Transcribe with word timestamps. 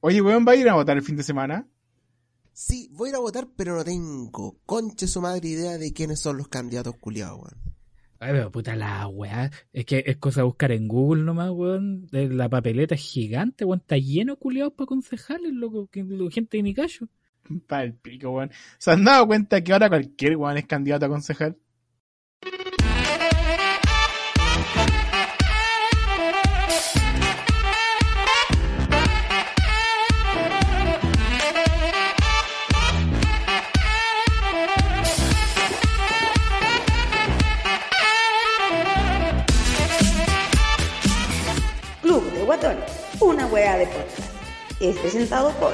Oye, 0.00 0.22
weón, 0.22 0.44
¿va 0.46 0.52
a 0.52 0.56
ir 0.56 0.68
a 0.68 0.74
votar 0.74 0.96
el 0.96 1.02
fin 1.02 1.16
de 1.16 1.22
semana? 1.22 1.66
Sí, 2.52 2.88
voy 2.92 3.08
a 3.08 3.10
ir 3.10 3.16
a 3.16 3.20
votar, 3.20 3.48
pero 3.56 3.76
no 3.76 3.84
tengo 3.84 4.58
conche 4.66 5.06
su 5.06 5.20
madre 5.20 5.48
idea 5.48 5.78
de 5.78 5.92
quiénes 5.92 6.20
son 6.20 6.36
los 6.38 6.48
candidatos 6.48 6.96
culiados, 6.96 7.38
weón. 7.40 7.54
Ay, 8.22 8.32
pero 8.32 8.50
puta 8.50 8.76
la 8.76 9.06
weá. 9.08 9.50
Es 9.72 9.86
que 9.86 10.02
es 10.06 10.16
cosa 10.18 10.40
de 10.40 10.44
buscar 10.44 10.72
en 10.72 10.88
Google 10.88 11.22
nomás, 11.22 11.50
weón. 11.50 12.06
La 12.10 12.48
papeleta 12.50 12.94
es 12.94 13.00
gigante, 13.00 13.64
weón. 13.64 13.80
Está 13.80 13.96
lleno 13.96 14.34
de 14.34 14.38
culiados 14.38 14.74
para 14.74 14.86
concejales, 14.86 15.52
loco. 15.52 15.86
que- 15.88 16.04
Gente 16.30 16.58
de 16.58 16.62
mi 16.62 16.74
callo. 16.74 17.08
Para 17.66 17.84
el 17.84 17.94
pico, 17.94 18.30
weón. 18.30 18.50
¿Se 18.78 18.90
han 18.90 19.04
dado 19.04 19.26
cuenta 19.26 19.62
que 19.64 19.72
ahora 19.72 19.88
cualquier 19.88 20.36
weón 20.36 20.58
es 20.58 20.66
candidato 20.66 21.06
a 21.06 21.08
concejal? 21.08 21.56
Wea 43.50 43.76
de. 43.76 43.88
Es 44.80 44.96
presentado 44.98 45.52
por 45.58 45.72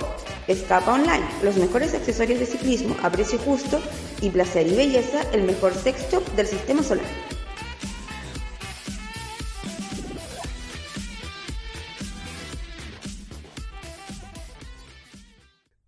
Escapa 0.48 0.94
Online, 0.94 1.26
los 1.42 1.56
mejores 1.56 1.94
accesorios 1.94 2.40
de 2.40 2.46
ciclismo 2.46 2.96
a 3.02 3.10
precio 3.10 3.38
justo 3.38 3.80
y 4.20 4.30
placer 4.30 4.66
y 4.66 4.74
belleza, 4.74 5.22
el 5.32 5.42
mejor 5.42 5.74
sex 5.74 6.10
shop 6.10 6.24
del 6.34 6.46
sistema 6.46 6.82
solar. 6.82 7.06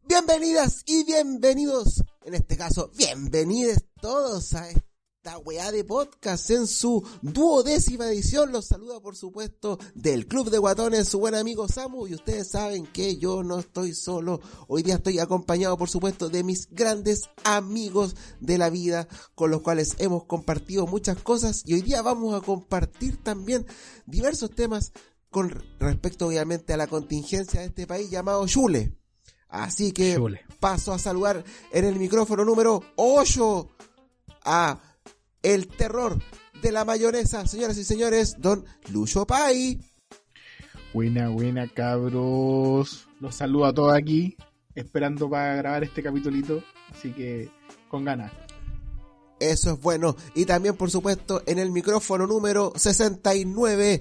Bienvenidas 0.04 0.82
y 0.86 1.04
bienvenidos, 1.04 2.02
en 2.24 2.34
este 2.34 2.56
caso, 2.56 2.90
bienvenidos 2.96 3.78
todos 4.00 4.54
a 4.54 4.68
esta 5.28 5.38
weá 5.38 5.70
de 5.70 5.84
podcast 5.84 6.48
en 6.50 6.66
su 6.66 7.06
duodécima 7.20 8.06
edición. 8.06 8.50
Los 8.50 8.64
saluda, 8.64 8.98
por 9.00 9.14
supuesto, 9.14 9.78
del 9.94 10.26
Club 10.26 10.48
de 10.48 10.56
Guatones, 10.56 11.06
su 11.06 11.18
buen 11.18 11.34
amigo 11.34 11.68
Samu. 11.68 12.06
Y 12.06 12.14
ustedes 12.14 12.48
saben 12.48 12.86
que 12.86 13.18
yo 13.18 13.42
no 13.42 13.58
estoy 13.58 13.92
solo. 13.92 14.40
Hoy 14.68 14.82
día 14.82 14.94
estoy 14.94 15.18
acompañado, 15.18 15.76
por 15.76 15.90
supuesto, 15.90 16.30
de 16.30 16.44
mis 16.44 16.70
grandes 16.70 17.28
amigos 17.44 18.16
de 18.40 18.56
la 18.56 18.70
vida, 18.70 19.06
con 19.34 19.50
los 19.50 19.60
cuales 19.60 19.96
hemos 19.98 20.24
compartido 20.24 20.86
muchas 20.86 21.18
cosas. 21.22 21.62
Y 21.66 21.74
hoy 21.74 21.82
día 21.82 22.00
vamos 22.00 22.34
a 22.34 22.44
compartir 22.44 23.22
también 23.22 23.66
diversos 24.06 24.54
temas 24.54 24.92
con 25.28 25.50
respecto, 25.78 26.28
obviamente, 26.28 26.72
a 26.72 26.78
la 26.78 26.86
contingencia 26.86 27.60
de 27.60 27.66
este 27.66 27.86
país 27.86 28.08
llamado 28.08 28.46
Chule. 28.46 28.96
Así 29.50 29.92
que 29.92 30.14
Chule. 30.14 30.40
paso 30.58 30.94
a 30.94 30.98
saludar 30.98 31.44
en 31.70 31.84
el 31.84 31.96
micrófono 31.96 32.46
número 32.46 32.82
8 32.96 33.68
a 34.44 34.87
el 35.42 35.68
terror 35.68 36.18
de 36.62 36.72
la 36.72 36.84
mayonesa, 36.84 37.46
señoras 37.46 37.78
y 37.78 37.84
señores, 37.84 38.36
don 38.38 38.64
Lucho 38.90 39.26
Pai. 39.26 39.78
Buena, 40.92 41.28
buena, 41.28 41.68
cabros. 41.68 43.08
Los 43.20 43.34
saludo 43.34 43.66
a 43.66 43.74
todos 43.74 43.94
aquí, 43.94 44.36
esperando 44.74 45.28
para 45.28 45.54
grabar 45.56 45.84
este 45.84 46.02
capitulito. 46.02 46.62
Así 46.90 47.12
que, 47.12 47.50
con 47.88 48.04
ganas. 48.04 48.32
Eso 49.38 49.72
es 49.72 49.80
bueno. 49.80 50.16
Y 50.34 50.44
también, 50.46 50.76
por 50.76 50.90
supuesto, 50.90 51.42
en 51.46 51.58
el 51.58 51.70
micrófono 51.70 52.26
número 52.26 52.72
69 52.74 54.00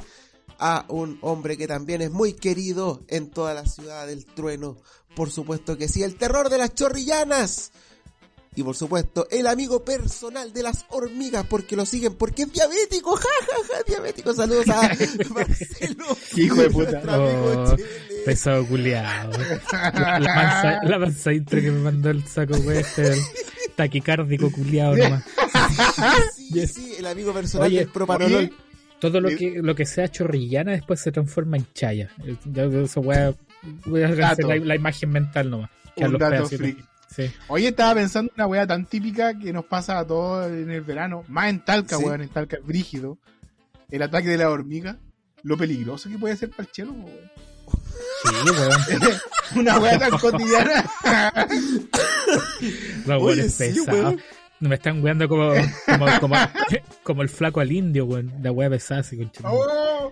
a 0.60 0.86
un 0.88 1.20
hombre 1.22 1.58
que 1.58 1.68
también 1.68 2.02
es 2.02 2.12
muy 2.12 2.34
querido 2.34 3.04
en 3.08 3.30
toda 3.30 3.54
la 3.54 3.66
ciudad 3.66 4.08
del 4.08 4.26
trueno. 4.26 4.78
Por 5.16 5.30
supuesto 5.30 5.78
que 5.78 5.88
sí, 5.88 6.04
el 6.04 6.16
terror 6.16 6.50
de 6.50 6.58
las 6.58 6.74
chorrillanas. 6.74 7.72
Y 8.58 8.64
por 8.64 8.76
supuesto, 8.76 9.28
el 9.30 9.46
amigo 9.46 9.86
personal 9.86 10.52
de 10.52 10.64
las 10.64 10.86
hormigas, 10.90 11.46
porque 11.46 11.76
lo 11.76 11.86
siguen, 11.86 12.16
porque 12.16 12.42
es 12.42 12.52
diabético, 12.52 13.16
ja, 13.16 13.30
ja, 13.42 13.56
ja, 13.76 13.84
diabético. 13.88 14.34
Saludos 14.34 14.68
a 14.70 14.82
Marcelo. 15.34 16.06
Hijo 16.36 16.56
de 16.56 16.70
puta. 16.72 17.02
Oh, 17.08 17.76
pesado 18.26 18.66
culiado. 18.66 19.32
La, 19.72 20.20
la 20.20 20.36
mansa, 20.36 20.80
la 20.86 20.98
mansa 21.00 21.34
intro 21.34 21.62
que 21.62 21.70
me 21.70 21.80
mandó 21.82 22.10
el 22.10 22.26
saco. 22.28 22.56
Este, 22.56 23.14
el 23.14 23.20
taquicárdico 23.76 24.52
culiado 24.52 24.98
nomás. 24.98 25.24
Sí, 26.36 26.50
Yes. 26.54 26.74
sí, 26.74 26.94
el 26.98 27.06
amigo 27.06 27.32
personal 27.34 27.68
Oye, 27.68 27.80
del 27.80 27.90
propanolol. 27.90 28.52
Todo 29.00 29.22
lo 29.22 29.30
que, 29.30 29.60
lo 29.62 29.76
que 29.76 29.86
sea 29.86 30.10
chorrillana 30.10 30.72
después 30.72 31.00
se 31.00 31.12
transforma 31.12 31.58
en 31.58 31.68
chaya. 31.74 32.10
Ya 32.46 32.64
Eso 32.64 33.04
voy 33.04 33.16
a 33.18 33.36
Dato. 33.86 34.26
hacer 34.26 34.46
la, 34.46 34.56
la 34.56 34.76
imagen 34.76 35.12
mental 35.12 35.52
nomás. 35.52 35.70
Que 35.96 36.06
a 36.06 36.08
los 36.08 36.20
dato. 36.20 36.50
Sí. 37.10 37.32
Oye, 37.48 37.70
estaba 37.70 37.96
pensando 37.96 38.30
en 38.32 38.36
una 38.42 38.48
weá 38.48 38.68
tan 38.68 38.86
típica 38.86 39.38
que 39.38 39.52
nos 39.54 39.66
pasa 39.66 39.98
a 40.00 40.06
todos 40.06 40.48
en 40.52 40.70
el 40.70 40.82
verano. 40.82 41.24
Más 41.28 41.50
en 41.50 41.64
Talca, 41.64 41.98
Sí. 41.98 42.04
weón, 42.04 42.22
en 42.22 42.30
Talca, 42.30 42.58
brígido. 42.64 43.18
El 43.90 44.02
ataque 44.02 44.28
de 44.30 44.38
la 44.38 44.50
hormiga. 44.50 44.98
Lo 45.44 45.56
peligroso 45.58 46.10
que 46.10 46.18
puede 46.18 46.36
ser 46.36 46.50
para 46.50 46.64
el 46.64 46.72
chelo, 46.72 46.92
weón. 46.94 47.32
Sí, 48.24 48.50
weón. 48.52 49.14
Una 49.56 49.80
weá 49.80 49.98
tan 49.98 50.12
cotidiana. 50.12 50.86
Los 53.06 53.22
Oye, 53.22 53.26
weones 53.26 53.54
sí, 53.54 53.80
weón. 53.88 54.22
Me 54.60 54.76
están 54.76 55.04
weando 55.04 55.30
como, 55.30 55.54
como, 55.86 56.20
como, 56.20 56.36
como 57.04 57.22
el 57.22 57.30
flaco 57.30 57.60
al 57.60 57.72
indio, 57.72 58.06
weón. 58.06 58.34
La 58.42 58.52
wea 58.52 58.70
pesada 58.70 59.02
así, 59.02 59.16
concha. 59.18 59.42
Oh, 59.44 60.12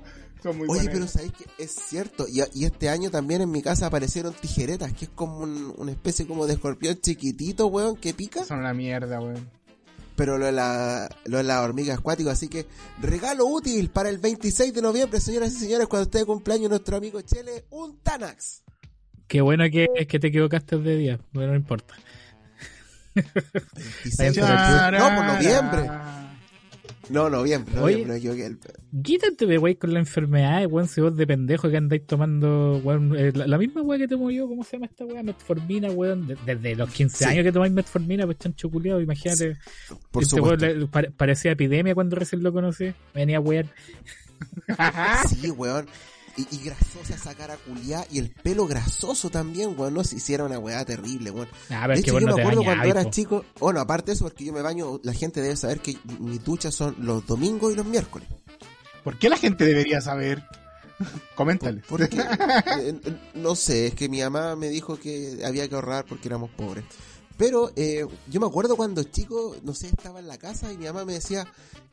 son 0.52 0.58
muy 0.58 0.68
Oye, 0.70 0.84
buenas. 0.84 0.94
pero 0.94 1.08
sabéis 1.08 1.34
que 1.34 1.46
es 1.64 1.72
cierto. 1.72 2.26
Y, 2.28 2.42
y 2.54 2.66
este 2.66 2.90
año 2.90 3.10
también 3.10 3.42
en 3.42 3.50
mi 3.52 3.62
casa 3.62 3.88
aparecieron 3.88 4.34
tijeretas, 4.34 4.94
que 4.94 5.06
es 5.06 5.12
como 5.14 5.40
un- 5.40 5.74
una 5.78 5.92
especie 5.92 6.28
como 6.28 6.46
de 6.46 6.54
escorpión 6.54 7.00
chiquitito, 7.02 7.68
weón, 7.68 7.96
que 7.98 8.14
pica. 8.14 8.44
Son 8.46 8.60
una 8.60 8.74
mierda, 8.74 9.20
weón. 9.20 9.50
Pero 10.16 10.38
lo 10.38 10.46
de 10.46 10.52
la, 10.54 11.10
lo 11.26 11.38
de 11.38 11.44
la 11.44 11.62
hormiga 11.62 11.96
acuática. 11.96 12.32
Así 12.32 12.48
que 12.48 12.66
regalo 13.02 13.46
útil 13.48 13.90
para 13.90 14.10
el 14.10 14.18
26 14.20 14.74
de 14.74 14.82
noviembre, 14.82 15.20
señoras 15.20 15.54
y 15.54 15.58
señores, 15.58 15.88
cuando 15.88 16.04
esté 16.06 16.20
de 16.20 16.26
cumpleaños 16.26 16.70
nuestro 16.70 16.96
amigo 16.98 17.20
Chele, 17.22 17.66
un 17.72 17.98
Tanax. 18.00 18.64
Qué 19.28 19.42
bueno 19.42 19.64
que, 19.72 19.88
es 19.96 20.08
que 20.08 20.20
te 20.20 20.28
equivocaste 20.28 20.78
de 20.78 20.96
día. 20.96 21.20
Bueno, 21.34 21.52
no 21.52 21.58
importa. 21.58 21.96
26 23.16 24.36
de 24.36 24.42
noviembre. 24.42 25.90
No, 27.10 27.30
noviembre. 27.30 27.74
No, 27.76 27.82
noviembre, 27.82 28.04
Oye. 28.06 28.12
me 28.14 28.18
equivoqué. 28.18 28.46
El- 28.46 29.04
Quítate 29.04 29.46
de 29.46 29.58
wey 29.58 29.76
con 29.76 29.94
la 29.94 30.00
enfermedad, 30.00 30.66
weón, 30.70 30.88
si 30.88 31.02
vos 31.02 31.16
de 31.16 31.28
pendejo 31.28 31.70
que 31.70 31.78
andáis 31.78 32.06
tomando, 32.08 32.82
weón, 32.84 33.16
eh, 33.18 33.32
la, 33.36 33.46
la 33.48 33.58
misma 33.58 33.82
weá 33.82 34.00
que 34.00 34.08
te 34.08 34.16
murió, 34.16 34.48
¿cómo 34.48 34.64
se 34.64 34.78
llama 34.78 34.86
esta 34.88 35.06
weá? 35.06 35.22
Metformina, 35.22 35.92
weón, 35.92 36.28
de- 36.28 36.38
desde 36.46 36.76
los 36.76 36.90
15 36.90 37.18
Sí. 37.18 37.24
años 37.26 37.44
que 37.44 37.52
tomáis 37.52 37.74
metformina, 37.74 38.26
pues 38.26 38.38
chancho 38.40 38.70
culiado, 38.70 39.02
imagínate. 39.02 39.58
Por 40.12 40.24
este 40.24 40.40
weón 40.42 40.60
supuesto. 40.60 40.88
pare- 40.92 41.12
parecía 41.12 41.52
epidemia 41.52 41.94
cuando 41.94 42.16
recién 42.16 42.42
lo 42.44 42.52
conocí, 42.54 42.94
venía 43.14 43.40
wear. 43.40 43.66
Sí, 45.30 45.52
weón. 45.52 45.86
Y, 46.38 46.48
y 46.56 46.60
grasosa 46.66 47.16
esa 47.16 47.34
cara 47.34 47.58
culiá 47.58 48.06
y 48.12 48.20
el 48.20 48.30
pelo 48.32 48.68
grasoso 48.68 49.30
también, 49.30 49.74
weón. 49.78 49.94
No 49.94 50.04
se 50.04 50.18
hiciera 50.18 50.44
una 50.44 50.60
weá 50.60 50.84
terrible, 50.84 51.32
weón. 51.32 51.48
Ah, 51.70 51.88
De 51.88 52.00
hecho, 52.00 52.20
yo 52.20 52.28
no 52.28 52.36
me 52.36 52.42
acuerdo 52.42 52.64
cuando 52.64 52.84
era 52.86 53.10
chico. 53.10 53.46
Bueno, 53.60 53.80
aparte 53.80 54.12
de 54.12 54.16
eso, 54.16 54.26
porque 54.26 54.46
yo 54.46 54.54
me 54.54 54.62
baño, 54.62 55.00
la 55.04 55.14
gente 55.14 55.42
debe 55.42 55.56
saber 55.56 55.80
que 55.80 55.98
mis 56.20 56.44
duchas 56.44 56.76
son 56.76 56.96
los 57.00 57.26
domingos 57.26 57.72
y 57.72 57.76
los 57.76 57.86
miércoles. 57.86 58.28
¿Por 59.04 59.18
qué 59.18 59.30
la 59.30 59.38
gente 59.38 59.66
debería 59.66 60.02
saber? 60.02 60.44
Coméntale. 61.36 61.82
Porque, 61.88 62.18
eh, 62.18 62.20
eh, 63.06 63.18
no 63.36 63.56
sé, 63.56 63.88
es 63.88 63.96
que 63.96 64.10
mi 64.10 64.22
mamá 64.22 64.56
me 64.56 64.70
dijo 64.70 64.98
que 64.98 65.42
había 65.46 65.68
que 65.68 65.76
ahorrar 65.76 66.06
porque 66.06 66.28
éramos 66.28 66.50
pobres. 66.52 66.84
Pero 67.38 67.72
eh, 67.76 68.06
yo 68.30 68.40
me 68.40 68.48
acuerdo 68.48 68.76
cuando 68.78 69.04
chico, 69.04 69.56
no 69.64 69.74
sé, 69.74 69.88
estaba 69.88 70.20
en 70.20 70.28
la 70.28 70.38
casa 70.38 70.72
y 70.72 70.78
mi 70.78 70.86
mamá 70.86 71.04
me 71.04 71.14
decía, 71.14 71.46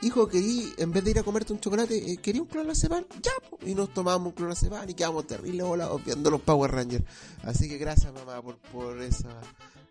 hijo, 0.03 0.29
querí, 0.29 0.73
en 0.79 0.93
vez 0.93 1.03
de 1.05 1.11
ir 1.11 1.19
a 1.19 1.23
comerte 1.25 1.53
un 1.53 1.59
chocolate, 1.61 1.97
eh, 2.13 2.17
¿quería 2.23 2.43
un 2.43 2.49
clonazepam? 2.49 3.05
Ya, 3.23 3.33
po". 3.51 3.59
y 3.67 3.75
nos 3.75 3.93
tomábamos 3.93 4.29
un 4.29 4.33
clonazepam 4.35 4.89
y 4.89 4.95
quedamos 4.95 5.27
terribles 5.27 5.67
volados 5.67 6.05
viendo 6.05 6.31
los 6.31 6.41
Power 6.43 6.71
Rangers. 6.71 7.05
Así 7.43 7.69
que 7.69 7.77
gracias 7.79 8.13
mamá 8.13 8.41
por, 8.41 8.57
por 8.59 9.01
esa, 9.03 9.31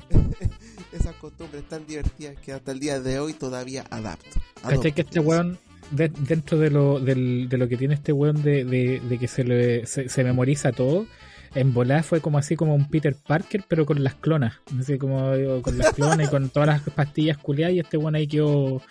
esas 0.91 1.15
costumbres 1.15 1.67
tan 1.67 1.85
divertidas 1.85 2.35
que 2.39 2.53
hasta 2.53 2.71
el 2.71 2.79
día 2.79 2.99
de 2.99 3.19
hoy 3.19 3.33
todavía 3.33 3.85
adapto. 3.89 4.39
¿Cachai 4.61 4.93
que 4.93 5.01
este 5.01 5.19
weón, 5.19 5.59
de- 5.91 6.09
dentro 6.09 6.57
de 6.59 6.69
lo, 6.69 6.99
del- 6.99 7.49
de 7.49 7.57
lo 7.57 7.67
que 7.67 7.77
tiene 7.77 7.95
este 7.95 8.11
weón 8.13 8.41
de, 8.41 8.63
de, 8.65 8.99
de 9.01 9.17
que 9.19 9.27
se, 9.27 9.43
le, 9.43 9.85
se, 9.85 10.09
se 10.09 10.23
memoriza 10.23 10.71
todo, 10.71 11.05
en 11.53 11.73
volada 11.73 12.03
fue 12.03 12.21
como 12.21 12.37
así 12.37 12.55
como 12.55 12.73
un 12.75 12.87
Peter 12.89 13.15
Parker, 13.15 13.63
pero 13.67 13.85
con 13.85 14.03
las 14.03 14.15
clonas. 14.15 14.53
Así 14.79 14.97
como 14.97 15.33
eh, 15.33 15.61
con 15.61 15.77
las 15.77 15.93
clonas 15.93 16.27
y 16.27 16.29
con 16.29 16.49
todas 16.49 16.67
las 16.67 16.81
pastillas 16.81 17.37
culiadas, 17.37 17.75
y 17.75 17.79
este 17.79 17.97
weón 17.97 18.15
ahí 18.15 18.27
quedó, 18.27 18.81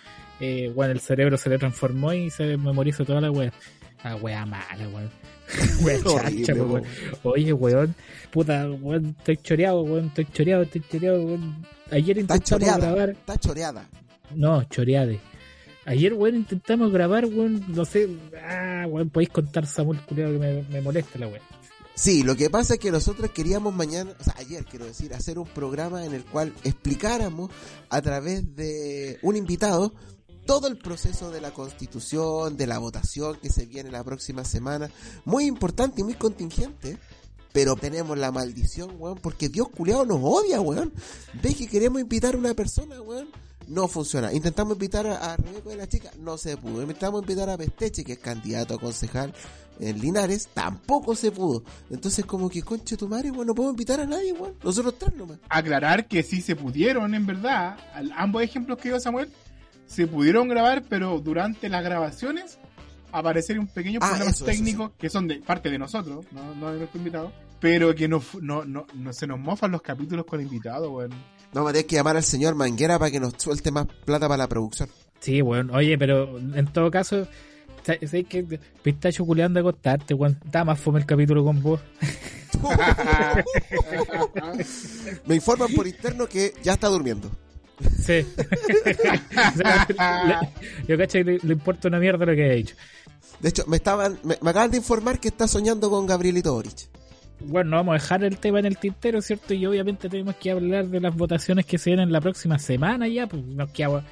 eh, 0.41 0.71
bueno, 0.75 0.93
el 0.93 1.01
cerebro 1.01 1.39
se 1.39 1.49
le 1.49 1.59
transformó 1.59 2.13
y 2.13 2.31
se 2.31 2.57
memorizó 2.57 3.05
toda 3.05 3.21
la 3.21 3.31
wea. 3.31 3.53
La 4.05 4.17
wea 4.17 4.47
mala, 4.47 4.89
weón. 4.93 5.11
Wea 5.83 5.99
chacha, 5.99 6.55
weón. 6.55 6.71
weón. 6.71 6.85
Oye, 7.23 7.53
weón, 7.53 7.95
puta, 8.31 8.71
weón, 8.71 9.17
estoy 9.19 9.37
choreado, 9.39 9.83
weón, 9.83 10.07
estoy 10.07 10.27
choreado, 10.33 10.63
estoy 10.63 10.83
choreado, 10.91 11.23
weón. 11.25 11.67
Ayer 11.91 12.19
Está 12.19 12.37
intentamos 12.37 12.45
choreada, 12.45 12.79
grabar, 12.79 13.11
está 13.11 13.39
choreada. 13.39 13.89
no, 14.35 14.63
choreade. 14.65 15.19
Ayer, 15.87 16.13
weón, 16.13 16.37
intentamos 16.37 16.93
grabar, 16.93 17.25
weón, 17.25 17.65
no 17.69 17.85
sé, 17.85 18.09
ah, 18.49 18.85
weón, 18.87 19.11
podéis 19.11 19.31
contar 19.31 19.67
Samuel 19.67 19.99
culiado 20.01 20.33
que 20.35 20.39
me, 20.39 20.63
me 20.71 20.81
molesta 20.83 21.19
la 21.19 21.27
weón. 21.27 21.60
Sí, 21.95 22.23
lo 22.23 22.35
que 22.35 22.49
pasa 22.49 22.75
es 22.75 22.81
que 22.81 22.91
nosotros 22.91 23.31
queríamos 23.31 23.75
mañana, 23.75 24.15
o 24.19 24.25
sea, 24.25 24.35
ayer 24.39 24.65
quiero 24.65 24.87
decir, 24.87 25.13
hacer 25.13 25.39
un 25.39 25.47
programa 25.47 26.05
en 26.07 26.15
el 26.15 26.25
cual 26.25 26.55
explicáramos 26.65 27.51
a 27.91 28.01
través 28.01 28.57
de 28.57 29.19
un 29.23 29.37
invitado 29.37 29.93
todo 30.47 30.67
el 30.67 30.79
proceso 30.79 31.31
de 31.31 31.41
la 31.41 31.53
constitución, 31.53 32.57
de 32.57 32.67
la 32.67 32.79
votación 32.79 33.37
que 33.41 33.51
se 33.51 33.67
viene 33.67 33.91
la 33.91 34.03
próxima 34.03 34.45
semana. 34.45 34.91
Muy 35.25 35.45
importante 35.45 36.01
y 36.01 36.05
muy 36.05 36.15
contingente. 36.15 36.99
Pero 37.53 37.75
tenemos 37.75 38.17
la 38.17 38.31
maldición, 38.31 38.95
weón, 38.99 39.19
porque 39.19 39.49
Dios 39.49 39.69
culiado 39.69 40.05
nos 40.05 40.21
odia, 40.23 40.61
weón. 40.61 40.93
Ves 41.43 41.57
que 41.57 41.67
queremos 41.67 42.01
invitar 42.01 42.35
a 42.35 42.39
una 42.39 42.55
persona, 42.55 43.03
weón. 43.03 43.29
No 43.71 43.87
funciona. 43.89 44.33
Intentamos 44.33 44.75
invitar 44.75 45.07
a, 45.07 45.33
a 45.33 45.37
Rebeco 45.37 45.71
de 45.71 45.77
la 45.77 45.89
chica, 45.89 46.11
no 46.19 46.37
se 46.37 46.57
pudo. 46.57 46.83
Intentamos 46.83 47.23
invitar 47.23 47.49
a 47.51 47.57
Pesteche, 47.57 48.05
que 48.05 48.13
es 48.15 48.19
candidato 48.19 48.75
a 48.75 48.79
concejal 48.79 49.33
en 49.79 49.99
Linares, 50.01 50.49
tampoco 50.53 51.15
se 51.15 51.31
pudo. 51.33 51.63
Entonces, 51.89 52.27
como 52.27 52.51
que 52.51 52.63
conche 52.63 52.97
tu 52.97 53.09
madre, 53.09 53.31
weón, 53.31 53.47
no 53.47 53.55
podemos 53.55 53.73
invitar 53.75 54.01
a 54.01 54.07
nadie, 54.07 54.33
weón. 54.33 54.55
Nosotros 54.63 54.97
tres 54.99 55.15
nomás. 55.15 55.39
Aclarar 55.49 56.07
que 56.09 56.23
sí 56.23 56.43
se 56.43 56.55
pudieron, 56.57 57.15
en 57.15 57.25
verdad, 57.27 57.79
al- 57.95 58.13
ambos 58.17 58.43
ejemplos 58.43 58.77
que 58.79 58.89
dio 58.91 59.01
Samuel, 59.01 59.31
se 59.87 60.07
pudieron 60.07 60.49
grabar, 60.49 60.83
pero 60.89 61.19
durante 61.21 61.69
las 61.69 61.83
grabaciones 61.83 62.59
apareceron 63.13 63.67
pequeños 63.69 64.03
Ah, 64.05 64.09
problemas 64.11 64.35
eso, 64.35 64.45
eso, 64.47 64.53
técnicos 64.59 64.91
que 64.99 65.09
son 65.11 65.27
de 65.27 65.37
parte 65.41 65.71
de 65.71 65.79
nosotros, 65.79 66.27
no, 66.33 66.55
no 66.55 66.73
de 66.73 66.79
nuestro 66.79 66.99
invitado, 66.99 67.33
pero 67.59 67.95
que 67.95 68.07
no, 68.09 68.23
no, 68.41 68.65
no, 68.65 68.87
no 68.95 69.13
se 69.13 69.27
nos 69.27 69.39
mofan 69.41 69.71
los 69.73 69.83
capítulos 69.83 70.27
con 70.27 70.41
invitados, 70.41 70.89
weón. 70.91 71.11
Vamos 71.53 71.71
a 71.71 71.73
tener 71.73 71.87
que 71.87 71.97
llamar 71.97 72.17
al 72.17 72.23
señor 72.25 72.55
Manguera 72.55 72.99
para 72.99 73.11
que 73.11 73.21
nos 73.21 73.35
suelte 73.39 73.71
más 73.71 73.87
plata 74.05 74.29
para 74.29 74.39
la 74.39 74.49
producción. 74.49 74.89
Sí, 75.21 75.43
weón. 75.43 75.71
Oye, 75.71 75.99
pero 75.99 76.39
en 76.39 76.67
todo 76.73 76.91
caso, 76.91 77.27
sa- 77.85 77.97
¿sabes 78.07 78.27
que 78.29 78.59
Pistacho 78.83 79.25
culeando 79.27 79.59
a 79.59 79.63
acostarte, 79.63 80.15
weón. 80.15 80.39
Está 80.45 80.65
más 80.65 80.79
fome 80.81 81.01
el 81.01 81.07
capítulo 81.07 81.45
con 81.45 81.63
vos. 81.63 81.81
Me 85.27 85.35
informan 85.37 85.73
por 85.75 85.87
interno 85.87 86.27
que 86.27 86.53
ya 86.63 86.73
está 86.75 86.89
durmiendo. 86.89 87.31
Sí. 88.05 88.27
O 88.37 89.57
sea, 89.57 89.87
le- 90.27 90.87
yo 90.87 90.99
cacho 90.99 91.13
que 91.19 91.25
le, 91.25 91.39
le 91.43 91.53
importa 91.55 91.89
una 91.89 91.99
mierda 91.99 92.27
lo 92.27 92.35
que 92.35 92.47
he 92.47 92.55
dicho. 92.57 92.75
De 93.41 93.49
hecho, 93.49 93.65
me 93.67 93.79
estaban, 93.79 94.19
me, 94.23 94.37
me 94.43 94.51
acaban 94.51 94.71
de 94.71 94.77
informar 94.77 95.19
que 95.19 95.29
está 95.29 95.49
soñando 95.49 95.89
con 95.91 96.07
Gabrielito 96.07 96.53
Boric. 96.53 96.90
Bueno, 97.41 97.77
vamos 97.77 97.93
a 97.93 97.95
dejar 97.95 98.25
el 98.25 98.39
tema 98.39 98.61
en 98.61 98.67
el 98.67 98.79
tintero, 98.79 99.21
¿cierto? 99.23 99.55
Y 99.55 99.65
obviamente 99.67 100.09
tenemos 100.09 100.37
que 100.37 100.51
hablar 100.51 100.87
de 100.89 101.01
las 101.01 101.17
votaciones 101.17 101.67
que 101.67 101.79
se 101.79 101.91
vienen 101.91 102.13
la 102.13 102.21
próxima 102.21 102.59
semana 102.59 103.09
ya, 103.09 103.27
pues 103.27 103.45
nos 103.45 103.71
queda 103.71 104.05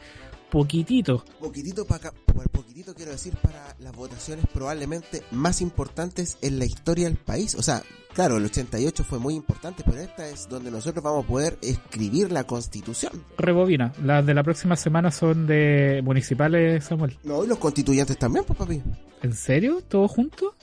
poquitito. 0.50 1.24
Poquitito 1.40 1.86
para 1.86 2.10
por 2.10 2.48
poquitito 2.50 2.94
quiero 2.94 3.12
decir 3.12 3.34
para 3.36 3.74
las 3.80 3.94
votaciones 3.94 4.46
probablemente 4.52 5.22
más 5.30 5.60
importantes 5.60 6.38
en 6.42 6.58
la 6.58 6.64
historia 6.64 7.06
del 7.08 7.18
país. 7.18 7.54
O 7.54 7.62
sea, 7.62 7.82
claro, 8.14 8.36
el 8.36 8.44
88 8.44 9.04
fue 9.04 9.18
muy 9.18 9.34
importante, 9.34 9.82
pero 9.84 9.98
esta 9.98 10.28
es 10.28 10.48
donde 10.48 10.70
nosotros 10.70 11.02
vamos 11.02 11.24
a 11.24 11.28
poder 11.28 11.58
escribir 11.62 12.32
la 12.32 12.44
constitución. 12.44 13.24
Rebobina, 13.36 13.92
las 14.02 14.24
de 14.24 14.34
la 14.34 14.42
próxima 14.42 14.76
semana 14.76 15.10
son 15.10 15.46
de 15.46 16.00
municipales, 16.02 16.84
Samuel. 16.84 17.18
No, 17.24 17.44
y 17.44 17.46
los 17.46 17.58
constituyentes 17.58 18.16
también, 18.18 18.44
pues 18.44 18.58
papi. 18.58 18.82
¿En 19.22 19.34
serio? 19.34 19.82
¿Todo 19.86 20.08
junto? 20.08 20.54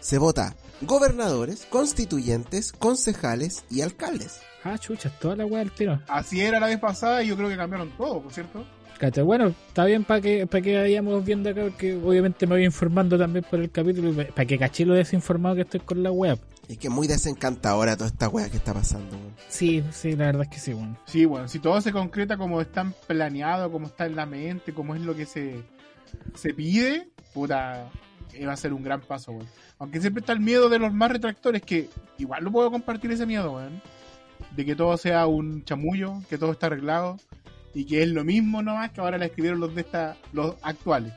Se 0.00 0.18
vota 0.18 0.54
gobernadores, 0.82 1.66
constituyentes, 1.70 2.72
concejales 2.72 3.64
y 3.70 3.80
alcaldes. 3.82 4.40
Ah, 4.64 4.78
chucha, 4.78 5.10
toda 5.20 5.36
la 5.36 5.46
weá 5.46 5.60
del 5.60 5.72
tiro. 5.72 6.00
Así 6.08 6.40
era 6.40 6.60
la 6.60 6.66
vez 6.66 6.78
pasada 6.78 7.22
y 7.22 7.28
yo 7.28 7.36
creo 7.36 7.48
que 7.48 7.56
cambiaron 7.56 7.90
todo, 7.96 8.22
¿por 8.22 8.32
cierto? 8.32 8.64
Cacha, 8.98 9.22
Bueno, 9.22 9.54
está 9.68 9.84
bien 9.84 10.02
para 10.02 10.20
que 10.20 10.46
para 10.48 10.60
que 10.60 10.76
vayamos 10.76 11.24
viendo 11.24 11.48
acá, 11.50 11.62
porque 11.62 11.94
obviamente 11.94 12.46
me 12.48 12.56
voy 12.56 12.64
informando 12.64 13.16
también 13.16 13.44
por 13.48 13.60
el 13.60 13.70
capítulo, 13.70 14.12
para 14.12 14.44
que 14.44 14.58
caché 14.58 14.84
lo 14.84 14.94
desinformado 14.94 15.54
que 15.54 15.62
estoy 15.62 15.80
con 15.80 16.02
la 16.02 16.10
web. 16.10 16.36
Es 16.68 16.78
que 16.78 16.88
es 16.88 16.92
muy 16.92 17.06
desencantadora 17.06 17.96
toda 17.96 18.08
esta 18.08 18.28
wea 18.28 18.50
que 18.50 18.56
está 18.56 18.74
pasando. 18.74 19.16
weón. 19.16 19.34
Sí, 19.48 19.84
sí, 19.92 20.16
la 20.16 20.26
verdad 20.26 20.42
es 20.42 20.48
que 20.48 20.58
sí, 20.58 20.72
bueno. 20.72 20.98
Sí, 21.06 21.24
bueno, 21.24 21.46
si 21.46 21.60
todo 21.60 21.80
se 21.80 21.92
concreta 21.92 22.36
como 22.36 22.60
está 22.60 22.92
planeado, 23.06 23.70
como 23.70 23.86
está 23.86 24.04
en 24.06 24.16
la 24.16 24.26
mente, 24.26 24.74
como 24.74 24.96
es 24.96 25.00
lo 25.02 25.14
que 25.14 25.26
se, 25.26 25.62
se 26.34 26.52
pide, 26.52 27.08
puta, 27.32 27.88
va 28.46 28.52
a 28.52 28.56
ser 28.56 28.72
un 28.72 28.82
gran 28.82 29.00
paso, 29.00 29.32
weón. 29.32 29.48
Aunque 29.78 30.00
siempre 30.00 30.20
está 30.20 30.32
el 30.32 30.40
miedo 30.40 30.68
de 30.68 30.78
los 30.78 30.92
más 30.92 31.10
retractores, 31.10 31.62
que 31.62 31.88
igual 32.18 32.44
no 32.44 32.52
puedo 32.52 32.70
compartir 32.70 33.10
ese 33.10 33.26
miedo, 33.26 33.52
weón. 33.52 33.80
De 34.54 34.64
que 34.64 34.74
todo 34.74 34.96
sea 34.96 35.26
un 35.26 35.64
chamullo, 35.64 36.22
que 36.28 36.38
todo 36.38 36.52
está 36.52 36.66
arreglado, 36.66 37.18
y 37.74 37.84
que 37.84 38.02
es 38.02 38.08
lo 38.08 38.24
mismo 38.24 38.62
nomás 38.62 38.90
que 38.90 39.00
ahora 39.00 39.18
la 39.18 39.26
escribieron 39.26 39.60
los 39.60 39.74
de 39.74 39.82
esta, 39.82 40.16
los 40.32 40.56
actuales. 40.62 41.12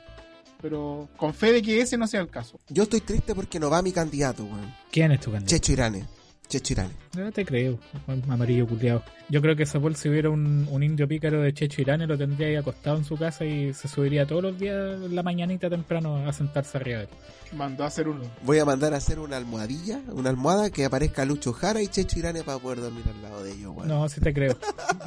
Pero 0.61 1.09
con 1.17 1.33
fe 1.33 1.51
de 1.51 1.61
que 1.61 1.81
ese 1.81 1.97
no 1.97 2.07
sea 2.07 2.21
el 2.21 2.29
caso. 2.29 2.59
Yo 2.69 2.83
estoy 2.83 3.01
triste 3.01 3.33
porque 3.33 3.59
no 3.59 3.69
va 3.69 3.81
mi 3.81 3.91
candidato, 3.91 4.43
weón. 4.43 4.73
¿Quién 4.91 5.11
es 5.11 5.19
tu 5.19 5.31
candidato? 5.31 5.49
Checho 5.49 5.71
Irane. 5.73 6.05
Checho 6.51 6.73
Irane. 6.73 6.89
No 7.15 7.31
te 7.31 7.45
creo, 7.45 7.79
amarillo 8.27 8.67
culiado. 8.67 9.03
Yo 9.29 9.41
creo 9.41 9.55
que 9.55 9.65
Samuel 9.65 9.95
si 9.95 10.09
hubiera 10.09 10.29
un, 10.29 10.67
un 10.69 10.83
indio 10.83 11.07
pícaro 11.07 11.41
de 11.41 11.53
Checho 11.53 11.81
Irán 11.81 12.05
lo 12.05 12.17
tendría 12.17 12.47
ahí 12.47 12.55
acostado 12.57 12.97
en 12.97 13.05
su 13.05 13.15
casa 13.15 13.45
y 13.45 13.73
se 13.73 13.87
subiría 13.87 14.25
todos 14.27 14.43
los 14.43 14.59
días 14.59 14.99
la 14.99 15.23
mañanita 15.23 15.69
temprano 15.69 16.27
a 16.27 16.33
sentarse 16.33 16.77
arriba 16.77 16.97
de 16.99 17.03
él. 17.05 17.09
Mandó 17.53 17.85
a 17.85 17.87
hacer 17.87 18.09
uno. 18.09 18.23
Voy 18.43 18.59
a 18.59 18.65
mandar 18.65 18.93
a 18.93 18.97
hacer 18.97 19.19
una 19.19 19.37
almohadilla, 19.37 20.01
una 20.09 20.29
almohada 20.29 20.69
que 20.71 20.83
aparezca 20.83 21.23
Lucho 21.23 21.53
Jara 21.53 21.81
y 21.81 21.87
Checho 21.87 22.19
Irane 22.19 22.43
para 22.43 22.59
poder 22.59 22.81
dormir 22.81 23.05
al 23.07 23.21
lado 23.21 23.43
de 23.43 23.53
ellos, 23.53 23.71
weón. 23.73 23.87
No, 23.87 24.09
sí 24.09 24.19
te 24.19 24.33
creo. 24.33 24.57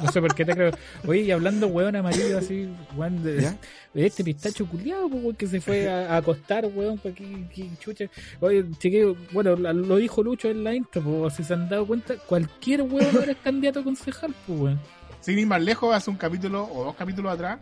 No 0.01 0.11
sé 0.11 0.21
por 0.21 0.33
qué 0.33 0.45
te 0.45 0.53
creo. 0.53 0.71
Oye, 1.05 1.21
y 1.21 1.31
hablando 1.31 1.67
weón 1.67 1.95
amarillo 1.95 2.39
así, 2.39 2.67
weón, 2.95 3.23
de, 3.23 3.41
¿Ya? 3.41 3.51
de 3.51 3.57
este 3.95 4.23
pistacho 4.23 4.67
culiado, 4.67 5.09
pues, 5.09 5.23
weón, 5.23 5.35
que 5.35 5.47
se 5.47 5.61
fue 5.61 5.89
a, 5.89 6.13
a 6.13 6.17
acostar, 6.17 6.65
weón, 6.65 6.97
pues, 6.97 7.15
que, 7.15 7.47
que 7.53 7.69
chucha. 7.79 8.05
Oye, 8.41 8.65
chiquillo, 8.77 9.15
bueno, 9.31 9.55
lo 9.55 9.95
dijo 9.95 10.21
Lucho 10.21 10.49
en 10.49 10.63
la 10.63 10.75
intro, 10.75 11.01
pues, 11.01 11.35
si 11.35 11.43
se 11.43 11.53
han 11.53 11.69
dado 11.69 11.87
cuenta, 11.87 12.15
cualquier 12.17 12.81
weón 12.81 13.15
ahora 13.15 13.31
es 13.31 13.37
candidato 13.37 13.79
a 13.79 13.83
concejal, 13.83 14.35
pues, 14.45 14.59
weón. 14.59 14.79
Sin 15.21 15.39
ir 15.39 15.47
más 15.47 15.63
lejos, 15.63 15.95
hace 15.95 16.09
un 16.09 16.17
capítulo 16.17 16.69
o 16.71 16.83
dos 16.83 16.95
capítulos 16.95 17.33
atrás, 17.33 17.59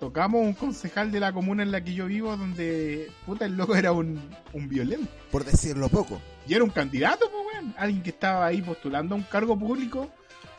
tocamos 0.00 0.42
un 0.42 0.54
concejal 0.54 1.12
de 1.12 1.20
la 1.20 1.32
comuna 1.32 1.62
en 1.62 1.70
la 1.70 1.84
que 1.84 1.94
yo 1.94 2.06
vivo, 2.06 2.36
donde 2.36 3.08
puta 3.24 3.44
el 3.44 3.56
loco 3.56 3.76
era 3.76 3.92
un, 3.92 4.20
un 4.52 4.68
violento. 4.68 5.06
Por 5.30 5.44
decirlo 5.44 5.88
poco. 5.88 6.20
Y 6.48 6.54
era 6.54 6.64
un 6.64 6.70
candidato, 6.70 7.30
pues, 7.30 7.44
weón. 7.54 7.74
Alguien 7.76 8.02
que 8.02 8.10
estaba 8.10 8.46
ahí 8.46 8.62
postulando 8.62 9.14
a 9.14 9.18
un 9.18 9.24
cargo 9.24 9.56
público 9.56 10.10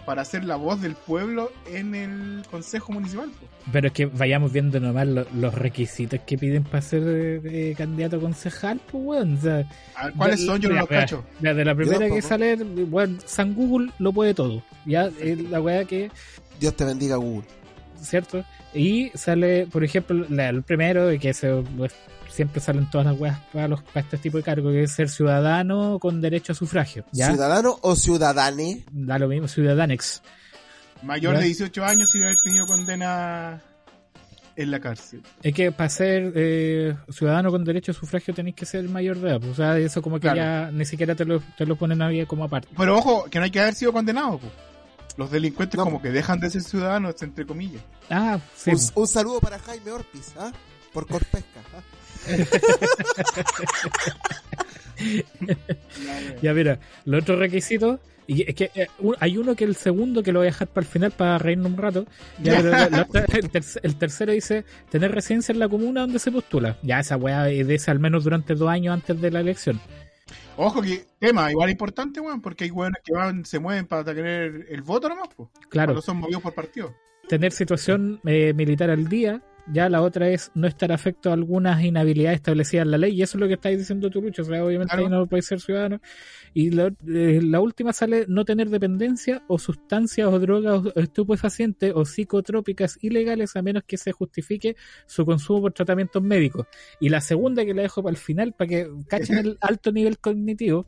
para 0.06 0.26
ser 0.26 0.44
la 0.44 0.56
voz 0.56 0.82
del 0.82 0.96
pueblo 0.96 1.52
en 1.72 1.96
el 1.96 2.44
consejo 2.52 2.92
municipal. 2.94 3.30
pues. 3.40 3.52
Pero 3.72 3.88
es 3.88 3.94
que 3.94 4.06
vayamos 4.08 4.52
viendo 4.52 4.80
nomás 4.80 5.08
lo- 5.08 5.26
los 5.36 5.54
requisitos 5.54 6.20
que 6.26 6.38
piden 6.38 6.64
para 6.64 6.82
ser 6.82 7.04
eh, 7.06 7.42
eh, 7.46 7.76
candidato 7.78 8.18
a 8.18 8.20
concejal, 8.20 8.80
pues, 8.92 9.04
weón. 9.06 9.38
O 9.38 9.42
sea, 9.42 9.70
A 9.96 10.06
ver, 10.06 10.14
¿cuáles 10.16 10.46
son? 10.46 10.60
Yo 10.62 10.70
no 10.70 10.76
los 10.76 10.88
cacho. 10.88 11.24
desde 11.40 11.64
la 11.66 11.74
primera 11.76 12.08
que 12.10 12.22
sale, 12.22 12.56
bueno, 12.56 13.18
San 13.26 13.54
Google 13.54 13.92
lo 14.00 14.12
puede 14.12 14.34
todo. 14.34 14.64
Ya, 14.86 15.10
es 15.22 15.40
la 15.50 15.62
weá 15.62 15.86
que 15.86 16.12
Dios 16.60 16.76
te 16.76 16.84
bendiga, 16.86 17.16
Google. 17.16 17.48
¿cierto? 18.02 18.44
Y 18.74 19.12
sale, 19.14 19.66
por 19.72 19.84
ejemplo, 19.84 20.26
la- 20.30 20.50
el 20.50 20.64
primero, 20.64 21.08
que 21.20 21.34
se, 21.34 21.64
siempre 22.34 22.60
salen 22.62 22.90
todas 22.90 23.06
las 23.08 23.20
weas 23.20 23.40
para, 23.54 23.68
los, 23.68 23.82
para 23.84 24.02
este 24.02 24.18
tipo 24.18 24.38
de 24.38 24.44
cargo, 24.44 24.72
que 24.72 24.84
es 24.84 24.92
ser 24.92 25.10
ciudadano 25.10 26.00
con 26.00 26.20
derecho 26.22 26.52
a 26.54 26.56
sufragio. 26.56 27.06
¿Ya? 27.12 27.28
¿Ciudadano 27.30 27.78
o 27.82 27.96
ciudadane? 27.96 28.84
Da 28.92 29.20
lo 29.20 29.28
mismo, 29.28 29.48
ciudadanex. 29.48 30.22
Mayor 31.04 31.34
Ya. 31.36 31.40
de 31.42 31.46
18 31.46 31.84
años 31.86 32.10
sin 32.10 32.24
haber 32.24 32.36
tenido 32.44 32.66
condena 32.66 33.62
en 34.56 34.72
la 34.72 34.80
cárcel. 34.80 35.22
Es 35.42 35.54
que 35.54 35.72
para 35.72 35.90
ser 35.90 36.32
eh, 36.36 36.96
ciudadano 37.10 37.52
con 37.52 37.64
derecho 37.64 37.92
a 37.92 37.96
sufragio 37.96 38.34
tenéis 38.34 38.56
que 38.56 38.66
ser 38.66 38.88
mayor 38.88 39.18
de 39.20 39.30
edad. 39.32 39.40
pues, 39.40 39.52
O 39.52 39.56
sea, 39.56 39.78
eso 39.78 40.02
como 40.02 40.18
que 40.18 40.22
Claro. 40.30 40.38
ya 40.38 40.72
ni 40.72 40.86
siquiera 40.86 41.16
te 41.16 41.26
lo, 41.26 41.40
te 41.58 41.66
lo 41.66 41.76
ponen 41.76 42.02
ahí 42.02 42.26
como 42.26 42.44
aparte. 42.46 42.70
Pero 42.78 42.98
ojo, 42.98 43.26
que 43.30 43.40
no 43.40 43.46
hay 43.46 43.52
que 43.52 43.60
haber 43.60 43.74
sido 43.76 43.92
condenado. 43.94 44.38
pues. 44.40 44.52
Los 45.18 45.30
delincuentes 45.30 45.78
No. 45.78 45.84
como 45.84 46.02
que 46.02 46.10
dejan 46.10 46.40
de 46.40 46.50
ser 46.50 46.62
ciudadanos, 46.64 47.22
entre 47.22 47.46
comillas. 47.46 47.82
Ah, 48.10 48.40
sí. 48.56 48.72
Un, 48.72 48.80
un 48.96 49.08
saludo 49.08 49.40
para 49.40 49.60
Jaime 49.60 49.92
Orpiz, 49.92 50.34
¿ah? 50.40 50.52
Por 50.94 51.06
Corpesca. 51.08 51.60
¿ah? 51.76 51.82
Ya 56.42 56.54
mira, 56.54 56.80
los 57.06 57.22
otros 57.24 57.40
requisitos, 57.40 58.00
y 58.28 58.48
es 58.50 58.56
que 58.56 58.72
eh, 58.76 58.88
un- 59.00 59.16
hay 59.20 59.38
uno 59.38 59.56
que 59.56 59.64
el 59.66 59.76
segundo 59.76 60.24
que 60.24 60.32
lo 60.32 60.40
voy 60.40 60.48
a 60.48 60.52
dejar 60.52 60.68
para 60.70 60.86
el 60.86 60.92
final 60.92 61.12
para 61.12 61.38
reírnos 61.38 61.72
un 61.72 61.78
rato. 61.78 62.06
Ya, 62.42 62.58
pero 62.58 62.70
la- 62.70 62.90
la 62.90 63.02
otra- 63.04 63.26
el, 63.34 63.52
terc- 63.52 63.80
el 63.84 63.96
tercero 63.98 64.32
dice 64.32 64.64
tener 64.90 65.12
residencia 65.12 65.52
en 65.52 65.60
la 65.60 65.68
comuna 65.68 66.02
donde 66.02 66.20
se 66.20 66.32
postula. 66.32 66.78
Ya 66.84 67.00
esa 67.00 67.18
weá 67.18 67.50
es 67.50 67.68
de 67.68 67.76
ese 67.76 67.92
al 67.92 68.00
menos 68.00 68.24
durante 68.24 68.56
dos 68.56 68.70
años 68.70 68.94
antes 68.94 69.20
de 69.20 69.32
la 69.32 69.40
elección. 69.42 69.80
Ojo 70.56 70.82
que 70.82 71.06
tema 71.20 71.52
igual 71.52 71.70
importante, 71.72 72.20
weón, 72.20 72.42
porque 72.42 72.66
hay 72.66 72.72
weones 72.72 73.02
que 73.04 73.14
van, 73.14 73.44
se 73.44 73.60
mueven 73.60 73.88
para 73.88 74.04
tener 74.06 74.68
el 74.70 74.82
voto 74.84 75.10
nomás, 75.10 75.30
pues. 75.36 75.50
Claro, 75.70 75.94
Cuando 75.94 76.02
son 76.04 76.18
movidos 76.18 76.42
por 76.44 76.54
partido. 76.54 76.96
tener 77.28 77.52
situación 77.52 78.22
eh, 78.26 78.54
militar 78.54 78.90
al 78.90 79.08
día. 79.10 79.42
Ya 79.72 79.88
la 79.88 80.02
otra 80.02 80.28
es 80.30 80.52
no 80.56 80.68
estar 80.68 80.92
afecto 80.92 81.30
a 81.30 81.34
algunas 81.34 81.82
inhabilidades 81.84 82.36
establecidas 82.38 82.86
en 82.86 82.92
la 82.92 82.98
ley. 82.98 83.14
Y 83.14 83.22
eso 83.22 83.38
es 83.38 83.42
lo 83.42 83.48
que 83.48 83.54
estáis 83.54 83.78
diciendo 83.78 84.10
tú, 84.10 84.22
Lucho. 84.22 84.42
O 84.42 84.46
sea, 84.46 84.64
obviamente 84.64 84.92
Claro. 84.94 85.06
ahí 85.06 85.10
no 85.12 85.26
puedes 85.28 85.46
ser 85.46 85.62
ciudadano. 85.62 86.02
Y 86.54 86.72
la, 86.72 86.88
eh, 87.08 87.40
la 87.42 87.62
última 87.62 87.94
sale 87.94 88.26
no 88.28 88.44
tener 88.44 88.70
dependencia 88.70 89.44
o 89.48 89.58
sustancias 89.58 90.28
o 90.28 90.38
drogas 90.40 90.84
o 90.86 91.00
estupefacientes 91.00 91.94
o 91.96 92.04
psicotrópicas 92.04 92.98
ilegales 93.02 93.56
a 93.56 93.62
menos 93.62 93.84
que 93.88 93.98
se 93.98 94.12
justifique 94.12 94.76
su 95.06 95.26
consumo 95.26 95.62
por 95.62 95.72
tratamientos 95.74 96.22
médicos. 96.22 96.68
Y 97.00 97.08
la 97.10 97.22
segunda 97.22 97.64
que 97.64 97.74
la 97.74 97.84
dejo 97.84 98.04
para 98.04 98.12
el 98.12 98.18
final, 98.18 98.54
para 98.54 98.68
que 98.68 98.90
cachen 99.08 99.38
el 99.38 99.58
alto 99.62 99.92
nivel 99.94 100.20
cognitivo, 100.20 100.86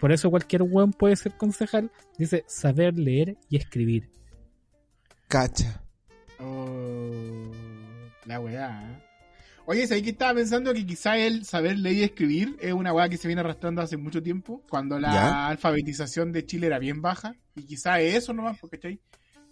por 0.00 0.10
eso 0.12 0.30
cualquier 0.30 0.62
weón 0.62 0.92
puede 0.92 1.16
ser 1.16 1.36
concejal, 1.36 1.90
dice 2.18 2.44
saber 2.48 2.98
leer 2.98 3.36
y 3.48 3.56
escribir. 3.56 4.10
Cacha. 5.28 5.82
Oh, 6.38 7.50
la 8.26 8.40
weá. 8.40 8.82
¿eh? 8.92 9.02
Oye, 9.68 9.86
¿sabes 9.86 10.02
que 10.04 10.10
estaba 10.10 10.34
pensando 10.34 10.72
que 10.72 10.86
quizá 10.86 11.18
el 11.18 11.44
saber 11.44 11.76
leer 11.78 11.96
y 11.96 12.02
escribir 12.04 12.56
es 12.60 12.72
una 12.72 12.92
weá 12.92 13.08
que 13.08 13.16
se 13.16 13.26
viene 13.26 13.40
arrastrando 13.40 13.82
hace 13.82 13.96
mucho 13.96 14.22
tiempo, 14.22 14.62
cuando 14.68 14.98
la 15.00 15.12
¿Ya? 15.12 15.48
alfabetización 15.48 16.30
de 16.32 16.46
Chile 16.46 16.68
era 16.68 16.78
bien 16.78 17.02
baja, 17.02 17.34
y 17.56 17.62
quizá 17.64 18.00
es 18.00 18.14
eso 18.14 18.32
nomás, 18.32 18.58
porque 18.60 18.78
¿cachai? 18.78 19.00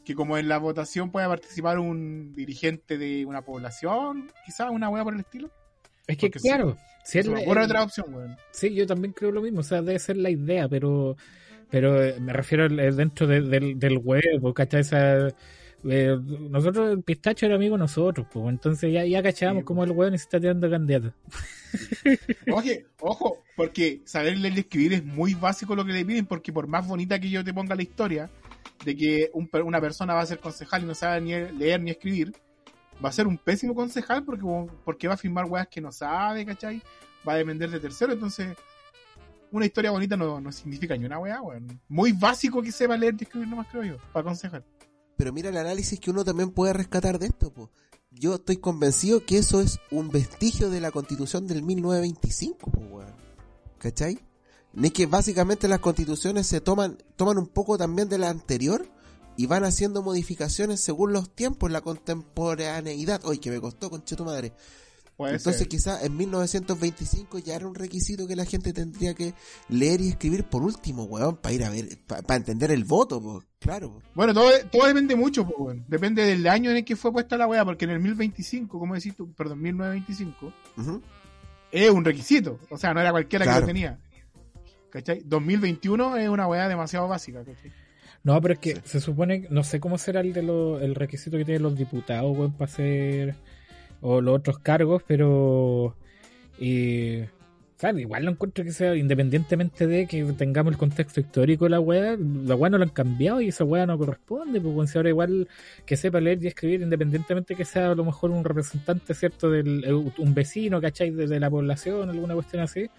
que 0.05 0.15
como 0.15 0.37
en 0.39 0.49
la 0.49 0.59
votación 0.59 1.11
puede 1.11 1.27
participar 1.27 1.79
un 1.79 2.35
dirigente 2.35 2.99
de 2.99 3.25
una 3.25 3.41
población, 3.43 4.31
quizá 4.45 4.71
una 4.71 4.89
weá 4.91 5.03
por 5.03 5.15
el 5.15 5.21
estilo. 5.21 5.51
Es 6.07 6.19
que 6.19 6.27
Porque 6.27 6.39
sí, 6.41 6.49
claro, 6.49 6.77
si 7.03 7.19
es 7.21 7.27
la- 7.27 7.39
ocurre 7.41 7.65
otra 7.65 7.83
opción, 7.83 8.15
weón. 8.15 8.37
Sí, 8.53 8.75
yo 8.75 8.87
también 8.87 9.15
creo 9.15 9.33
lo 9.33 9.41
mismo, 9.41 9.61
o 9.61 9.63
sea, 9.63 9.81
debe 9.81 9.99
ser 9.99 10.19
la 10.19 10.31
idea, 10.31 10.69
pero 10.69 11.17
pero 11.71 12.01
eh, 12.05 12.21
me 12.21 12.33
refiero 12.35 12.65
al- 12.65 12.79
eh, 12.79 12.93
dentro 12.93 13.27
de- 13.27 13.41
del, 13.41 13.79
del 13.79 13.99
huevo, 13.99 14.53
¿cachai? 14.55 14.83
O 14.83 14.85
sea, 14.85 15.29
eh, 15.87 16.19
nosotros, 16.51 16.93
el 16.93 17.03
pistacho 17.03 17.47
era 17.47 17.57
amigo 17.57 17.77
de 17.77 17.81
nosotros, 17.81 18.27
pues 18.33 18.47
entonces 18.49 18.93
ya, 18.93 19.05
ya 19.05 19.23
cachábamos 19.23 19.63
Sí, 19.63 19.65
como 19.67 19.85
el 19.85 19.91
huevo 19.91 20.11
necesita 20.11 20.41
tirando 20.41 20.71
candidato. 20.71 21.13
Oye, 22.53 22.87
ojo, 23.01 23.43
porque 23.57 24.01
saber 24.05 24.39
leer 24.39 24.57
y 24.57 24.61
escribir 24.61 24.93
es 24.95 25.05
muy 25.05 25.35
básico 25.35 25.75
lo 25.75 25.85
que 25.85 25.93
le 25.93 26.05
piden, 26.05 26.27
porque 26.27 26.53
por 26.53 26.67
más 26.67 26.87
bonita 26.87 27.19
que 27.19 27.31
yo 27.31 27.45
te 27.45 27.53
ponga 27.53 27.75
la 27.75 27.83
historia 27.83 28.31
de 28.85 28.97
que 28.97 29.31
un 29.35 29.49
una 29.65 29.81
persona 29.81 30.15
va 30.15 30.21
a 30.21 30.27
ser 30.27 30.39
concejal 30.39 30.83
y 30.83 30.87
no 30.87 30.95
sabe 30.95 31.21
ni 31.21 31.33
leer 31.59 31.81
ni 31.81 31.91
escribir, 31.91 32.33
va 33.05 33.09
a 33.09 33.13
ser 33.13 33.27
un 33.27 33.37
pésimo 33.37 33.75
concejal 33.75 34.25
porque, 34.25 34.45
porque 34.85 35.09
va 35.09 35.15
a 35.15 35.19
firmar 35.19 35.45
weas 35.47 35.69
que 35.69 35.81
no 35.81 35.93
sabe, 35.93 36.47
¿cachai? 36.47 36.83
Va 37.27 37.35
a 37.35 37.37
depender 37.37 37.71
de 37.71 37.81
tercero, 37.81 38.13
entonces 38.13 38.57
una 39.51 39.67
historia 39.67 39.91
bonita 39.91 40.17
no, 40.17 40.41
no 40.41 40.51
significa 40.51 40.97
ni 40.97 41.05
una 41.05 41.19
wea, 41.19 41.41
weón. 41.41 41.81
Muy 41.89 42.13
básico 42.13 42.61
que 42.61 42.73
sepa 42.73 42.97
leer 42.97 43.15
y 43.19 43.23
escribir 43.25 43.49
nomás, 43.49 43.69
creo 43.71 43.85
yo, 43.85 43.97
para 44.13 44.25
concejal. 44.25 44.65
Pero 45.17 45.33
mira 45.33 45.51
el 45.51 45.57
análisis 45.57 46.01
que 46.01 46.11
uno 46.11 46.25
también 46.25 46.51
puede 46.51 46.73
rescatar 46.73 47.19
de 47.19 47.27
esto, 47.27 47.53
po. 47.53 47.71
Yo 48.11 48.35
estoy 48.35 48.59
convencido 48.59 49.25
que 49.25 49.39
eso 49.39 49.61
es 49.61 49.79
un 49.91 50.11
vestigio 50.11 50.71
de 50.71 50.81
la 50.81 50.93
constitución 50.93 51.47
del 51.47 51.63
1925, 51.63 52.71
po, 52.71 52.81
weón. 52.81 53.15
¿Cachai? 53.79 54.19
Ni 54.73 54.91
que 54.91 55.07
básicamente 55.07 55.69
las 55.69 55.81
constituciones 55.81 56.47
se 56.47 56.61
toman, 56.61 56.99
toman 57.17 57.39
un 57.39 57.47
poco 57.47 57.79
también 57.79 58.09
de 58.09 58.19
la 58.19 58.31
anterior 58.31 58.89
y 59.37 59.47
van 59.47 59.65
haciendo 59.65 60.03
modificaciones 60.03 60.81
según 60.81 61.13
los 61.13 61.35
tiempos, 61.35 61.71
la 61.71 61.81
contemporaneidad. 61.81 63.25
Oye, 63.25 63.41
que 63.41 63.51
me 63.51 63.61
costó, 63.61 63.91
conche 63.91 64.17
tu 64.17 64.25
madre. 64.25 64.53
Puede 65.17 65.37
Entonces 65.37 65.59
ser. 65.61 65.69
quizás 65.69 66.03
en 66.05 66.17
1925 66.17 67.39
ya 67.39 67.55
era 67.55 67.67
un 67.69 67.75
requisito 67.75 68.27
que 68.27 68.35
la 68.35 68.45
gente 68.45 68.73
tendría 68.73 69.15
que 69.15 69.33
leer 69.69 70.01
y 70.01 70.09
escribir 70.09 70.45
por 70.45 70.63
último, 70.63 71.05
weón, 71.05 71.37
para 71.37 71.55
ir 71.55 71.65
a 71.65 71.71
ver, 71.71 71.87
para 72.07 72.35
entender 72.37 72.71
el 72.73 72.85
voto, 72.85 73.21
po. 73.23 73.45
claro. 73.61 73.93
po. 73.93 74.03
Bueno, 74.15 74.35
todo, 74.35 74.51
todo 74.73 74.87
depende 74.87 75.15
mucho, 75.15 75.45
pues, 75.45 75.57
weón. 75.59 75.85
Depende 75.89 76.25
del 76.25 76.47
año 76.49 76.71
en 76.73 76.79
el 76.79 76.85
que 76.85 76.97
fue 76.97 77.13
puesta 77.13 77.37
la 77.37 77.47
wea, 77.47 77.65
porque 77.65 77.85
en 77.85 77.93
el 77.93 78.01
1025, 78.01 78.79
como 78.79 78.95
decís 78.95 79.15
tú, 79.15 79.33
perdón, 79.35 79.63
1925, 79.63 80.53
Ujú. 80.79 81.01
es 81.71 81.91
un 81.91 82.05
requisito. 82.05 82.59
O 82.71 82.77
sea, 82.77 82.93
no 82.93 83.01
era 83.01 83.13
cualquiera 83.13 83.45
que 83.45 83.61
lo 83.61 83.67
tenía. 83.67 84.01
¿Cachai? 84.91 85.23
2021 85.25 86.17
es 86.17 86.29
una 86.29 86.47
weá 86.47 86.69
demasiado 86.69 87.09
básica, 87.09 87.45
¿cachai? 87.45 87.73
No, 88.23 88.41
pero 88.41 88.55
es 88.55 88.61
que 88.61 88.81
se 88.85 89.01
supone, 89.01 89.47
no 89.51 89.63
sé 89.65 89.81
cómo 89.81 89.99
será 89.99 90.21
el 90.23 90.33
de 90.33 90.43
lo- 90.43 90.81
el 90.81 90.95
requisito 90.95 91.37
que 91.37 91.45
tienen 91.45 91.63
los 91.63 91.77
diputados, 91.77 92.37
weón, 92.37 92.53
para 92.53 92.71
hacer 92.71 93.37
o 94.05 94.21
los 94.21 94.37
otros 94.37 94.59
cargos, 94.59 95.03
pero 95.07 95.97
eh, 96.61 97.27
o 97.77 97.81
sea, 97.81 97.91
igual 97.99 98.27
lo 98.27 98.33
encuentro 98.33 98.63
que 98.63 98.71
sea 98.71 98.95
independientemente 98.95 99.87
de 99.87 100.07
que 100.07 100.23
tengamos 100.35 100.75
el 100.75 100.79
contexto 100.79 101.21
histórico 101.21 101.65
de 101.65 101.71
la 101.71 101.81
weá, 101.81 102.17
la 102.19 102.55
weá 102.55 102.69
no 102.69 102.77
lo 102.77 102.85
han 102.85 102.91
cambiado 102.91 103.41
y 103.41 103.49
esa 103.49 103.65
weá 103.65 103.87
no 103.87 103.97
corresponde, 103.97 104.61
pues 104.61 104.75
bueno, 104.75 104.91
ahora 104.95 105.09
igual 105.09 105.49
que 105.87 105.97
sepa 105.97 106.21
leer 106.21 106.45
y 106.45 106.49
escribir, 106.49 106.83
independientemente 106.83 107.57
que 107.57 107.65
sea 107.65 107.93
a 107.93 107.95
lo 107.95 108.05
mejor 108.05 108.31
un 108.31 108.45
representante, 108.45 109.15
cierto, 109.15 109.51
del 109.51 109.83
eh, 109.85 109.95
un 109.95 110.35
vecino, 110.35 110.83
¿cachai? 110.83 111.11
De, 111.11 111.27
de 111.27 111.41
la 111.41 111.49
población, 111.49 112.11
alguna 112.11 112.35
cuestión 112.35 112.63
así. 112.63 112.91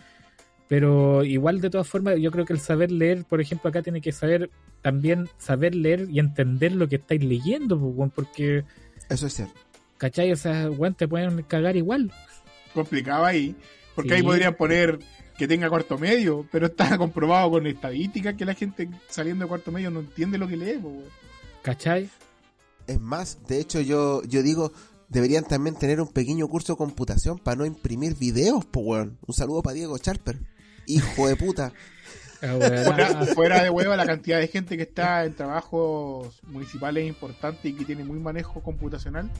Pero 0.67 1.24
igual 1.24 1.62
de 1.62 1.69
todas 1.69 1.88
formas, 1.88 2.17
yo 2.19 2.31
creo 2.31 2.45
que 2.45 2.53
el 2.53 2.59
saber 2.59 2.91
leer, 2.91 3.25
por 3.25 3.39
ejemplo, 3.39 3.69
acá 3.69 3.83
tiene 3.83 4.01
que 4.01 4.12
saber 4.12 4.50
también 4.81 5.29
saber 5.38 5.75
leer 5.75 6.07
y 6.09 6.17
entender 6.17 6.71
lo 6.71 6.89
que 6.89 6.95
estáis 6.95 7.24
leyendo, 7.24 7.79
pues, 7.79 8.12
porque, 8.15 8.63
Eso 9.07 9.27
es 9.27 9.33
cierto. 9.33 9.64
¿Cachai? 9.97 10.31
O 10.31 10.35
sea, 10.35 10.69
weón, 10.69 10.95
te 10.95 11.07
pueden 11.07 11.41
cagar 11.43 11.75
igual. 11.75 12.11
Complicado 12.73 13.25
ahí. 13.25 13.55
Porque 13.95 14.09
Sí. 14.09 14.15
ahí 14.15 14.23
podrían 14.23 14.55
poner 14.55 14.99
que 15.37 15.47
tenga 15.47 15.69
cuarto 15.69 15.97
medio, 15.97 16.47
pero 16.51 16.67
está 16.67 16.97
comprobado 16.97 17.51
con 17.51 17.67
estadísticas 17.67 18.35
que 18.35 18.45
la 18.45 18.53
gente 18.53 18.89
saliendo 19.09 19.45
de 19.45 19.49
cuarto 19.49 19.71
medio 19.71 19.89
no 19.91 20.01
entiende 20.01 20.37
lo 20.37 20.47
que 20.47 20.57
lee, 20.57 20.79
pues, 20.81 20.93
weón. 20.93 21.09
¿Cachai? 21.61 22.09
Es 22.87 22.99
más, 22.99 23.39
de 23.47 23.59
hecho 23.59 23.81
yo, 23.81 24.21
yo 24.23 24.43
digo, 24.43 24.71
deberían 25.09 25.43
también 25.45 25.75
tener 25.75 25.99
un 25.99 26.07
pequeño 26.07 26.47
curso 26.47 26.73
de 26.73 26.77
computación 26.77 27.39
para 27.39 27.57
no 27.57 27.65
imprimir 27.65 28.15
videos, 28.15 28.65
po 28.65 28.81
weón. 28.81 29.17
Un 29.25 29.33
saludo 29.33 29.63
para 29.63 29.73
Diego 29.73 29.97
Charper. 29.97 30.39
Hijo 30.85 31.27
de 31.27 31.35
puta. 31.35 31.73
Ah. 32.41 32.57
Fuera, 32.59 33.25
fuera 33.33 33.63
de 33.63 33.69
hueva 33.71 33.95
la 33.95 34.05
cantidad 34.05 34.37
de 34.39 34.47
gente 34.47 34.75
que 34.77 34.83
está 34.83 35.23
en 35.25 35.33
trabajos 35.33 36.41
municipales 36.43 37.07
importantes 37.07 37.65
y 37.65 37.73
que 37.73 37.85
tiene 37.85 38.03
muy 38.03 38.19
manejo 38.19 38.61
computacional 38.61 39.31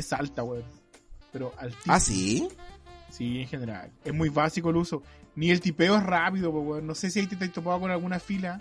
es 0.00 0.12
alta, 0.12 0.42
weón. 0.42 0.64
Pero 1.32 1.52
altísima. 1.58 1.94
¿Ah, 1.94 2.00
sí? 2.00 2.48
Sí, 3.10 3.40
en 3.40 3.48
general. 3.48 3.90
Es 4.04 4.14
muy 4.14 4.28
básico 4.28 4.70
el 4.70 4.76
uso. 4.76 5.02
Ni 5.36 5.50
el 5.50 5.60
tipeo 5.60 5.96
es 5.96 6.02
rápido, 6.02 6.50
weón. 6.50 6.86
No 6.86 6.94
sé 6.94 7.10
si 7.10 7.20
ahí 7.20 7.26
te 7.26 7.42
has 7.44 7.52
topado 7.52 7.80
con 7.80 7.90
alguna 7.90 8.18
fila 8.18 8.60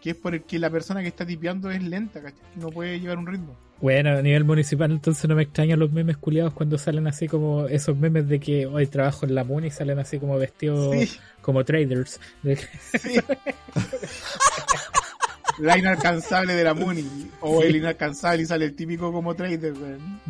que 0.00 0.10
es 0.10 0.16
por 0.16 0.34
el 0.34 0.42
que 0.42 0.58
la 0.58 0.68
persona 0.68 1.00
que 1.00 1.08
está 1.08 1.24
tipeando 1.24 1.70
es 1.70 1.82
lenta, 1.82 2.20
¿cachai? 2.20 2.38
No 2.56 2.68
puede 2.68 3.00
llevar 3.00 3.16
un 3.16 3.26
ritmo. 3.26 3.56
Bueno, 3.80 4.10
a 4.10 4.20
nivel 4.22 4.44
municipal, 4.44 4.90
entonces 4.92 5.26
no 5.28 5.34
me 5.34 5.42
extrañan 5.44 5.78
los 5.78 5.90
memes 5.92 6.18
culiados 6.18 6.52
cuando 6.52 6.76
salen 6.76 7.06
así 7.06 7.26
como 7.26 7.66
esos 7.68 7.96
memes 7.96 8.28
de 8.28 8.38
que 8.38 8.66
hoy 8.66 8.86
trabajo 8.86 9.24
en 9.24 9.34
la 9.34 9.44
MUNI 9.44 9.68
y 9.68 9.70
salen 9.70 9.98
así 9.98 10.18
como 10.18 10.36
vestidos 10.36 10.94
Sí, 10.94 11.10
como 11.40 11.64
traders. 11.64 12.20
De- 12.42 12.56
sí. 12.56 13.18
La 15.58 15.78
inalcanzable 15.78 16.54
de 16.54 16.64
la 16.64 16.74
Muni. 16.74 17.30
O 17.40 17.62
el 17.62 17.76
inalcanzable 17.76 18.42
y 18.42 18.46
sale 18.46 18.64
el 18.66 18.74
típico 18.74 19.12
como 19.12 19.34
trader, 19.34 19.72
weón. 19.72 20.20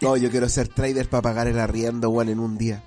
No, 0.00 0.16
yo 0.16 0.30
quiero 0.30 0.48
ser 0.48 0.68
trader 0.68 1.08
para 1.08 1.22
pagar 1.22 1.48
el 1.48 1.58
arriendo, 1.58 2.10
weón, 2.10 2.28
en 2.28 2.40
un 2.40 2.58
día. 2.58 2.82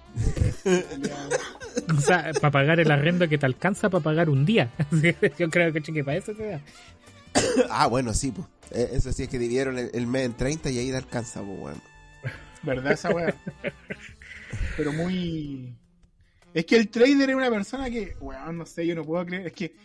o 1.96 2.02
sea, 2.02 2.32
para 2.42 2.52
pagar 2.52 2.80
el 2.80 2.92
arrendo 2.92 3.28
que 3.28 3.38
te 3.38 3.46
alcanza 3.46 3.90
para 3.90 4.04
pagar 4.04 4.30
un 4.30 4.46
día. 4.46 4.72
Yo 5.40 5.50
creo 5.50 5.72
que, 5.72 5.82
que 5.82 6.04
para 6.04 6.18
eso 6.18 6.34
te 6.34 6.48
da. 6.48 6.62
ah, 7.70 7.88
bueno, 7.88 8.14
sí, 8.14 8.32
pues. 8.32 8.48
Eso 8.72 9.14
sí 9.14 9.24
es 9.24 9.30
que 9.30 9.38
dividieron 9.38 9.78
el, 9.78 9.92
el 9.94 10.08
mes 10.08 10.26
en 10.26 10.34
30 10.34 10.72
y 10.72 10.80
ahí 10.80 10.90
te 10.90 10.98
alcanza, 10.98 11.42
pues, 11.42 11.60
weón. 11.60 11.82
¿Verdad 12.64 12.94
esa 12.94 13.12
weá? 13.12 13.34
Pero 14.78 14.92
muy. 14.92 15.76
Es 16.54 16.66
que 16.66 16.78
el 16.78 16.90
trader 16.90 17.30
es 17.30 17.36
una 17.36 17.50
persona 17.50 17.90
que, 17.90 18.16
weón, 18.20 18.58
no 18.58 18.66
sé, 18.66 18.88
yo 18.88 18.96
no 18.96 19.04
puedo 19.04 19.26
creer. 19.26 19.48
Es 19.48 19.54
que 19.54 19.76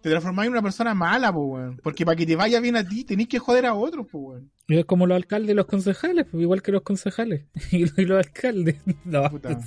te 0.00 0.10
transformáis 0.10 0.46
en 0.46 0.52
una 0.52 0.62
persona 0.62 0.94
mala, 0.94 1.32
po, 1.32 1.40
weón. 1.40 1.80
Porque 1.82 2.04
para 2.04 2.16
que 2.16 2.26
te 2.26 2.36
vaya 2.36 2.60
bien 2.60 2.76
a 2.76 2.86
ti, 2.86 3.04
tenés 3.04 3.28
que 3.28 3.38
joder 3.38 3.66
a 3.66 3.74
otros, 3.74 4.06
po, 4.06 4.18
weón. 4.18 4.50
Es 4.68 4.84
como 4.84 5.06
los 5.06 5.16
alcaldes 5.16 5.52
y 5.52 5.54
los 5.54 5.64
concejales, 5.64 6.26
pues, 6.30 6.42
igual 6.42 6.60
que 6.60 6.72
los 6.72 6.82
concejales 6.82 7.46
y 7.72 7.86
los, 7.86 7.98
y 7.98 8.04
los 8.04 8.18
alcaldes. 8.18 8.76
No, 9.04 9.30
Puta. 9.30 9.58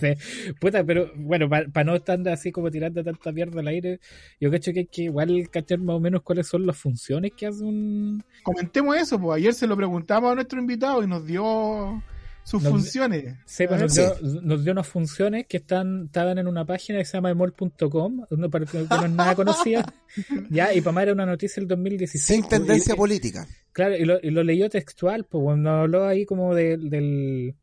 Puta, 0.60 0.84
pero 0.84 1.12
bueno, 1.16 1.50
para 1.50 1.84
no 1.84 1.96
estar 1.96 2.20
así 2.30 2.52
como 2.52 2.70
tirando 2.70 3.04
tanta 3.04 3.32
mierda 3.32 3.60
al 3.60 3.68
aire, 3.68 4.00
yo 4.40 4.52
cacho 4.52 4.72
que 4.72 4.80
hay 4.82 4.86
que 4.86 5.04
igual 5.04 5.50
cachar 5.50 5.80
más 5.80 5.96
o 5.96 6.00
menos 6.00 6.22
cuáles 6.22 6.48
son 6.48 6.66
las 6.68 6.78
funciones 6.78 7.32
que 7.36 7.48
hace 7.48 7.64
un. 7.64 8.24
Comentemos 8.44 8.96
eso, 8.98 9.20
pues. 9.20 9.38
Ayer 9.38 9.54
se 9.54 9.66
lo 9.66 9.76
preguntamos 9.76 10.32
a 10.32 10.36
nuestro 10.36 10.60
invitado 10.60 11.04
y 11.04 11.08
nos 11.08 11.26
dio 11.26 12.04
sus 12.44 12.62
Nos- 12.64 12.72
funciones. 12.72 13.36
Sí, 13.46 13.66
pues, 13.68 13.80
A 13.80 13.84
nos, 13.84 13.96
dio, 13.96 14.16
nos 14.42 14.64
dio 14.64 14.74
unas 14.74 14.88
funciones 14.88 15.46
que 15.48 15.58
están 15.58 16.06
estaban 16.06 16.38
en 16.38 16.48
una 16.48 16.66
página 16.66 17.00
que 17.00 17.06
se 17.06 17.14
llama 17.18 17.30
emol.com, 17.30 18.26
no 18.30 18.50
para 18.50 18.66
que 18.66 18.86
no 18.90 19.06
es 19.06 19.12
nada 19.12 19.36
conocida. 19.36 19.94
ya, 20.50 20.74
y 20.74 20.82
para 20.82 20.92
más 20.94 21.04
era 21.04 21.14
una 21.14 21.26
noticia 21.26 21.62
del 21.62 21.68
2016. 21.68 22.24
Sin 22.24 22.42
pues, 22.42 22.50
tendencia 22.50 22.94
y- 22.94 22.98
política. 22.98 23.48
Claro, 23.74 23.96
y 23.96 24.04
lo, 24.06 24.20
y 24.22 24.32
lo 24.32 24.44
leyó 24.44 24.70
textual, 24.70 25.26
pues 25.26 25.44
cuando 25.44 25.70
habló 25.70 26.06
ahí 26.06 26.26
como 26.26 26.54
de- 26.56 26.78
del, 26.78 27.56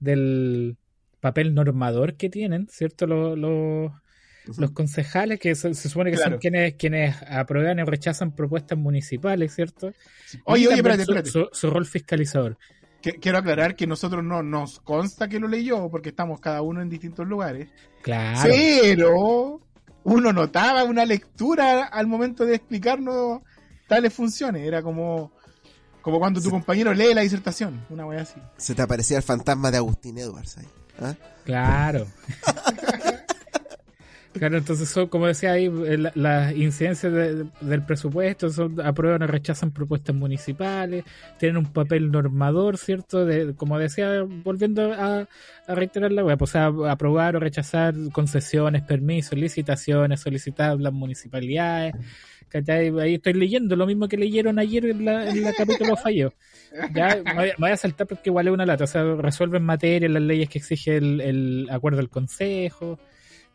del 0.00 0.76
papel 1.20 1.54
normador 1.54 2.14
que 2.16 2.30
tienen, 2.30 2.68
¿cierto? 2.70 3.06
Los, 3.06 3.38
los, 3.38 3.92
los 4.58 4.70
concejales, 4.72 5.38
que 5.38 5.54
se, 5.54 5.74
se 5.74 5.88
supone 5.88 6.10
que 6.10 6.16
Claro. 6.16 6.32
son 6.32 6.40
quienes, 6.40 6.74
quienes 6.74 7.14
aprueban 7.28 7.78
o 7.80 7.84
rechazan 7.84 8.34
propuestas 8.34 8.78
municipales, 8.78 9.54
¿cierto? 9.54 9.92
Oye, 10.44 10.62
Y 10.64 10.66
oye, 10.68 10.76
espérate, 10.76 11.04
su, 11.04 11.10
espérate. 11.12 11.30
su- 11.30 11.48
su 11.52 11.70
rol 11.70 11.86
fiscalizador. 11.86 12.56
Que- 13.02 13.14
Quiero 13.14 13.38
aclarar 13.38 13.74
que 13.76 13.86
nosotros 13.86 14.22
no 14.24 14.42
nos 14.42 14.80
consta 14.80 15.28
que 15.28 15.38
lo 15.40 15.48
leyó, 15.48 15.90
porque 15.90 16.10
estamos 16.10 16.40
cada 16.40 16.62
uno 16.62 16.80
en 16.80 16.88
distintos 16.88 17.26
lugares. 17.26 17.68
Claro. 18.02 18.40
Pero 18.44 19.60
uno 20.04 20.32
notaba 20.32 20.84
una 20.84 21.04
lectura 21.04 21.84
al 21.84 22.06
momento 22.06 22.44
de 22.44 22.54
explicarnos 22.54 23.40
tales 23.88 24.12
funciones. 24.14 24.66
Era 24.66 24.82
como, 24.82 25.32
como 26.00 26.18
cuando 26.18 26.40
tu 26.40 26.50
compañero 26.50 26.94
lee 26.94 27.12
la 27.14 27.20
disertación, 27.22 27.84
una 27.90 28.06
wea 28.06 28.22
así. 28.22 28.40
Se 28.56 28.74
te 28.74 28.82
aparecía 28.82 29.16
el 29.18 29.22
fantasma 29.22 29.70
de 29.70 29.76
Agustín 29.78 30.18
Edwards 30.18 30.58
ahí. 30.58 30.68
¿ah? 31.00 31.14
Claro. 31.44 32.06
Claro, 34.32 34.56
entonces 34.56 34.88
son, 34.88 35.08
como 35.08 35.26
decía 35.26 35.52
ahí, 35.52 35.66
eh, 35.66 35.98
la- 35.98 36.12
las 36.14 36.56
incidencias 36.56 37.12
de- 37.12 37.44
del 37.60 37.82
presupuesto 37.82 38.48
son 38.48 38.80
aprueban 38.80 39.22
o 39.22 39.26
rechazan 39.26 39.72
propuestas 39.72 40.16
municipales, 40.16 41.04
tienen 41.38 41.58
un 41.58 41.66
papel 41.66 42.10
normador, 42.10 42.78
¿cierto? 42.78 43.26
De, 43.26 43.54
como 43.54 43.78
decía, 43.78 44.22
volviendo 44.22 44.92
a, 44.94 45.28
a 45.66 45.74
reiterar 45.74 46.12
la 46.12 46.24
web, 46.24 46.40
o 46.42 46.46
sea, 46.46 46.72
aprobar 46.88 47.36
o 47.36 47.40
rechazar 47.40 47.94
concesiones, 48.12 48.82
permisos, 48.82 49.38
licitaciones, 49.38 50.20
solicitar 50.20 50.80
las 50.80 50.92
municipalidades. 50.92 51.94
Ahí 52.68 53.14
estoy 53.14 53.32
leyendo 53.34 53.76
lo 53.76 53.86
mismo 53.86 54.08
que 54.08 54.16
leyeron 54.18 54.58
ayer 54.58 54.84
en 54.86 55.04
la, 55.06 55.28
en 55.28 55.42
la 55.42 55.52
capítulo 55.52 55.96
fallo. 55.96 56.32
Ya 56.94 57.22
voy, 57.58 57.70
a- 57.70 57.76
saltar 57.76 58.06
porque 58.06 58.28
igual 58.30 58.46
es 58.48 58.52
una 58.52 58.66
lata. 58.66 58.84
O 58.84 58.86
sea, 58.86 59.02
resuelven 59.14 59.62
materia 59.62 60.08
las 60.08 60.22
leyes 60.22 60.48
que 60.50 60.58
exige 60.58 60.96
el 60.96 61.68
acuerdo 61.70 61.98
del 61.98 62.08
consejo. 62.10 62.98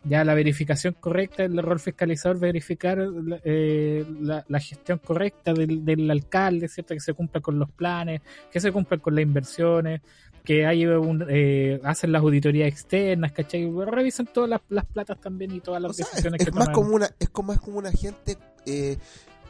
Ya 0.04 0.24
la 0.24 0.34
verificación 0.36 0.96
correcta, 1.00 1.44
el 1.44 1.58
rol 1.62 1.80
fiscalizador, 1.80 2.40
verificar 2.40 2.98
eh, 3.44 4.06
la, 4.22 4.46
la 4.48 4.60
gestión 4.60 5.00
correcta 5.04 5.54
del, 5.54 5.84
del 5.84 6.10
alcalde, 6.10 6.70
¿cierto? 6.70 6.94
Que 6.94 7.00
se 7.02 7.14
cumpla 7.14 7.42
con 7.42 7.60
los 7.60 7.70
planes, 7.72 8.22
que 8.52 8.60
se 8.60 8.72
cumplan 8.72 9.00
con 9.02 9.16
las 9.16 9.24
inversiones, 9.24 10.02
que 10.46 10.66
hay 10.66 10.86
un, 10.86 11.26
eh, 11.30 11.82
hacen 11.84 12.14
las 12.14 12.22
auditorías 12.22 12.70
externas, 12.70 13.34
¿cachai? 13.34 13.70
Revisan 13.86 14.28
todas 14.28 14.50
las, 14.50 14.62
las 14.70 14.86
platas 14.86 15.20
también 15.20 15.52
y 15.52 15.60
todas 15.60 15.82
las 15.82 15.92
O 15.92 15.94
sea, 15.94 16.06
decisiones 16.06 16.40
es, 16.40 16.46
que 16.46 16.52
es 16.52 16.56
más 16.56 16.68
toman. 16.68 16.74
como 16.74 16.96
una, 16.96 17.10
es 17.20 17.30
como 17.30 17.48
más 17.50 17.60
como 17.60 17.80
un 17.80 17.88
agente 17.88 18.38
eh, 18.66 18.98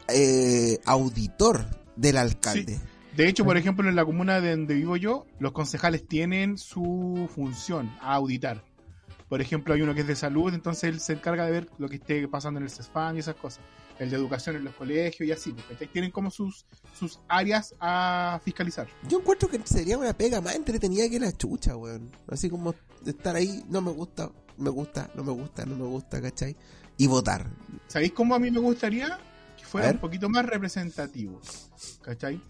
eh, 0.08 0.78
auditor 0.86 1.64
del 1.94 2.16
alcalde. 2.16 2.80
De 3.16 3.28
hecho, 3.28 3.44
por 3.44 3.56
ejemplo, 3.56 3.88
en 3.88 3.94
la 3.94 4.04
comuna 4.04 4.40
de 4.40 4.50
donde 4.50 4.74
vivo 4.74 4.96
yo, 4.96 5.26
los 5.38 5.52
concejales 5.52 6.06
tienen 6.08 6.58
su 6.58 7.28
función 7.32 7.90
a 8.00 8.14
auditar. 8.14 8.64
Por 9.28 9.42
ejemplo, 9.42 9.74
hay 9.74 9.82
uno 9.82 9.94
que 9.94 10.00
es 10.00 10.06
de 10.06 10.16
salud, 10.16 10.54
entonces 10.54 10.84
él 10.84 11.00
se 11.00 11.12
encarga 11.12 11.44
de 11.44 11.52
ver 11.52 11.70
lo 11.78 11.88
que 11.88 11.96
esté 11.96 12.26
pasando 12.28 12.58
en 12.58 12.64
el 12.64 12.70
CESFAM 12.70 13.16
y 13.16 13.18
esas 13.18 13.34
cosas. 13.34 13.60
El 13.98 14.10
de 14.10 14.16
educación 14.16 14.56
en 14.56 14.64
los 14.64 14.74
colegios 14.74 15.28
y 15.28 15.32
así. 15.32 15.52
Porque 15.52 15.86
tienen 15.86 16.10
como 16.10 16.30
sus, 16.30 16.64
sus 16.98 17.20
áreas 17.28 17.74
a 17.80 18.40
fiscalizar. 18.42 18.86
Yo 19.08 19.18
encuentro 19.18 19.48
que 19.48 19.60
sería 19.64 19.98
una 19.98 20.14
pega 20.14 20.40
más 20.40 20.54
entretenida 20.54 21.08
que 21.10 21.20
la 21.20 21.32
chucha, 21.32 21.76
weón. 21.76 22.10
Así 22.28 22.48
como 22.48 22.74
estar 23.04 23.36
ahí, 23.36 23.64
no 23.68 23.82
me 23.82 23.90
gusta, 23.90 24.30
me 24.56 24.70
gusta, 24.70 25.10
no 25.14 25.24
me 25.24 25.32
gusta, 25.32 25.66
no 25.66 25.76
me 25.76 25.84
gusta, 25.84 26.22
¿cachai? 26.22 26.56
Y 26.96 27.06
votar. 27.06 27.50
¿Sabéis 27.88 28.12
cómo 28.12 28.34
a 28.34 28.38
mí 28.38 28.50
me 28.50 28.60
gustaría 28.60 29.18
que 29.58 29.64
fuera 29.64 29.90
un 29.90 29.98
poquito 29.98 30.28
más 30.28 30.46
representativo? 30.46 31.40
¿Cachai? 32.02 32.40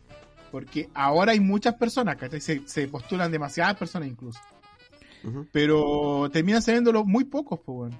Porque 0.52 0.88
ahora 0.94 1.32
hay 1.32 1.40
muchas 1.40 1.75
personas, 1.75 2.16
¿cachai? 2.16 2.40
Se, 2.40 2.62
se 2.68 2.87
postulan 2.88 3.32
demasiadas 3.32 3.76
personas 3.76 4.08
incluso. 4.08 4.38
Pero 5.53 6.29
terminan 6.33 6.63
saliéndolo 6.63 7.05
muy 7.05 7.25
pocos, 7.25 7.61
pues 7.65 7.77
bueno. 7.77 7.99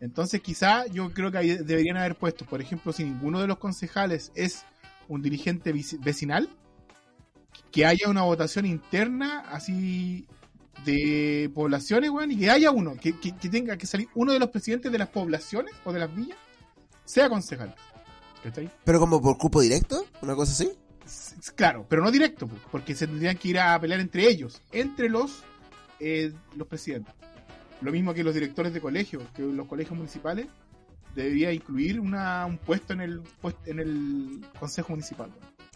Entonces 0.00 0.40
quizá 0.42 0.86
yo 0.86 1.12
creo 1.12 1.30
que 1.32 1.38
ahí 1.38 1.56
deberían 1.56 1.96
haber 1.96 2.16
puesto, 2.16 2.44
por 2.44 2.60
ejemplo, 2.60 2.92
si 2.92 3.04
ninguno 3.04 3.40
de 3.40 3.46
los 3.46 3.58
concejales 3.58 4.30
es 4.34 4.64
un 5.08 5.22
dirigente 5.22 5.72
vecinal, 6.00 6.48
que 7.70 7.86
haya 7.86 8.08
una 8.08 8.22
votación 8.22 8.66
interna 8.66 9.40
así 9.50 10.26
de 10.84 11.50
poblaciones, 11.54 12.10
weón, 12.10 12.30
y 12.32 12.36
que 12.38 12.50
haya 12.50 12.70
uno, 12.70 12.96
que, 13.00 13.18
que- 13.18 13.34
que 13.34 13.48
tenga 13.48 13.76
que 13.78 13.86
salir 13.86 14.08
uno 14.14 14.32
de 14.32 14.38
los 14.38 14.50
presidentes 14.50 14.92
de 14.92 14.98
las 14.98 15.08
poblaciones 15.08 15.72
o 15.84 15.92
de 15.92 16.00
las 16.00 16.14
villas, 16.14 16.36
sea 17.04 17.28
concejal. 17.30 17.74
¿Cachai? 18.42 18.70
Pero 18.84 19.00
como 19.00 19.20
por 19.22 19.38
cupo 19.38 19.60
directo, 19.62 20.04
una 20.22 20.34
cosa 20.34 20.52
así. 20.52 20.70
Claro, 21.54 21.86
pero 21.88 22.02
no 22.02 22.10
directo, 22.10 22.48
porque 22.70 22.94
se 22.94 23.06
tendrían 23.06 23.36
que 23.38 23.48
ir 23.48 23.58
a 23.58 23.80
pelear 23.80 24.00
entre 24.00 24.28
ellos, 24.28 24.60
entre 24.72 25.08
los, 25.08 25.42
eh, 26.00 26.32
los 26.56 26.66
presidentes. 26.66 27.14
Lo 27.80 27.92
mismo 27.92 28.14
que 28.14 28.24
los 28.24 28.34
directores 28.34 28.72
de 28.72 28.80
colegios, 28.80 29.22
que 29.34 29.42
los 29.42 29.66
colegios 29.66 29.96
municipales 29.96 30.46
debería 31.14 31.52
incluir 31.52 32.00
una, 32.00 32.46
un 32.46 32.58
puesto 32.58 32.92
en 32.92 33.00
el 33.00 33.22
en 33.66 33.80
el 33.80 34.44
consejo 34.58 34.90
municipal. 34.90 35.30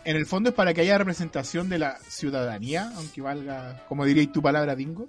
En 0.04 0.16
el 0.16 0.24
fondo 0.24 0.50
es 0.50 0.54
para 0.54 0.72
que 0.72 0.80
haya 0.80 0.96
representación 0.96 1.68
de 1.68 1.78
la 1.78 1.98
ciudadanía, 1.98 2.90
aunque 2.96 3.20
valga, 3.20 3.84
como 3.86 4.04
diríais 4.06 4.32
tu 4.32 4.40
palabra, 4.40 4.74
dingo. 4.74 5.08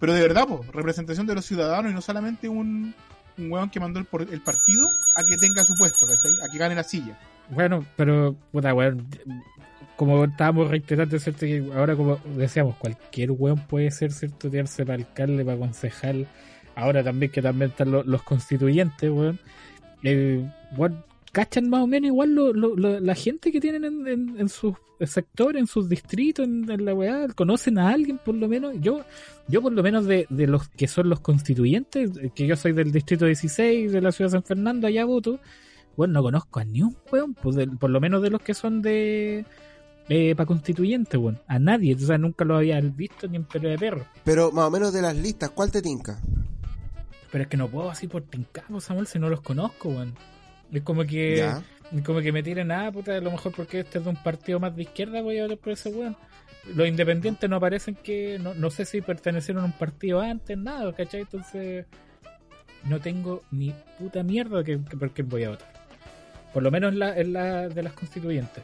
Pero 0.00 0.14
de 0.14 0.22
verdad, 0.22 0.46
pues, 0.48 0.66
representación 0.68 1.26
de 1.26 1.34
los 1.34 1.44
ciudadanos 1.44 1.92
y 1.92 1.94
no 1.94 2.00
solamente 2.00 2.48
un, 2.48 2.94
un 3.36 3.52
weón 3.52 3.70
que 3.70 3.78
mandó 3.78 4.00
el, 4.00 4.06
el 4.30 4.40
partido 4.40 4.86
a 5.16 5.22
que 5.28 5.36
tenga 5.36 5.64
su 5.64 5.74
puesto. 5.74 6.06
A 6.06 6.50
que 6.50 6.58
gane 6.58 6.74
la 6.74 6.82
silla. 6.82 7.18
Bueno, 7.50 7.84
pero, 7.96 8.34
puta, 8.50 8.72
weón, 8.72 9.06
como 9.96 10.24
estábamos 10.24 10.68
reiterando, 10.68 11.18
¿cierto? 11.18 11.46
Ahora, 11.74 11.96
como 11.96 12.18
decíamos, 12.36 12.76
cualquier 12.76 13.30
weón 13.32 13.58
puede 13.66 13.90
ser, 13.90 14.12
¿cierto? 14.12 14.50
Tirarse 14.50 14.84
para 14.84 14.98
alcalde, 14.98 15.44
para 15.44 15.58
concejal. 15.58 16.26
Ahora 16.74 17.02
también, 17.04 17.30
que 17.30 17.42
también 17.42 17.70
están 17.70 17.90
lo- 17.90 18.02
los 18.04 18.22
constituyentes, 18.22 19.10
weón. 19.10 19.38
Eh, 20.02 20.44
weón, 20.76 21.04
cachan 21.32 21.68
más 21.68 21.82
o 21.82 21.86
menos 21.86 22.08
igual 22.08 22.34
lo, 22.34 22.52
la 22.76 23.14
gente 23.14 23.50
que 23.50 23.60
tienen 23.60 23.84
en, 24.06 24.48
sus 24.48 24.74
sectores, 25.00 25.60
en 25.60 25.66
sus 25.66 25.88
distritos, 25.88 26.46
en, 26.46 26.84
la 26.84 26.94
weá, 26.94 27.26
conocen 27.34 27.78
a 27.78 27.88
alguien 27.88 28.18
por 28.18 28.34
lo 28.34 28.48
menos. 28.48 28.74
Yo, 28.80 29.00
yo 29.48 29.62
por 29.62 29.72
lo 29.72 29.82
menos 29.82 30.06
de, 30.06 30.26
los 30.28 30.68
que 30.68 30.86
son 30.86 31.08
los 31.08 31.20
constituyentes, 31.20 32.16
eh, 32.18 32.30
que 32.34 32.46
yo 32.46 32.54
soy 32.56 32.72
del 32.72 32.92
distrito 32.92 33.24
16 33.24 33.92
de 33.92 34.00
la 34.00 34.12
ciudad 34.12 34.30
de 34.30 34.36
San 34.36 34.44
Fernando, 34.44 34.86
allá 34.86 35.04
voto, 35.04 35.40
bueno, 35.96 36.14
no 36.14 36.22
conozco 36.22 36.60
a 36.60 36.64
ni 36.64 36.82
un 36.82 36.96
weón, 37.10 37.34
pues, 37.34 37.56
por 37.80 37.90
lo 37.90 38.00
menos 38.00 38.22
de 38.22 38.30
los 38.30 38.42
que 38.42 38.54
son 38.54 38.82
de 38.82 39.44
para 40.34 40.46
constituyente, 40.46 41.16
weón. 41.16 41.40
A 41.46 41.58
nadie, 41.58 41.94
o 41.94 41.98
sea, 41.98 42.18
nunca 42.18 42.44
lo 42.44 42.56
había 42.56 42.80
visto 42.80 43.26
ni 43.28 43.36
en 43.36 43.44
pelo 43.44 43.68
de 43.68 43.78
perro. 43.78 44.04
Pero 44.24 44.50
más 44.52 44.66
o 44.66 44.70
menos 44.70 44.92
de 44.92 45.02
las 45.02 45.16
listas, 45.16 45.50
¿cuál 45.50 45.70
te 45.70 45.80
tinca? 45.82 46.18
Pero 47.30 47.42
es 47.44 47.48
que 47.48 47.56
no 47.56 47.68
puedo 47.68 47.90
así 47.90 48.08
por 48.08 48.22
tincado, 48.22 48.80
Samuel, 48.80 49.06
si 49.06 49.18
no 49.18 49.28
los 49.30 49.40
conozco, 49.40 49.88
weón. 49.88 50.14
Es 50.70 50.82
como 50.82 51.04
que 51.04 51.36
Ya. 51.36 51.62
como 52.04 52.20
que 52.20 52.32
me 52.32 52.42
tiren, 52.42 52.70
ah, 52.72 52.90
puta, 52.92 53.16
a 53.16 53.20
lo 53.20 53.30
mejor 53.30 53.52
porque 53.54 53.80
este 53.80 53.98
es 53.98 54.04
de 54.04 54.10
un 54.10 54.22
partido 54.22 54.58
más 54.60 54.74
de 54.76 54.82
izquierda 54.82 55.22
voy 55.22 55.38
a 55.38 55.42
votar 55.44 55.58
por 55.58 55.72
ese 55.72 55.88
weón. 55.90 56.16
Los 56.74 56.86
independientes 56.86 57.48
no 57.50 57.56
aparecen 57.56 57.94
que, 57.96 58.38
no, 58.38 58.54
no 58.54 58.70
sé 58.70 58.84
si 58.84 59.00
pertenecieron 59.00 59.62
a 59.62 59.66
un 59.66 59.72
partido 59.72 60.20
antes, 60.20 60.56
nada, 60.56 60.92
¿cachai? 60.92 61.22
Entonces, 61.22 61.86
no 62.84 63.00
tengo 63.00 63.42
ni 63.50 63.74
puta 63.98 64.22
mierda 64.22 64.62
que, 64.62 64.78
que 64.88 64.96
por 64.96 65.10
qué 65.12 65.22
voy 65.22 65.44
a 65.44 65.50
votar. 65.50 65.72
Por 66.52 66.62
lo 66.62 66.70
menos 66.70 66.92
en 66.92 66.98
la, 66.98 67.18
en 67.18 67.32
la 67.32 67.68
de 67.68 67.82
las 67.82 67.92
constituyentes. 67.94 68.62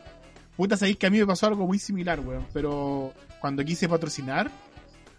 Puta, 0.58 0.76
sabéis 0.76 0.98
que 0.98 1.06
a 1.06 1.10
mí 1.10 1.18
me 1.18 1.26
pasó 1.26 1.46
algo 1.46 1.66
muy 1.66 1.78
similar, 1.78 2.20
weón. 2.20 2.44
Pero 2.52 3.14
cuando 3.40 3.64
quise 3.64 3.88
patrocinar, 3.88 4.50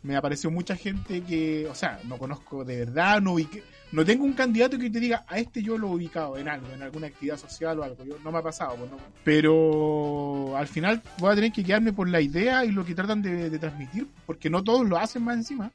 me 0.03 0.15
apareció 0.15 0.51
mucha 0.51 0.75
gente 0.75 1.21
que, 1.21 1.65
o 1.67 1.73
sea, 1.73 1.99
no 2.03 2.17
conozco 2.17 2.63
de 2.63 2.79
verdad, 2.85 3.21
no 3.21 3.33
ubiqué- 3.35 3.63
no 3.91 4.05
tengo 4.05 4.23
un 4.23 4.33
candidato 4.33 4.77
que 4.77 4.89
te 4.89 4.99
diga, 4.99 5.25
a 5.27 5.39
este 5.39 5.63
yo 5.63 5.77
lo 5.77 5.87
he 5.87 5.91
ubicado 5.95 6.37
en 6.37 6.47
algo, 6.47 6.67
en 6.71 6.83
alguna 6.83 7.07
actividad 7.07 7.37
social 7.37 7.79
o 7.79 7.83
algo. 7.83 8.03
Yo, 8.03 8.17
no 8.23 8.31
me 8.31 8.37
ha 8.37 8.43
pasado, 8.43 8.75
pues. 8.75 8.91
Pero 9.23 10.55
al 10.57 10.67
final 10.67 11.01
voy 11.17 11.31
a 11.31 11.35
tener 11.35 11.51
que 11.53 11.63
quedarme 11.63 11.93
por 11.93 12.07
la 12.09 12.21
idea 12.21 12.65
y 12.65 12.71
lo 12.71 12.85
que 12.85 12.93
tratan 12.93 13.21
de, 13.21 13.49
de 13.49 13.59
transmitir, 13.59 14.07
porque 14.25 14.49
no 14.49 14.63
todos 14.63 14.87
lo 14.87 14.97
hacen 14.97 15.23
más 15.23 15.37
encima. 15.37 15.71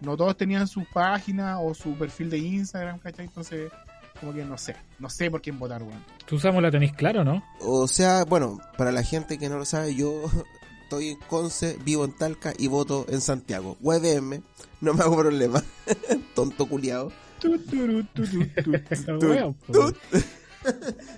No 0.00 0.16
todos 0.16 0.36
tenían 0.36 0.68
su 0.68 0.84
página 0.84 1.58
o 1.58 1.74
su 1.74 1.94
perfil 1.96 2.30
de 2.30 2.38
Instagram, 2.38 2.98
¿cachai? 3.00 3.24
Entonces, 3.24 3.72
como 4.20 4.32
que 4.34 4.44
no 4.44 4.58
sé, 4.58 4.74
no 4.98 5.08
sé 5.10 5.30
por 5.30 5.40
quién 5.42 5.58
votar, 5.58 5.82
weón. 5.82 6.04
Tú, 6.26 6.38
Samuel, 6.38 6.64
la 6.64 6.70
tenéis 6.70 6.92
claro, 6.92 7.24
¿no? 7.24 7.42
O 7.60 7.86
sea, 7.88 8.24
bueno, 8.24 8.58
para 8.76 8.92
la 8.92 9.02
gente 9.02 9.38
que 9.38 9.48
no 9.48 9.58
lo 9.58 9.64
sabe, 9.64 9.94
yo 9.94 10.22
estoy 10.82 11.08
en 11.10 11.18
Conce, 11.28 11.78
vivo 11.84 12.04
en 12.04 12.12
Talca 12.16 12.52
y 12.58 12.66
voto 12.68 13.06
en 13.08 13.20
Santiago. 13.20 13.76
UEBM, 13.80 14.42
no 14.80 14.94
me 14.94 15.02
hago 15.02 15.16
problema. 15.16 15.62
Tonto 16.34 16.66
culiado. 16.68 17.12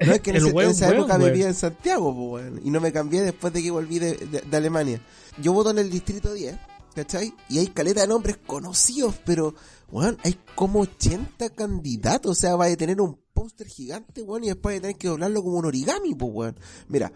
No 0.06 0.12
es 0.12 0.20
que 0.20 0.30
en, 0.30 0.36
ese- 0.36 0.48
en 0.50 0.58
esa 0.70 0.86
weón, 0.88 0.98
época 0.98 1.16
weón. 1.16 1.32
vivía 1.32 1.48
en 1.48 1.54
Santiago, 1.54 2.14
po, 2.14 2.30
weón, 2.34 2.60
y 2.62 2.70
no 2.70 2.80
me 2.80 2.92
cambié 2.92 3.22
después 3.22 3.52
de 3.52 3.62
que 3.62 3.70
volví 3.70 3.98
de, 3.98 4.14
de- 4.14 4.42
de 4.42 4.56
Alemania. 4.56 5.00
Yo 5.40 5.52
voto 5.52 5.70
en 5.70 5.78
el 5.78 5.90
distrito 5.90 6.32
10, 6.34 6.56
¿cachai? 6.94 7.34
Y 7.48 7.58
hay 7.58 7.68
caleta 7.68 8.02
de 8.02 8.06
nombres 8.08 8.36
conocidos, 8.46 9.16
pero, 9.24 9.54
weón, 9.92 10.18
hay 10.24 10.38
como 10.54 10.80
80 10.80 11.50
candidatos, 11.50 12.32
o 12.32 12.34
sea, 12.40 12.56
va 12.56 12.66
a 12.66 12.76
tener 12.76 13.00
un 13.00 13.18
póster 13.32 13.66
gigante, 13.66 14.22
weón, 14.22 14.44
y 14.44 14.48
después 14.48 14.78
a 14.78 14.80
tener 14.80 14.96
que 14.96 15.08
doblarlo 15.08 15.42
como 15.42 15.58
un 15.58 15.66
origami, 15.66 16.14
pues, 16.14 16.32
weón. 16.32 16.60
Mira, 16.88 17.12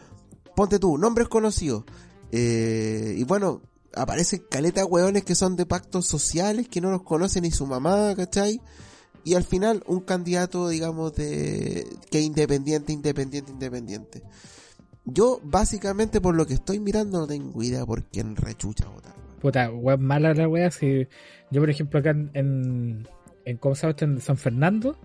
ponte 0.54 0.78
tú, 0.78 0.98
nombres 0.98 1.28
conocidos. 1.28 1.84
Eh, 2.32 3.14
y 3.16 3.24
bueno, 3.24 3.62
aparecen 3.94 4.44
caleta 4.50 4.84
weones 4.84 5.24
que 5.24 5.34
son 5.34 5.56
de 5.56 5.66
pactos 5.66 6.06
sociales, 6.06 6.68
que 6.68 6.80
no 6.80 6.90
los 6.90 7.02
conoce 7.02 7.40
ni 7.40 7.50
su 7.50 7.66
mamá, 7.66 8.14
¿cachai? 8.16 8.60
Y 9.24 9.34
al 9.34 9.44
final 9.44 9.82
un 9.86 10.00
candidato, 10.00 10.68
digamos, 10.68 11.14
de 11.14 11.86
que 12.10 12.20
independiente, 12.20 12.92
independiente, 12.92 13.52
independiente. 13.52 14.22
Yo, 15.06 15.40
básicamente, 15.44 16.20
por 16.20 16.34
lo 16.34 16.46
que 16.46 16.54
estoy 16.54 16.80
mirando, 16.80 17.20
no 17.20 17.26
tengo 17.26 17.62
idea 17.62 17.84
por 17.84 18.04
quién 18.04 18.36
rechucha 18.36 18.88
votar. 18.88 19.23
Puta, 19.44 19.70
weón, 19.70 20.02
mala 20.02 20.32
la 20.32 20.48
wea. 20.48 20.70
Si 20.70 21.06
yo, 21.50 21.60
por 21.60 21.68
ejemplo, 21.68 22.00
acá 22.00 22.10
en, 22.12 22.30
en, 22.32 23.08
en 23.44 23.56
¿cómo 23.58 23.74
esto? 23.74 24.06
En 24.06 24.18
San 24.18 24.38
Fernando, 24.38 24.96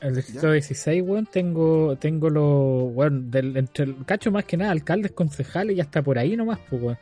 el 0.00 0.16
distrito 0.16 0.48
¿Ya? 0.48 0.54
16, 0.54 1.02
weón, 1.06 1.26
tengo, 1.26 1.96
tengo 2.00 2.30
los, 2.30 2.92
weón, 2.96 3.30
del, 3.30 3.56
entre 3.56 3.84
el 3.84 4.04
cacho 4.04 4.32
más 4.32 4.44
que 4.44 4.56
nada, 4.56 4.72
alcaldes, 4.72 5.12
concejales 5.12 5.76
y 5.76 5.80
hasta 5.80 6.02
por 6.02 6.18
ahí 6.18 6.36
nomás, 6.36 6.58
pues, 6.68 6.82
weón. 6.82 6.98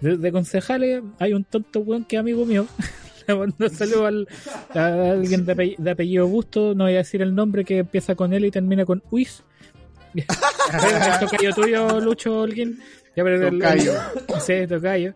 De, 0.00 0.16
de 0.16 0.32
concejales 0.32 1.04
hay 1.20 1.34
un 1.34 1.44
tonto 1.44 1.78
weón 1.78 2.04
que 2.04 2.16
es 2.16 2.20
amigo 2.20 2.44
mío, 2.44 2.66
Le 3.28 3.36
mando 3.36 3.68
saludo 3.68 4.06
al, 4.06 4.26
a 4.74 5.12
alguien 5.12 5.46
de 5.46 5.52
apellido, 5.52 5.84
de 5.84 5.90
apellido 5.92 6.26
Busto, 6.26 6.74
no 6.74 6.82
voy 6.82 6.94
a 6.94 6.98
decir 6.98 7.22
el 7.22 7.32
nombre, 7.32 7.64
que 7.64 7.78
empieza 7.78 8.16
con 8.16 8.32
él 8.32 8.44
y 8.44 8.50
termina 8.50 8.84
con 8.84 9.04
Uis. 9.12 9.44
el 10.14 10.24
tocayo 11.20 11.54
tuyo, 11.54 12.00
Lucho 12.00 12.40
Holguín. 12.40 12.80
Ya, 13.14 13.22
pero 13.22 13.46
el- 13.46 13.60
Tocayo. 13.60 13.92
Sí, 14.44 14.66
tocayo. 14.68 15.14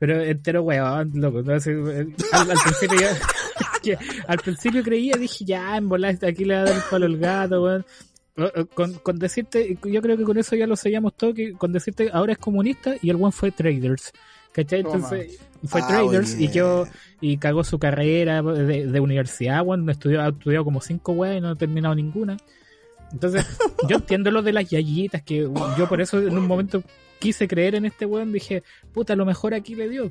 Pero 0.00 0.20
entero 0.22 0.62
weón, 0.62 1.12
loco. 1.14 1.40
eh, 1.40 2.06
al, 2.32 2.50
al 2.50 2.58
principio 2.64 2.98
que 3.84 3.96
al 4.26 4.38
principio 4.38 4.82
creía, 4.82 5.14
dije, 5.16 5.44
ya, 5.44 5.76
en 5.76 5.88
volar, 5.88 6.18
aquí 6.26 6.44
le 6.44 6.54
va 6.56 6.60
a 6.62 6.64
dar 6.64 6.74
el 6.76 6.82
palo 6.90 7.06
al 7.06 7.18
gato, 7.18 7.62
weón. 7.62 7.86
Con, 8.74 8.94
con 8.94 9.18
decirte, 9.18 9.76
yo 9.84 10.00
creo 10.00 10.16
que 10.16 10.24
con 10.24 10.38
eso 10.38 10.56
ya 10.56 10.66
lo 10.66 10.74
sellamos 10.74 11.14
todo, 11.14 11.34
que 11.34 11.52
con 11.52 11.72
decirte 11.72 12.08
ahora 12.12 12.32
es 12.32 12.38
comunista 12.38 12.94
y 13.02 13.10
el 13.10 13.16
one 13.16 13.30
fue 13.32 13.50
traders. 13.52 14.12
¿Cachai? 14.52 14.82
Toma. 14.82 14.94
Entonces, 14.96 15.38
fue 15.66 15.80
Ah, 15.82 15.86
traders 15.88 16.34
y 16.40 16.48
bien. 16.48 16.64
y 17.20 17.36
cagó 17.36 17.62
su 17.62 17.78
carrera 17.78 18.42
de, 18.42 18.86
de 18.86 19.00
universidad, 19.00 19.62
weón. 19.64 19.88
Estudió, 19.90 20.22
ha 20.22 20.28
estudiado 20.30 20.64
como 20.64 20.80
cinco 20.80 21.12
weas 21.12 21.36
y 21.36 21.40
no 21.42 21.50
ha 21.50 21.54
terminado 21.56 21.94
ninguna. 21.94 22.36
Entonces, 23.12 23.44
yo 23.88 23.96
entiendo 23.96 24.30
lo 24.30 24.40
de 24.42 24.52
las 24.54 24.70
yayitas, 24.70 25.22
que 25.22 25.40
yo 25.76 25.88
por 25.88 26.00
eso 26.00 26.18
en 26.20 26.38
un 26.38 26.46
momento 26.46 26.82
quise 27.20 27.46
creer 27.46 27.76
en 27.76 27.84
este 27.84 28.04
weón, 28.06 28.32
dije, 28.32 28.64
puta, 28.92 29.12
a 29.12 29.16
lo 29.16 29.24
mejor 29.24 29.54
aquí 29.54 29.76
le 29.76 29.88
dio. 29.88 30.10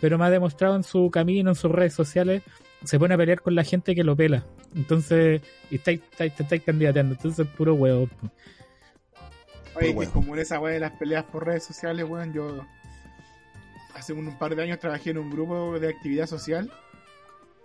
Pero 0.00 0.16
me 0.16 0.24
ha 0.26 0.30
demostrado 0.30 0.76
en 0.76 0.84
su 0.84 1.10
camino, 1.10 1.50
en 1.50 1.56
sus 1.56 1.70
redes 1.72 1.92
sociales, 1.94 2.42
se 2.84 2.98
pone 2.98 3.14
a 3.14 3.18
pelear 3.18 3.40
con 3.42 3.54
la 3.56 3.64
gente 3.64 3.94
que 3.94 4.04
lo 4.04 4.14
pela. 4.16 4.46
Entonces, 4.74 5.42
y 5.70 5.74
estáis, 5.76 6.00
estáis, 6.10 6.34
te 6.36 6.42
estáis 6.44 6.62
candidateando. 6.62 7.14
Entonces, 7.16 7.46
puro 7.48 7.74
huevo. 7.74 8.08
Oye, 9.74 9.94
que 9.96 10.06
como 10.06 10.34
en 10.34 10.40
esa 10.40 10.58
weá 10.60 10.74
de 10.74 10.80
las 10.80 10.92
peleas 10.92 11.24
por 11.24 11.46
redes 11.46 11.64
sociales, 11.64 12.06
weón, 12.08 12.32
yo 12.32 12.64
hace 13.94 14.12
un, 14.12 14.26
un 14.28 14.38
par 14.38 14.54
de 14.56 14.62
años 14.62 14.78
trabajé 14.78 15.10
en 15.10 15.18
un 15.18 15.30
grupo 15.30 15.78
de 15.78 15.88
actividad 15.88 16.26
social. 16.26 16.70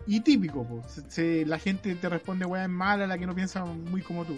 Y 0.08 0.20
típico, 0.22 0.64
pues. 0.68 0.92
se- 0.92 1.10
se- 1.12 1.46
la 1.46 1.58
gente 1.58 1.96
te 1.96 2.10
responde 2.10 2.46
weá 2.46 2.68
mala, 2.68 3.08
la 3.08 3.18
que 3.18 3.26
no 3.26 3.34
piensa 3.34 3.66
muy 3.66 4.02
como 4.02 4.24
tú. 4.26 4.38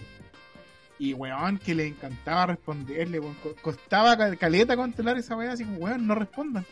Y 1.00 1.14
weón, 1.14 1.58
que 1.60 1.76
le 1.76 1.88
encantaba 1.88 2.48
responderle, 2.48 3.20
weón. 3.20 3.36
co- 3.44 3.56
Costaba 3.62 4.18
ca- 4.18 4.36
caleta 4.36 4.76
controlar 4.76 5.18
esa 5.18 5.36
weá, 5.36 5.52
así 5.54 5.64
como 5.64 5.78
weón, 5.78 6.08
no 6.08 6.16
respondan. 6.16 6.66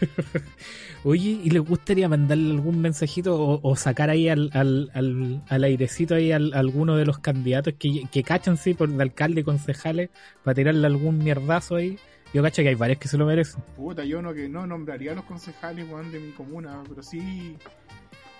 Oye, 1.04 1.40
¿y 1.42 1.50
les 1.50 1.62
gustaría 1.62 2.08
mandarle 2.08 2.50
algún 2.50 2.80
mensajito 2.80 3.36
o, 3.40 3.60
o 3.62 3.76
sacar 3.76 4.10
ahí 4.10 4.28
al, 4.28 4.50
al, 4.52 4.90
al, 4.94 5.42
al 5.48 5.64
airecito 5.64 6.14
ahí 6.14 6.32
al, 6.32 6.52
a 6.54 6.58
alguno 6.58 6.96
de 6.96 7.04
los 7.06 7.18
candidatos 7.18 7.74
que, 7.78 8.04
que 8.10 8.22
cachan, 8.22 8.56
sí, 8.56 8.74
por 8.74 8.88
de 8.88 9.02
alcalde 9.02 9.40
y 9.42 9.44
concejales, 9.44 10.10
para 10.42 10.54
tirarle 10.54 10.86
algún 10.86 11.18
mierdazo 11.18 11.76
ahí? 11.76 11.98
Yo 12.34 12.42
cacho 12.42 12.62
que 12.62 12.68
hay 12.68 12.74
varios 12.74 12.98
que 12.98 13.08
se 13.08 13.16
lo 13.16 13.26
merecen. 13.26 13.62
Puta, 13.76 14.04
yo 14.04 14.20
no 14.20 14.34
que 14.34 14.48
no 14.48 14.66
nombraría 14.66 15.12
a 15.12 15.14
los 15.14 15.24
concejales, 15.24 15.88
weón, 15.88 16.12
de 16.12 16.20
mi 16.20 16.32
comuna, 16.32 16.82
pero 16.88 17.02
sí 17.02 17.56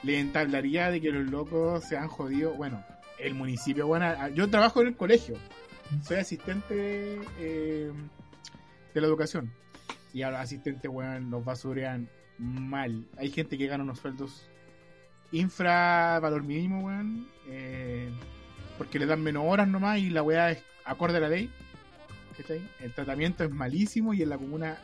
le 0.02 0.20
entablaría 0.20 0.90
de 0.90 1.00
que 1.00 1.10
los 1.10 1.30
locos 1.30 1.84
se 1.84 1.96
han 1.96 2.08
jodido. 2.08 2.52
Bueno, 2.54 2.84
el 3.18 3.34
municipio, 3.34 3.86
bueno, 3.86 4.28
yo 4.28 4.48
trabajo 4.48 4.80
en 4.80 4.88
el 4.88 4.96
colegio, 4.96 5.36
soy 6.02 6.18
asistente 6.18 7.20
eh, 7.38 7.92
de 8.94 9.00
la 9.00 9.06
educación. 9.06 9.52
Y 10.12 10.22
a 10.22 10.30
los 10.30 10.40
asistentes, 10.40 10.90
weón, 10.90 11.30
los 11.30 11.44
basurean 11.44 12.08
mal. 12.38 13.06
Hay 13.16 13.30
gente 13.30 13.58
que 13.58 13.66
gana 13.66 13.84
unos 13.84 13.98
sueldos 13.98 14.48
infra 15.32 16.18
valor 16.20 16.42
mínimo, 16.42 16.86
weón, 16.86 17.28
eh, 17.48 18.10
porque 18.78 18.98
le 18.98 19.06
dan 19.06 19.22
menos 19.22 19.44
horas 19.46 19.68
nomás 19.68 19.98
y 19.98 20.10
la 20.10 20.22
weá 20.22 20.52
es 20.52 20.62
acorde 20.84 21.18
a 21.18 21.20
la 21.20 21.28
ley. 21.28 21.50
El 22.80 22.92
tratamiento 22.92 23.42
es 23.42 23.50
malísimo 23.50 24.14
y 24.14 24.22
en 24.22 24.28
la 24.28 24.38
comuna 24.38 24.78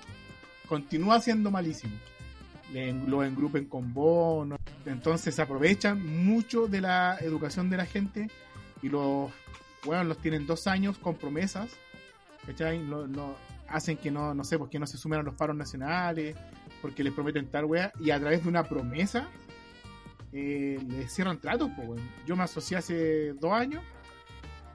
continúa 0.66 1.20
siendo 1.20 1.50
malísimo. 1.50 1.94
Le, 2.72 2.92
lo 2.92 3.22
engrupen 3.22 3.66
con 3.66 3.94
bonos, 3.94 4.58
entonces 4.86 5.38
aprovechan 5.38 6.24
mucho 6.24 6.66
de 6.66 6.80
la 6.80 7.16
educación 7.20 7.70
de 7.70 7.76
la 7.76 7.86
gente 7.86 8.28
y 8.82 8.88
los, 8.88 9.30
bueno, 9.84 10.04
los 10.04 10.18
tienen 10.18 10.46
dos 10.46 10.66
años 10.66 10.98
con 10.98 11.16
promesas, 11.16 11.70
¿cachai? 12.46 12.84
Lo- 12.86 13.06
lo- 13.06 13.36
hacen 13.68 13.96
que 13.96 14.10
no, 14.10 14.34
no 14.34 14.44
sé, 14.44 14.58
porque 14.58 14.78
no 14.78 14.86
se 14.86 14.98
sumen 14.98 15.20
a 15.20 15.22
los 15.22 15.34
paros 15.34 15.56
nacionales, 15.56 16.36
porque 16.82 17.02
les 17.02 17.12
prometen 17.14 17.46
tal 17.50 17.64
wea, 17.64 17.90
y 17.98 18.10
a 18.10 18.20
través 18.20 18.42
de 18.42 18.48
una 18.48 18.62
promesa 18.64 19.28
eh, 20.32 20.78
les 20.88 21.12
cierran 21.12 21.38
tratos, 21.38 21.70
pues, 21.74 21.88
weón. 21.88 22.10
Yo 22.26 22.36
me 22.36 22.42
asocié 22.42 22.76
hace 22.76 23.32
dos 23.34 23.52
años 23.52 23.82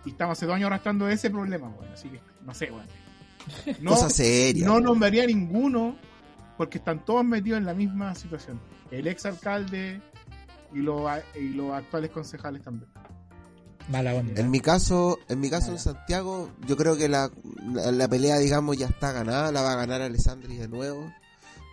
y 0.05 0.09
estamos 0.09 0.37
hace 0.37 0.45
dos 0.47 0.55
años 0.55 0.67
arrastrando 0.67 1.07
ese 1.09 1.29
problema, 1.29 1.67
weón. 1.69 1.93
Así 1.93 2.09
que, 2.09 2.19
no 2.45 2.53
sé, 2.53 2.71
weón. 2.71 2.87
No, 3.81 3.91
Cosa 3.91 4.09
seria. 4.09 4.65
no 4.65 4.79
nombraría 4.79 5.25
ninguno 5.25 5.97
porque 6.59 6.79
están 6.79 7.05
todos 7.05 7.23
metidos 7.23 7.57
en 7.59 7.65
la 7.65 7.73
misma 7.73 8.13
situación. 8.15 8.59
El 8.91 9.07
ex 9.07 9.25
alcalde 9.25 10.01
y 10.73 10.79
los, 10.79 11.09
y 11.33 11.53
los 11.53 11.71
actuales 11.71 12.11
concejales 12.11 12.61
también. 12.61 12.91
Mala 13.89 14.13
onda. 14.13 14.41
En 14.41 14.51
mi 14.51 14.59
caso, 14.59 15.19
en 15.29 15.39
mi 15.39 15.49
caso 15.49 15.71
en 15.71 15.79
Santiago, 15.79 16.51
yo 16.67 16.75
creo 16.75 16.97
que 16.97 17.07
la, 17.07 17.31
la, 17.63 17.93
la 17.93 18.09
pelea, 18.09 18.39
digamos, 18.39 18.75
ya 18.75 18.87
está 18.87 19.13
ganada, 19.13 19.53
la 19.53 19.61
va 19.61 19.71
a 19.71 19.75
ganar 19.77 20.01
Alessandri 20.01 20.57
de 20.57 20.67
nuevo. 20.67 21.09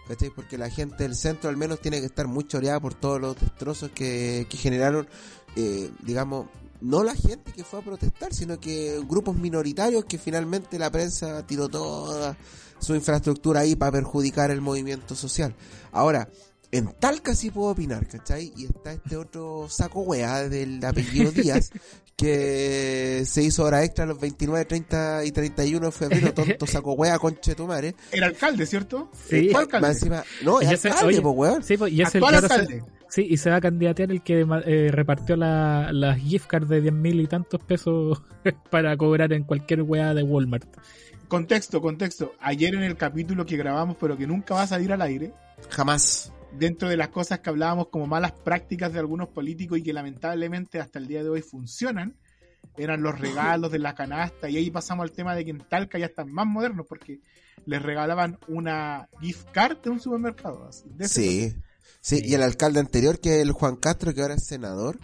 ¿Cachai? 0.07 0.31
Porque 0.31 0.57
la 0.57 0.71
gente 0.71 1.03
del 1.03 1.17
centro 1.17 1.51
al 1.51 1.57
menos 1.57 1.81
tiene 1.81 1.99
que 1.99 2.07
estar 2.07 2.29
muy 2.29 2.47
choreada 2.47 2.79
por 2.79 2.95
todos 2.95 3.21
los 3.21 3.41
destrozos 3.41 3.91
que, 3.91 4.47
que 4.49 4.57
generaron, 4.57 5.09
eh, 5.57 5.91
digamos, 6.05 6.47
no 6.81 7.03
la 7.03 7.17
gente 7.17 7.51
que 7.51 7.65
fue 7.65 7.81
a 7.81 7.83
protestar, 7.83 8.33
sino 8.33 8.61
que 8.61 9.03
grupos 9.09 9.37
minoritarios 9.37 10.05
que 10.05 10.17
finalmente 10.17 10.79
la 10.79 10.93
prensa 10.93 11.45
tiró 11.45 11.69
toda 11.69 12.37
su 12.79 12.95
infraestructura 12.95 13.61
ahí 13.61 13.77
para 13.77 13.93
perjudicar 13.93 14.51
el 14.51 14.61
movimiento 14.61 15.15
social. 15.15 15.55
Ahora, 15.93 16.29
en 16.73 16.93
Talca 16.99 17.35
sí 17.35 17.51
puedo 17.51 17.71
opinar, 17.71 18.07
¿cachai? 18.09 18.53
Y 18.57 18.65
está 18.67 18.93
este 18.93 19.17
otro 19.17 19.67
saco 19.69 20.01
wea 20.03 20.49
del 20.49 20.85
apellido 20.85 21.31
Díaz, 21.33 21.71
que 22.17 23.23
se 23.27 23.43
hizo 23.43 23.65
hora 23.65 23.85
extra 23.85 24.07
los 24.07 24.19
29, 24.21 24.65
30 24.65 25.25
y 25.25 25.33
31 25.33 25.87
de 25.87 25.93
febrero, 25.93 26.35
tonto 26.35 26.67
saco 26.67 26.93
wea, 26.95 27.19
conche 27.19 27.55
tu 27.55 27.67
madre. 27.67 27.95
El 28.11 28.23
alcalde, 28.25 28.67
¿cierto? 28.67 29.11
Sí. 29.29 29.49
¿Cuál 29.53 29.67
Más 29.67 29.75
alcalde? 29.75 29.89
encima, 29.89 30.25
no, 30.43 30.61
es 30.61 30.85
alcalde, 30.85 31.07
oye, 31.07 31.21
po, 31.23 31.31
weón. 31.31 31.63
Sí, 31.63 31.77
pues, 31.77 31.93
y 31.93 32.03
es 32.03 32.15
el 32.15 32.23
Actual 32.25 32.35
ahora 32.37 32.49
se- 32.49 32.55
alcalde. 32.55 32.85
sí, 33.11 33.27
y 33.31 33.37
se 33.37 33.51
va 33.51 33.57
a 33.57 33.61
candidatear 33.61 34.11
el 34.11 34.23
que 34.23 34.47
eh, 34.67 34.89
repartió 34.91 35.37
la- 35.37 35.91
las 35.93 36.19
gift 36.19 36.47
cards 36.47 36.69
de 36.69 36.81
10 36.81 36.95
mil 36.95 37.21
y 37.21 37.27
tantos 37.27 37.61
pesos 37.63 38.21
para 38.71 38.97
cobrar 38.97 39.33
en 39.33 39.45
cualquier 39.45 39.83
weá 39.83 40.13
de 40.15 40.23
Walmart. 40.23 40.67
Contexto, 41.29 41.81
contexto. 41.83 42.33
Ayer 42.41 42.75
en 42.75 42.83
el 42.83 42.97
capítulo 42.97 43.45
que 43.47 43.57
grabamos, 43.57 43.97
pero 43.99 44.17
que 44.17 44.27
nunca 44.27 44.55
va 44.55 44.63
a 44.63 44.67
salir 44.67 44.93
al 44.93 45.03
aire, 45.03 45.33
Jamás. 45.71 46.33
dentro 46.59 46.89
de 46.89 46.97
las 46.97 47.09
cosas 47.09 47.41
que 47.41 47.51
hablábamos 47.51 47.89
como 47.89 48.07
malas 48.07 48.33
prácticas 48.33 48.93
de 48.93 49.01
algunos 49.01 49.29
políticos 49.29 49.79
y 49.79 49.83
que 49.83 49.93
lamentablemente 49.93 50.79
hasta 50.81 50.99
el 50.99 51.09
día 51.09 51.23
de 51.25 51.29
hoy 51.31 51.43
funcionan, 51.43 52.15
eran 52.77 53.03
los 53.03 53.19
regalos 53.19 53.73
de 53.73 53.79
la 53.79 53.95
canasta. 53.95 54.49
Y 54.49 54.57
ahí 54.57 54.71
pasamos 54.71 55.03
al 55.05 55.13
tema 55.13 55.35
de 55.35 55.45
que 55.45 55.51
en 55.51 55.59
Talca 55.59 55.99
ya 55.99 56.07
están 56.07 56.31
más 56.33 56.47
modernos 56.47 56.87
porque 56.89 57.21
les 57.65 57.83
regalaban 57.83 58.39
una 58.49 59.09
gift 59.21 59.49
card 59.53 59.79
de 59.79 59.91
un 59.91 60.01
supermercado. 60.01 60.67
así, 60.69 60.85
de 60.95 61.07
ese 61.07 61.15
Sí. 61.15 61.51
sí. 61.51 61.57
Sí. 62.01 62.23
y 62.25 62.35
el 62.35 62.43
alcalde 62.43 62.79
anterior, 62.79 63.19
que 63.19 63.37
es 63.37 63.43
el 63.43 63.51
Juan 63.53 63.77
Castro, 63.77 64.15
que 64.15 64.23
ahora 64.23 64.35
es 64.35 64.45
senador, 64.45 64.99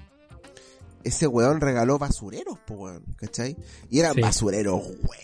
ese 1.04 1.26
weón 1.26 1.60
regaló 1.60 1.98
basureros, 1.98 2.58
po, 2.66 2.74
weón, 2.74 3.02
¿cachai? 3.16 3.56
Y 3.90 3.98
eran 4.00 4.14
Sí. 4.14 4.20
basureros 4.20 4.82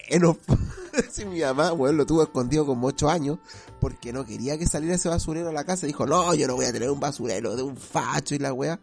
buenos. 0.08 0.36
po. 0.38 0.56
Sí, 1.12 1.24
mi 1.24 1.40
mamá, 1.40 1.72
weón, 1.72 1.96
lo 1.96 2.06
tuvo 2.06 2.24
escondido 2.24 2.66
como 2.66 2.88
ocho 2.88 3.08
años 3.08 3.38
porque 3.80 4.12
no 4.12 4.24
quería 4.26 4.58
que 4.58 4.66
saliera 4.66 4.96
ese 4.96 5.08
basurero 5.08 5.50
a 5.50 5.52
la 5.52 5.62
casa. 5.64 5.86
Dijo, 5.86 6.06
no, 6.06 6.34
yo 6.34 6.48
no 6.48 6.56
voy 6.56 6.64
a 6.64 6.72
tener 6.72 6.90
un 6.90 6.98
basurero 6.98 7.54
de 7.54 7.62
un 7.62 7.76
facho 7.76 8.34
y 8.34 8.38
la 8.38 8.52
weá. 8.52 8.80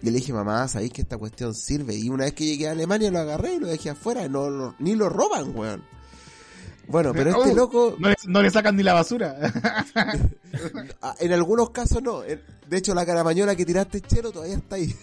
Y 0.00 0.06
le 0.06 0.12
dije, 0.12 0.32
mamá, 0.32 0.68
sabéis 0.68 0.92
que 0.92 1.02
esta 1.02 1.18
cuestión 1.18 1.54
sirve. 1.54 1.96
Y 1.96 2.08
una 2.10 2.24
vez 2.26 2.34
que 2.34 2.44
llegué 2.44 2.68
a 2.68 2.72
Alemania 2.72 3.10
lo 3.10 3.18
agarré 3.18 3.54
y 3.54 3.58
lo 3.58 3.66
dejé 3.66 3.90
afuera. 3.90 4.24
y 4.24 4.28
No, 4.28 4.48
lo- 4.48 4.74
ni 4.78 4.94
lo 4.94 5.08
roban, 5.08 5.56
weón. 5.56 5.82
Bueno, 6.86 7.12
pero 7.12 7.30
este 7.30 7.50
Oh, 7.50 7.54
loco, 7.54 7.96
No 7.98 8.08
le, 8.08 8.16
no 8.28 8.40
le 8.40 8.50
sacan 8.50 8.76
ni 8.76 8.82
la 8.84 8.94
basura. 8.94 9.36
Ah, 11.02 11.14
En 11.20 11.32
algunos 11.32 11.70
casos 11.70 12.02
no. 12.02 12.20
De 12.22 12.76
hecho, 12.76 12.94
la 12.94 13.04
caramañola 13.06 13.54
que 13.54 13.66
tiraste 13.66 14.00
chero 14.00 14.30
todavía 14.32 14.56
está 14.56 14.76
ahí. 14.76 14.94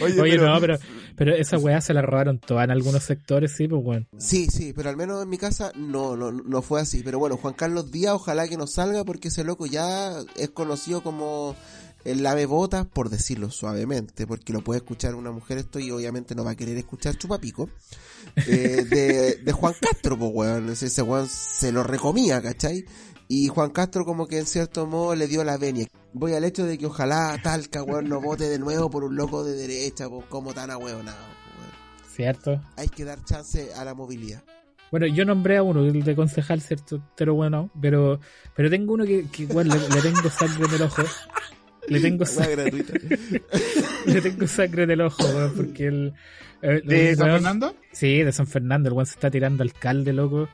Oye, 0.00 0.20
Oye, 0.20 0.36
pero- 0.38 0.46
no, 0.54 0.60
pero, 0.60 0.78
pero 1.16 1.34
esa 1.34 1.58
weá 1.58 1.80
se 1.80 1.92
la 1.94 2.02
robaron 2.02 2.38
todas 2.38 2.64
en 2.64 2.70
algunos 2.70 3.02
sectores, 3.02 3.52
sí, 3.52 3.68
pues 3.68 3.82
bueno. 3.82 4.06
Sí, 4.18 4.46
sí, 4.50 4.72
pero 4.74 4.88
al 4.90 4.96
menos 4.96 5.22
en 5.22 5.28
mi 5.28 5.38
casa 5.38 5.72
no, 5.76 6.16
no, 6.16 6.30
no 6.32 6.62
fue 6.62 6.80
así. 6.80 7.02
Pero 7.02 7.18
bueno, 7.18 7.36
Juan 7.36 7.54
Carlos 7.54 7.90
Díaz, 7.90 8.14
ojalá 8.14 8.48
que 8.48 8.56
nos 8.56 8.72
salga 8.72 9.04
porque 9.04 9.28
ese 9.28 9.44
loco 9.44 9.66
ya 9.66 10.12
es 10.36 10.50
conocido 10.50 11.02
como 11.02 11.54
el 12.04 12.22
lave 12.22 12.46
botas, 12.46 12.86
por 12.86 13.10
decirlo 13.10 13.50
suavemente, 13.50 14.26
porque 14.26 14.52
lo 14.52 14.62
puede 14.62 14.78
escuchar 14.78 15.14
una 15.14 15.30
mujer 15.30 15.58
esto 15.58 15.78
y 15.78 15.90
obviamente 15.90 16.34
no 16.34 16.44
va 16.44 16.52
a 16.52 16.56
querer 16.56 16.76
escuchar 16.76 17.16
chupapico. 17.16 17.68
Eh, 18.46 18.84
de, 18.88 19.34
de 19.36 19.52
Juan 19.52 19.74
Castro, 19.80 20.16
pues 20.18 20.30
weón, 20.32 20.70
ese 20.70 21.02
weón 21.02 21.28
se 21.28 21.70
lo 21.72 21.82
recomía, 21.82 22.40
¿cachai? 22.40 22.84
Y 23.34 23.48
Juan 23.48 23.70
Castro 23.70 24.04
como 24.04 24.26
que 24.28 24.38
en 24.38 24.44
cierto 24.44 24.86
modo 24.86 25.14
le 25.14 25.26
dio 25.26 25.42
la 25.42 25.56
venia. 25.56 25.86
Voy 26.12 26.34
al 26.34 26.44
hecho 26.44 26.66
de 26.66 26.76
que 26.76 26.84
ojalá 26.84 27.40
Talca, 27.42 27.82
weón, 27.82 28.06
no 28.06 28.20
vote 28.20 28.44
de 28.46 28.58
nuevo 28.58 28.90
por 28.90 29.04
un 29.04 29.16
loco 29.16 29.42
de 29.42 29.54
derecha, 29.54 30.06
pues 30.06 30.26
como 30.28 30.52
tan 30.52 30.70
ahueonado, 30.70 31.16
pues, 31.16 31.58
weón. 31.58 32.14
¿Cierto? 32.14 32.60
Hay 32.76 32.88
que 32.90 33.06
dar 33.06 33.24
chance 33.24 33.72
a 33.74 33.86
la 33.86 33.94
movilidad. 33.94 34.42
Bueno, 34.90 35.06
yo 35.06 35.24
nombré 35.24 35.56
a 35.56 35.62
uno, 35.62 35.80
el 35.80 36.02
de 36.04 36.14
concejal, 36.14 36.60
¿cierto? 36.60 37.02
Pero 37.16 37.34
bueno, 37.34 37.70
pero, 37.80 38.20
pero 38.54 38.68
tengo 38.68 38.92
uno 38.92 39.06
que, 39.06 39.24
que 39.32 39.44
igual 39.44 39.68
le, 39.68 39.76
le 39.78 40.02
tengo 40.02 40.28
sangre 40.28 40.66
en 40.66 40.74
el 40.74 40.82
ojo. 40.82 41.02
Le 41.88 42.00
tengo 42.00 42.26
sangre, 42.26 42.70
le 44.06 44.20
tengo 44.20 44.46
sangre 44.46 44.82
en 44.82 44.90
el 44.90 45.00
ojo, 45.00 45.24
weón, 45.24 45.52
porque 45.56 45.86
el... 45.86 46.12
eh, 46.60 46.82
¿De 46.84 47.10
el 47.10 47.16
San 47.16 47.28
weón- 47.28 47.32
Fernando? 47.36 47.76
Sí, 47.92 48.22
de 48.22 48.32
San 48.32 48.46
Fernando, 48.46 48.90
el 48.90 48.94
weón 48.94 49.06
se 49.06 49.14
está 49.14 49.30
tirando 49.30 49.62
alcalde, 49.62 50.12
loco. 50.12 50.48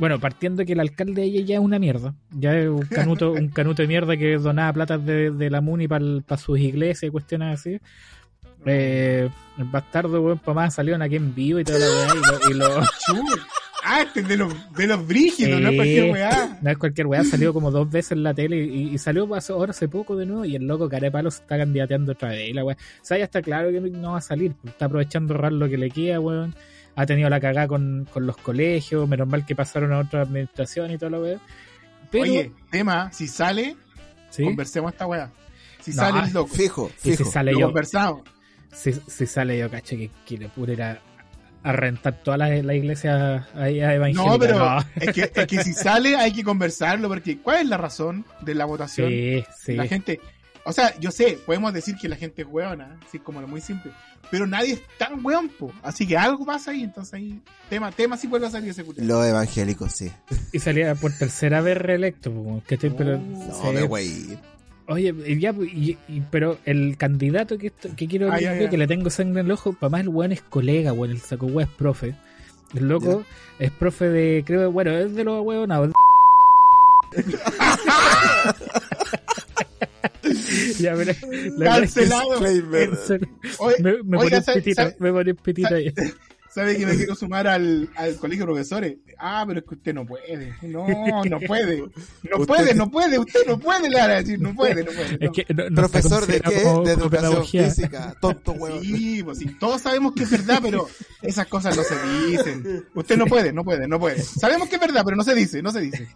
Bueno, 0.00 0.18
partiendo 0.18 0.64
que 0.64 0.72
el 0.72 0.80
alcalde 0.80 1.20
de 1.20 1.28
ella 1.28 1.40
ya 1.42 1.54
es 1.56 1.60
una 1.60 1.78
mierda. 1.78 2.14
Ya 2.32 2.58
es 2.58 2.68
un 2.68 2.80
canuto, 2.86 3.32
un 3.32 3.48
canuto 3.50 3.82
de 3.82 3.88
mierda 3.88 4.16
que 4.16 4.36
donaba 4.38 4.72
platas 4.72 5.04
de, 5.06 5.30
de 5.30 5.50
la 5.50 5.60
MUNI 5.60 5.86
para 5.86 6.36
sus 6.36 6.58
iglesias 6.58 7.04
y 7.08 7.10
cuestiones 7.12 7.60
así. 7.60 7.78
Eh, 8.66 9.28
el 9.58 9.64
bastardo, 9.64 10.20
weón, 10.20 10.38
para 10.38 10.54
más 10.54 10.74
salió 10.74 10.96
aquí 11.02 11.16
en 11.16 11.34
vivo 11.34 11.60
y 11.60 11.64
toda 11.64 11.78
la 11.78 11.86
weá. 11.86 12.14
Y 12.50 12.54
lo, 12.54 12.54
y 12.54 12.54
lo-. 12.58 12.80
Ah, 13.82 14.02
este 14.02 14.20
es 14.20 14.28
de 14.28 14.36
los, 14.36 14.54
de 14.76 14.86
los 14.86 15.06
brígidos, 15.06 15.58
no 15.58 15.70
es 15.70 15.74
cualquier 15.76 16.12
weá. 16.12 16.58
no 16.60 16.70
es 16.70 16.76
cualquier 16.76 17.06
weá, 17.06 17.24
salió 17.24 17.54
como 17.54 17.70
dos 17.70 17.90
veces 17.90 18.12
en 18.12 18.22
la 18.22 18.34
tele 18.34 18.58
y, 18.62 18.90
y 18.94 18.98
salió 18.98 19.34
hace- 19.34 19.54
ahora 19.54 19.70
hace 19.70 19.88
poco 19.88 20.16
de 20.16 20.26
nuevo 20.26 20.44
y 20.44 20.54
el 20.54 20.66
loco 20.66 20.86
Carepalo 20.86 21.30
se 21.30 21.40
está 21.40 21.56
candidateando 21.56 22.12
otra 22.12 22.28
vez. 22.28 22.54
La 22.54 22.62
weá, 22.62 22.76
o 22.76 22.78
sea, 23.04 23.16
ya 23.16 23.24
está 23.24 23.40
claro 23.40 23.70
que 23.72 23.80
no 23.80 24.12
va 24.12 24.18
a 24.18 24.20
salir, 24.20 24.52
pues, 24.60 24.74
está 24.74 24.84
aprovechando 24.84 25.32
de 25.32 25.38
ahorrar 25.38 25.52
lo 25.54 25.66
que 25.66 25.78
le 25.78 25.90
queda, 25.90 26.20
weón. 26.20 26.54
Ha 27.00 27.06
tenido 27.06 27.28
la 27.30 27.40
cagada 27.40 27.66
con, 27.68 28.06
con 28.12 28.26
los 28.26 28.36
colegios, 28.36 29.08
menos 29.08 29.26
mal 29.28 29.46
que 29.46 29.54
pasaron 29.54 29.92
a 29.92 29.98
otra 30.00 30.22
administración 30.22 30.90
y 30.90 30.98
toda 30.98 31.10
la 31.10 31.20
weá. 31.20 31.38
Pero, 32.10 32.24
Oye, 32.24 32.52
tema, 32.70 33.10
si 33.12 33.26
sale, 33.28 33.76
¿sí? 34.30 34.44
conversemos 34.44 34.92
esta 34.92 35.06
weá. 35.06 35.30
Si 35.80 35.92
No, 35.92 35.96
sale 36.02 36.18
ah, 36.20 36.24
el 36.26 36.32
loco, 36.32 36.54
Fijo, 36.54 36.90
Y 37.04 37.10
si 37.12 37.16
fijo. 37.16 37.30
sale 37.30 37.52
lo 37.52 37.60
yo, 37.60 37.66
conversamos. 37.66 38.22
si, 38.72 38.92
si 38.92 39.26
sale 39.26 39.56
yo, 39.58 39.70
caché, 39.70 39.96
que 39.96 40.10
quiere 40.26 40.48
pura 40.48 40.72
ir 40.72 40.82
a, 40.82 41.00
a 41.62 41.72
rentar 41.72 42.22
toda 42.22 42.36
la, 42.36 42.48
la 42.62 42.74
iglesia 42.74 43.48
ahí 43.54 43.80
a 43.80 43.94
evangélica. 43.94 44.30
No, 44.32 44.38
pero 44.38 44.58
no. 44.58 44.78
Es, 44.96 45.12
que, 45.12 45.30
es 45.34 45.46
que 45.46 45.62
si 45.64 45.72
sale 45.72 46.16
hay 46.16 46.32
que 46.32 46.42
conversarlo, 46.44 47.08
porque 47.08 47.38
¿cuál 47.38 47.58
es 47.62 47.66
la 47.68 47.76
razón 47.78 48.24
de 48.42 48.54
la 48.54 48.64
votación? 48.66 49.08
Sí, 49.10 49.44
sí. 49.58 49.72
La 49.76 49.86
gente, 49.86 50.20
o 50.64 50.72
sea, 50.72 50.98
yo 51.00 51.10
sé, 51.10 51.38
podemos 51.46 51.72
decir 51.72 51.96
que 52.00 52.08
la 52.08 52.16
gente 52.16 52.42
es 52.42 52.48
hueona, 52.50 52.98
así 53.06 53.18
como 53.18 53.40
lo 53.40 53.48
muy 53.48 53.60
simple, 53.60 53.92
pero 54.30 54.46
nadie 54.46 54.74
es 54.74 54.82
tan 54.98 55.24
hueón, 55.24 55.48
po. 55.48 55.72
así 55.82 56.06
que 56.06 56.16
algo 56.16 56.44
pasa 56.44 56.70
ahí, 56.72 56.82
entonces 56.84 57.14
ahí, 57.14 57.40
tema, 57.68 57.90
tema 57.92 58.16
sí 58.16 58.26
vuelve 58.26 58.46
a 58.46 58.50
salir 58.50 58.70
ese 58.70 58.84
culo. 58.84 58.98
Los 59.02 59.26
evangélicos, 59.26 59.92
sí. 59.92 60.10
Y 60.52 60.58
salía 60.58 60.94
por 60.94 61.12
tercera 61.12 61.60
vez 61.60 61.78
reelecto, 61.78 62.32
pues, 62.32 62.64
que 62.64 62.74
estoy, 62.74 62.90
pero... 62.90 63.18
No, 63.18 63.54
sí. 63.54 63.68
Me 63.74 63.82
güey. 63.82 64.38
Oye, 64.88 65.14
y 65.26 65.38
ya, 65.38 65.52
y- 65.52 65.96
y- 66.08 66.20
pero 66.32 66.58
el 66.64 66.96
candidato 66.96 67.56
que, 67.58 67.68
esto- 67.68 67.90
que 67.94 68.08
quiero 68.08 68.36
ya. 68.38 68.68
que 68.68 68.76
le 68.76 68.88
tengo 68.88 69.08
sangre 69.08 69.40
en 69.40 69.46
el 69.46 69.52
ojo, 69.52 69.72
para 69.72 69.90
más 69.90 70.00
el 70.00 70.08
weón 70.08 70.32
es 70.32 70.42
colega, 70.42 70.92
weón, 70.92 71.12
el 71.12 71.20
saco 71.20 71.46
weón 71.46 71.68
es 71.68 71.74
profe. 71.76 72.14
El 72.74 72.88
loco 72.88 73.24
es 73.60 73.70
profe 73.70 74.08
de, 74.08 74.42
creo, 74.44 74.70
bueno, 74.72 74.90
es 74.90 75.14
de 75.14 75.22
los 75.24 75.44
huevonados. 75.44 75.92
ya, 80.78 80.92
es 80.94 81.16
que 81.16 81.64
Cancelado. 81.64 82.46
Es- 82.46 83.10
Oye, 83.58 83.76
me, 83.82 84.02
me 84.02 84.18
oiga, 84.18 84.18
ponía 84.22 84.38
un 84.38 84.44
¿sabe- 84.44 84.62
pitito, 84.62 84.82
me 84.98 85.12
ponía 85.12 85.32
un 85.32 85.38
pitito 85.38 85.74
ahí. 85.74 85.92
¿Sabe 86.52 86.76
que 86.76 86.84
me 86.84 86.96
quiero 86.96 87.14
sumar 87.14 87.46
al, 87.46 87.88
al 87.94 88.16
colegio 88.16 88.44
de 88.44 88.52
profesores? 88.52 88.96
Ah, 89.18 89.44
pero 89.46 89.60
es 89.60 89.66
que 89.66 89.74
usted 89.76 89.94
no 89.94 90.04
puede. 90.04 90.52
No, 90.62 90.84
no 91.24 91.38
puede. 91.46 91.78
No 91.78 91.86
Usted- 92.38 92.46
puede, 92.46 92.74
no 92.74 92.90
puede. 92.90 93.18
Usted 93.20 93.40
no 93.46 93.58
puede, 93.60 93.88
le 93.88 93.96
van 94.00 94.10
a 94.10 94.14
decir. 94.14 94.40
No 94.40 94.52
puede, 94.54 94.82
no 94.84 94.90
puede. 94.90 95.18
Es 95.24 95.30
que 95.30 95.46
no, 95.54 95.70
no 95.70 95.76
Profesor 95.76 96.26
de 96.26 96.40
qué? 96.40 96.62
como- 96.64 96.82
de 96.82 96.92
educación 96.92 97.46
física. 97.46 98.14
Tonto 98.20 98.52
huevón. 98.52 98.82
Sí, 98.82 99.22
pues 99.22 99.38
sí, 99.38 99.46
todos 99.60 99.80
sabemos 99.82 100.12
que 100.14 100.24
es 100.24 100.30
verdad, 100.30 100.58
pero 100.60 100.88
esas 101.22 101.46
cosas 101.46 101.76
no 101.76 101.84
se 101.84 101.94
dicen. 102.28 102.84
Usted 102.94 103.16
no 103.16 103.26
puede, 103.26 103.52
no 103.52 103.62
puede, 103.62 103.86
no 103.86 104.00
puede. 104.00 104.20
Sabemos 104.22 104.68
que 104.68 104.74
es 104.74 104.80
verdad, 104.80 105.02
pero 105.04 105.16
no 105.16 105.22
se 105.22 105.34
dice, 105.36 105.62
no 105.62 105.70
se 105.70 105.80
dice. 105.82 106.08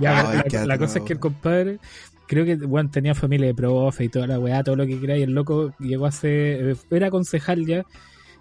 Ya, 0.00 0.30
Ay, 0.30 0.42
la, 0.50 0.66
la 0.66 0.78
cosa 0.78 0.98
es 0.98 1.04
que 1.04 1.12
el 1.12 1.18
compadre, 1.18 1.78
creo 2.26 2.44
que 2.44 2.56
bueno, 2.56 2.90
tenía 2.90 3.14
familia 3.14 3.48
de 3.48 3.54
profe 3.54 4.04
y 4.04 4.08
toda 4.08 4.26
la 4.26 4.38
weá, 4.38 4.62
todo 4.62 4.76
lo 4.76 4.86
que 4.86 4.98
quería, 4.98 5.16
y 5.16 5.22
el 5.22 5.32
loco 5.32 5.74
llegó 5.78 6.06
a 6.06 6.12
ser, 6.12 6.76
era 6.90 7.10
concejal 7.10 7.66
ya, 7.66 7.84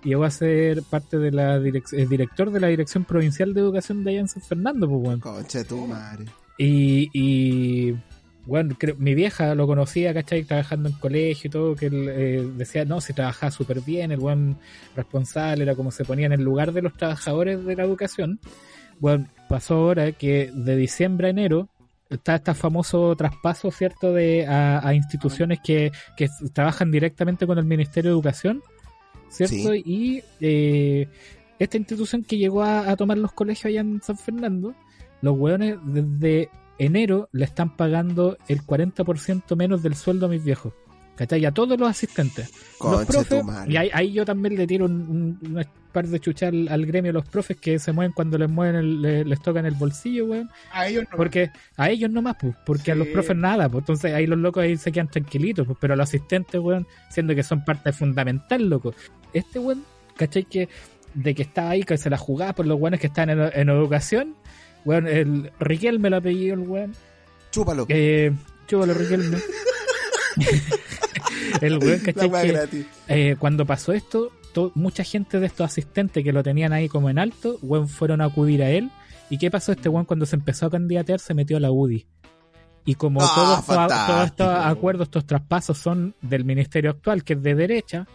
llegó 0.04 0.24
a 0.24 0.32
ser 0.32 0.84
parte 0.84 1.18
de 1.18 1.32
la 1.32 1.60
direc- 1.60 1.94
eh, 1.94 2.08
director 2.08 2.52
de 2.52 2.60
la 2.60 2.68
Dirección 2.68 3.04
Provincial 3.06 3.54
de 3.54 3.62
Educación 3.62 4.04
de 4.04 4.12
allá 4.12 4.20
en 4.22 4.28
San 4.28 4.42
Fernando, 4.42 4.88
pues 4.88 5.02
weón. 5.02 5.20
Concha 5.20 5.64
tu 5.64 5.86
madre. 5.88 6.26
Y, 6.58 7.10
y 7.14 7.96
bueno, 8.46 8.76
creo, 8.78 8.96
mi 8.98 9.14
vieja 9.14 9.54
lo 9.56 9.68
conocía, 9.68 10.14
¿cachai? 10.14 10.44
Trabajando 10.44 10.90
en 10.90 10.96
colegio 10.96 11.48
y 11.48 11.52
todo, 11.52 11.76
que 11.76 11.88
él 11.88 12.08
eh, 12.10 12.48
decía, 12.56 12.86
no, 12.86 13.02
si 13.02 13.14
trabajaba 13.14 13.52
súper 13.52 13.82
bien, 13.82 14.12
el 14.12 14.20
buen 14.20 14.58
responsable, 14.96 15.64
era 15.64 15.76
como 15.76 15.92
se 15.92 16.06
ponía 16.06 16.26
en 16.26 16.34
el 16.34 16.44
lugar 16.44 16.72
de 16.74 16.82
los 16.82 16.96
trabajadores 16.98 17.64
de 17.64 17.76
la 17.76 17.84
educación. 17.84 18.40
Bueno, 19.00 19.28
pasó 19.50 19.76
ahora 19.76 20.12
que 20.12 20.52
de 20.54 20.76
diciembre 20.76 21.28
a 21.28 21.30
enero 21.32 21.70
está 22.12 22.36
este 22.36 22.54
famoso 22.54 23.16
traspaso, 23.16 23.72
¿cierto?, 23.72 24.14
de 24.14 24.46
a, 24.46 24.86
a 24.88 24.94
instituciones 24.94 25.60
que, 25.64 25.92
que 26.16 26.28
trabajan 26.54 26.92
directamente 26.92 27.48
con 27.48 27.58
el 27.58 27.66
Ministerio 27.66 28.12
de 28.12 28.16
Educación, 28.16 28.62
¿cierto? 29.30 29.74
Sí. 29.74 29.84
Y 29.86 30.24
eh, 30.40 31.08
esta 31.60 31.78
institución 31.78 32.24
que 32.24 32.38
llegó 32.38 32.64
a, 32.64 32.90
a 32.90 32.96
tomar 32.96 33.18
los 33.18 33.32
colegios 33.34 33.66
allá 33.66 33.82
en 33.82 34.02
San 34.02 34.18
Fernando, 34.18 34.76
los 35.22 35.38
hueones 35.38 35.78
desde 35.86 36.50
enero 36.78 37.30
le 37.32 37.46
están 37.46 37.76
pagando 37.78 38.38
el 38.48 38.62
40% 38.62 39.56
menos 39.56 39.84
del 39.84 39.96
sueldo 39.96 40.26
a 40.26 40.30
mis 40.30 40.44
viejos. 40.44 40.74
¿Cachai? 41.22 41.46
A 41.46 41.52
todos 41.52 41.80
los 41.80 41.88
asistentes. 41.88 42.50
los 42.84 43.06
profes, 43.06 43.44
y 43.68 43.78
ahí, 43.78 43.92
ahí 43.94 44.12
yo 44.12 44.26
también 44.26 44.56
le 44.56 44.66
tiro 44.66 44.86
un, 44.86 45.38
un- 45.44 45.56
un 45.56 45.66
par 45.92 46.08
de 46.08 46.20
chuchas 46.20 46.50
al, 46.50 46.68
al 46.68 46.84
gremio 46.88 47.10
de 47.10 47.14
los 47.14 47.28
profes 47.28 47.58
que 47.58 47.78
se 47.78 47.92
mueven 47.92 48.12
cuando 48.12 48.40
les 48.40 48.50
mueven 48.50 48.76
el- 48.76 49.02
le- 49.04 49.26
les 49.26 49.40
tocan 49.40 49.68
el 49.68 49.76
bolsillo, 49.76 50.26
weón. 50.26 50.50
A 50.72 50.88
ellos 50.88 51.04
no. 51.12 51.18
Porque 51.18 51.52
a 51.78 51.92
ellos 51.92 52.10
nomás, 52.10 52.38
pues, 52.42 52.56
porque 52.66 52.92
a 52.92 52.96
los 52.96 53.08
profes 53.10 53.38
nada, 53.38 53.70
pues 53.70 53.84
entonces 53.84 54.16
ahí 54.16 54.26
los 54.26 54.40
locos 54.40 54.64
ahí 54.64 54.78
se 54.78 54.92
quedan 54.92 55.10
tranquilitos, 55.10 55.68
pues, 55.68 55.78
pero 55.80 55.94
a 55.94 55.98
los 55.98 56.10
asistentes, 56.10 56.60
weón, 56.60 56.88
siendo 57.12 57.36
que 57.36 57.44
son 57.44 57.64
parte 57.64 57.92
fundamental, 57.94 58.68
loco. 58.68 58.96
Este 59.32 59.60
weón, 59.60 59.84
¿cachai? 60.18 60.46
Que 60.46 60.70
de 61.14 61.36
que 61.36 61.44
estaba 61.44 61.70
ahí, 61.70 61.84
que 61.84 62.00
se 62.00 62.10
la 62.10 62.18
jugaba 62.18 62.54
por 62.54 62.66
los 62.66 62.80
weones 62.80 63.00
que 63.00 63.06
están 63.08 63.30
en, 63.30 63.42
en 63.54 63.70
educación, 63.70 64.34
weón, 64.86 65.08
el 65.08 65.52
Riquelme 65.60 66.10
lo 66.10 66.18
apellido, 66.18 66.56
el 66.56 66.62
weón. 66.62 66.96
Chúpalo. 67.52 67.86
Eh, 67.90 68.32
chúpalo, 68.66 68.96
Riquelme. 68.96 69.38
el 71.62 71.78
weón, 71.78 72.00
¿cachai? 72.00 72.28
weá 72.28 72.42
Que, 72.44 72.52
gratis. 72.52 72.86
eh, 73.08 73.36
cuando 73.40 73.66
pasó 73.66 73.94
esto, 73.94 74.32
to- 74.54 74.72
mucha 74.76 75.04
gente 75.04 75.40
de 75.40 75.46
estos 75.48 75.66
asistentes 75.66 76.24
que 76.24 76.34
lo 76.34 76.44
tenían 76.44 76.74
ahí 76.74 76.88
como 76.90 77.10
en 77.10 77.20
alto, 77.20 77.58
weón, 77.62 77.88
fueron 77.88 78.22
a 78.22 78.26
acudir 78.26 78.64
a 78.64 78.70
él. 78.70 78.90
¿Y 79.30 79.38
qué 79.38 79.50
pasó? 79.50 79.72
Este 79.72 79.88
weón 79.90 80.06
cuando 80.06 80.26
se 80.26 80.36
empezó 80.36 80.66
a 80.66 80.72
candidatear 80.72 81.20
se 81.20 81.34
metió 81.34 81.58
a 81.58 81.60
la 81.60 81.72
UDI. 81.72 82.06
Y 82.84 82.96
como 82.96 83.22
Ah, 83.22 83.32
todos, 83.36 83.60
estos, 83.60 83.76
fantástico. 83.76 84.14
todos 84.14 84.26
estos 84.28 84.66
acuerdos, 84.66 85.08
estos 85.08 85.26
traspasos 85.26 85.78
son 85.78 86.16
del 86.22 86.44
ministerio 86.46 86.90
actual, 86.92 87.24
que 87.24 87.34
es 87.34 87.42
de 87.44 87.56
derecha, 87.56 88.08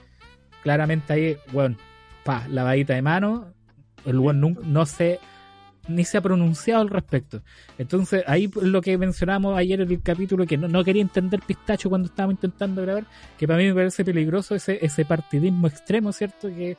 claramente 0.63 1.13
ahí, 1.13 1.37
weón, 1.53 1.79
pa, 2.25 2.47
lavadita 2.49 2.95
de 2.95 3.03
mano, 3.03 3.47
el 4.05 4.19
weón 4.19 4.41
nun- 4.41 4.61
no 4.65 4.85
se 4.87 5.21
ni 5.89 6.05
se 6.05 6.19
ha 6.19 6.21
pronunciado 6.21 6.83
al 6.83 6.91
respecto. 6.91 7.43
Entonces, 7.79 8.25
ahí 8.27 8.51
lo 8.61 8.81
que 8.83 8.99
mencionamos 8.99 9.57
ayer 9.57 9.81
en 9.81 9.91
el 9.91 10.03
capítulo, 10.03 10.47
que 10.47 10.57
no, 10.57 10.69
no 10.69 10.83
quería 10.85 11.03
entender 11.03 11.41
Pistacho 11.47 11.89
cuando 11.89 12.09
estábamos 12.09 12.35
intentando 12.35 12.83
grabar, 12.83 13.05
que 13.39 13.47
para 13.47 13.59
mí 13.59 13.67
me 13.67 13.75
parece 13.75 14.05
peligroso 14.05 14.55
ese, 14.55 14.85
ese 14.85 15.05
partidismo 15.05 15.67
extremo, 15.67 16.13
¿cierto? 16.13 16.49
Que, 16.49 16.77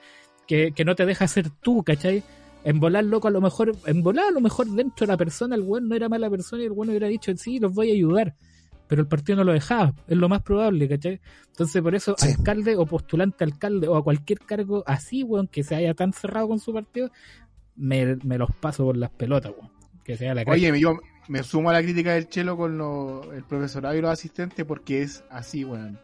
que, 0.47 0.71
que 0.71 0.85
no 0.85 0.95
te 0.95 1.05
deja 1.05 1.27
ser 1.27 1.49
tú, 1.49 1.83
¿cachai? 1.83 2.23
En 2.63 2.79
volar 2.79 3.03
loco, 3.05 3.27
a 3.27 3.31
lo 3.31 3.39
mejor, 3.39 3.75
en 3.85 4.03
volar 4.03 4.25
a 4.25 4.31
lo 4.31 4.41
mejor 4.41 4.67
dentro 4.67 5.05
de 5.05 5.13
la 5.13 5.17
persona, 5.17 5.55
el 5.55 5.61
weón 5.61 5.87
no 5.87 5.95
era 5.95 6.09
mala 6.09 6.29
persona 6.29 6.63
y 6.63 6.65
el 6.65 6.71
weón 6.73 6.89
hubiera 6.89 7.07
dicho, 7.07 7.31
sí, 7.37 7.59
los 7.59 7.73
voy 7.73 7.91
a 7.91 7.93
ayudar. 7.93 8.35
Pero 8.89 9.01
el 9.01 9.07
partido 9.07 9.37
no 9.37 9.43
lo 9.43 9.51
dejaba, 9.51 9.93
es 10.07 10.17
lo 10.17 10.29
más 10.29 10.41
probable, 10.41 10.87
¿cachai? 10.87 11.19
Entonces, 11.49 11.81
por 11.81 11.93
eso, 11.93 12.15
Sí. 12.17 12.29
alcalde 12.37 12.75
o 12.77 12.85
postulante 12.85 13.43
alcalde 13.43 13.87
o 13.87 13.97
a 13.97 14.03
cualquier 14.03 14.39
cargo 14.39 14.83
así, 14.87 15.23
weón, 15.23 15.47
que 15.47 15.63
se 15.63 15.75
haya 15.75 15.93
tan 15.93 16.13
cerrado 16.13 16.47
con 16.47 16.59
su 16.59 16.73
partido, 16.73 17.11
me, 17.77 18.15
me 18.23 18.37
los 18.37 18.49
paso 18.59 18.85
por 18.85 18.97
las 18.97 19.09
pelotas, 19.11 19.53
weón. 19.57 19.71
Que 20.03 20.17
sea 20.17 20.33
la 20.33 20.45
calle. 20.45 20.71
Oye, 20.71 20.79
yo 20.79 20.99
me 21.27 21.43
sumo 21.43 21.69
a 21.69 21.73
la 21.73 21.81
crítica 21.81 22.13
del 22.13 22.27
Chelo 22.29 22.55
con 22.57 22.77
lo- 22.77 23.33
el 23.33 23.43
profesorado 23.43 23.95
y 23.95 24.01
los 24.01 24.11
asistentes 24.11 24.65
porque 24.65 25.01
es 25.01 25.23
así, 25.29 25.63
weón. 25.65 25.99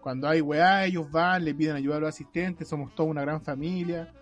Cuando 0.00 0.28
hay 0.28 0.40
weá, 0.40 0.84
ellos 0.86 1.10
van, 1.10 1.44
le 1.44 1.54
piden 1.54 1.76
ayuda 1.76 1.96
a 1.96 2.00
los 2.00 2.08
asistentes, 2.10 2.68
somos 2.68 2.94
toda 2.94 3.08
una 3.10 3.22
gran 3.22 3.42
familia. 3.42 4.12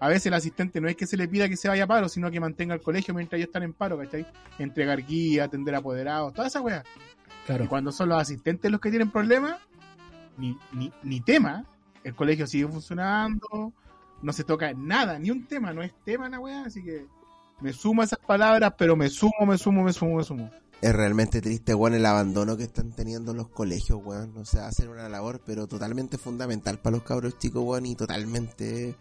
A 0.00 0.08
veces 0.08 0.26
el 0.26 0.34
asistente 0.34 0.80
no 0.80 0.88
es 0.88 0.96
que 0.96 1.06
se 1.06 1.16
le 1.16 1.28
pida 1.28 1.48
que 1.48 1.56
se 1.56 1.68
vaya 1.68 1.84
a 1.84 1.86
paro, 1.86 2.08
sino 2.08 2.30
que 2.30 2.40
mantenga 2.40 2.74
el 2.74 2.80
colegio 2.80 3.14
mientras 3.14 3.38
ellos 3.38 3.48
están 3.48 3.62
en 3.62 3.72
paro, 3.72 3.98
¿cachai? 3.98 4.26
Entregar 4.58 5.04
guía, 5.04 5.44
atender 5.44 5.74
apoderados, 5.74 6.32
toda 6.34 6.48
esa 6.48 6.60
weá. 6.60 6.82
Y 7.42 7.46
claro. 7.46 7.68
cuando 7.68 7.92
son 7.92 8.08
los 8.08 8.20
asistentes 8.20 8.70
los 8.70 8.80
que 8.80 8.90
tienen 8.90 9.10
problemas, 9.10 9.56
ni, 10.38 10.56
ni, 10.72 10.92
ni 11.02 11.20
tema, 11.20 11.64
el 12.04 12.14
colegio 12.14 12.46
sigue 12.46 12.66
funcionando, 12.68 13.72
no 14.24 14.32
se 14.32 14.42
toca 14.42 14.72
nada, 14.72 15.18
ni 15.18 15.30
un 15.30 15.46
tema, 15.46 15.72
no 15.72 15.82
es 15.82 15.92
tema 16.04 16.28
la 16.28 16.40
weá, 16.40 16.64
así 16.64 16.82
que 16.82 17.06
me 17.60 17.72
sumo 17.72 18.02
a 18.02 18.06
esas 18.06 18.18
palabras, 18.18 18.74
pero 18.76 18.96
me 18.96 19.08
sumo, 19.10 19.46
me 19.46 19.58
sumo, 19.58 19.84
me 19.84 19.92
sumo, 19.92 20.16
me 20.16 20.24
sumo. 20.24 20.50
Es 20.80 20.94
realmente 20.94 21.40
triste, 21.40 21.74
weón, 21.74 21.94
el 21.94 22.04
abandono 22.04 22.56
que 22.56 22.64
están 22.64 22.92
teniendo 22.92 23.32
los 23.32 23.48
colegios, 23.48 24.00
weón. 24.04 24.36
O 24.36 24.44
sea, 24.44 24.66
hacen 24.66 24.88
una 24.88 25.08
labor, 25.08 25.40
pero 25.46 25.66
totalmente 25.66 26.18
fundamental 26.18 26.78
para 26.78 26.96
los 26.96 27.04
cabros 27.04 27.38
chicos, 27.38 27.62
weón, 27.64 27.86
y 27.86 27.94
totalmente 27.94 28.96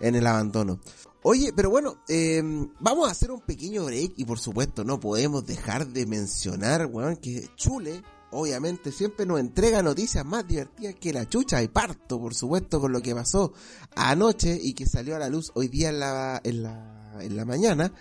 en 0.00 0.14
el 0.14 0.26
abandono. 0.26 0.80
Oye, 1.22 1.52
pero 1.54 1.70
bueno, 1.70 1.98
eh, 2.08 2.42
vamos 2.80 3.08
a 3.08 3.12
hacer 3.12 3.30
un 3.30 3.40
pequeño 3.40 3.84
break 3.84 4.12
y 4.16 4.24
por 4.24 4.38
supuesto 4.38 4.84
no 4.84 4.98
podemos 5.00 5.44
dejar 5.44 5.88
de 5.88 6.06
mencionar, 6.06 6.86
weón, 6.86 7.16
que 7.16 7.48
Chule, 7.56 8.02
obviamente, 8.30 8.92
siempre 8.92 9.26
nos 9.26 9.40
entrega 9.40 9.82
noticias 9.82 10.24
más 10.24 10.46
divertidas 10.46 10.94
que 10.96 11.12
la 11.12 11.28
chucha 11.28 11.62
y 11.62 11.68
parto, 11.68 12.20
por 12.20 12.34
supuesto, 12.34 12.80
con 12.80 12.92
lo 12.92 13.00
que 13.00 13.14
pasó 13.14 13.52
anoche 13.96 14.58
y 14.60 14.74
que 14.74 14.86
salió 14.86 15.16
a 15.16 15.18
la 15.18 15.28
luz 15.28 15.50
hoy 15.54 15.68
día 15.68 15.90
en 15.90 16.00
la, 16.00 16.40
en 16.44 16.62
la, 16.62 17.16
en 17.20 17.36
la 17.36 17.44
mañana. 17.44 17.92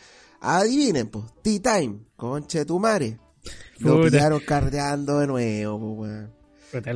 Adivinen, 0.42 1.08
pues, 1.10 1.26
Tea 1.42 1.60
Time, 1.62 2.00
conche 2.16 2.66
tu 2.66 2.80
madre. 2.80 3.20
Lo 3.80 4.02
pillaron 4.02 4.40
cardeando 4.42 5.20
de 5.20 5.28
nuevo, 5.28 5.98
pues, 5.98 6.12
weón. 6.12 6.38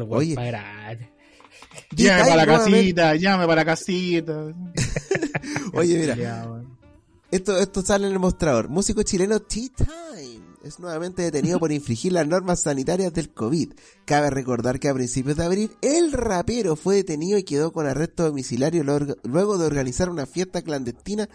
Oye. 0.09 0.35
Llame 1.95 2.23
para 2.23 2.35
la 2.35 2.45
casita, 2.45 3.15
llame 3.15 3.45
para 3.47 3.61
la 3.61 3.65
casita. 3.65 4.53
Oye, 5.73 5.97
mira. 5.97 6.63
Esto, 7.31 7.57
esto 7.57 7.81
sale 7.81 8.07
en 8.07 8.13
el 8.13 8.19
mostrador. 8.19 8.67
Músico 8.67 9.03
chileno 9.03 9.39
Tea 9.39 9.69
Time 9.75 10.10
es 10.63 10.79
nuevamente 10.79 11.21
detenido 11.23 11.59
por 11.59 11.71
infringir 11.71 12.13
las 12.13 12.27
normas 12.27 12.61
sanitarias 12.61 13.13
del 13.13 13.29
COVID. 13.33 13.73
Cabe 14.05 14.29
recordar 14.29 14.79
que 14.79 14.89
a 14.89 14.93
principios 14.93 15.37
de 15.37 15.45
abril 15.45 15.71
el 15.81 16.11
rapero 16.11 16.75
fue 16.75 16.95
detenido 16.97 17.37
y 17.37 17.43
quedó 17.43 17.71
con 17.73 17.87
arresto 17.87 18.23
domiciliario 18.25 18.83
luego 19.23 19.57
de 19.57 19.65
organizar 19.65 20.09
una 20.09 20.25
fiesta 20.25 20.61
clandestina 20.61 21.27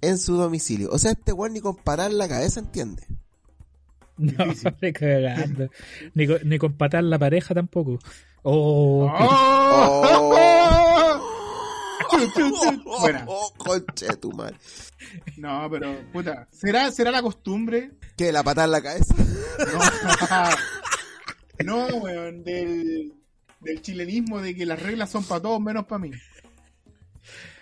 en 0.00 0.18
su 0.18 0.36
domicilio. 0.36 0.90
O 0.92 0.98
sea, 0.98 1.12
este 1.12 1.32
weón 1.32 1.54
ni 1.54 1.60
con 1.60 1.76
parar 1.76 2.12
la 2.12 2.28
cabeza 2.28 2.60
entiende. 2.60 3.06
No, 4.16 4.44
ni 4.82 4.92
cagando. 4.92 5.68
Ni, 6.14 6.26
con- 6.26 6.40
ni 6.44 6.58
con 6.58 6.72
patar 6.74 7.04
la 7.04 7.18
pareja 7.18 7.54
tampoco. 7.54 7.98
Oh, 8.42 9.10
¡Oh! 9.10 10.83
Buena. 13.00 13.24
Oh, 13.28 13.52
conche 13.56 14.06
tu 14.16 14.32
madre. 14.32 14.56
No, 15.36 15.68
pero, 15.70 16.10
puta, 16.12 16.48
¿será, 16.50 16.90
será 16.90 17.10
la 17.10 17.22
costumbre? 17.22 17.92
¿Qué? 18.16 18.32
¿La 18.32 18.42
patada 18.42 18.66
en 18.66 18.70
la 18.72 18.82
cabeza? 18.82 19.14
No, 21.64 21.86
no 21.88 21.96
weón, 21.98 22.44
del, 22.44 23.14
del 23.60 23.82
chilenismo 23.82 24.40
de 24.40 24.54
que 24.54 24.66
las 24.66 24.80
reglas 24.80 25.10
son 25.10 25.24
para 25.24 25.42
todos 25.42 25.60
menos 25.60 25.86
para 25.86 26.00
mí. 26.00 26.10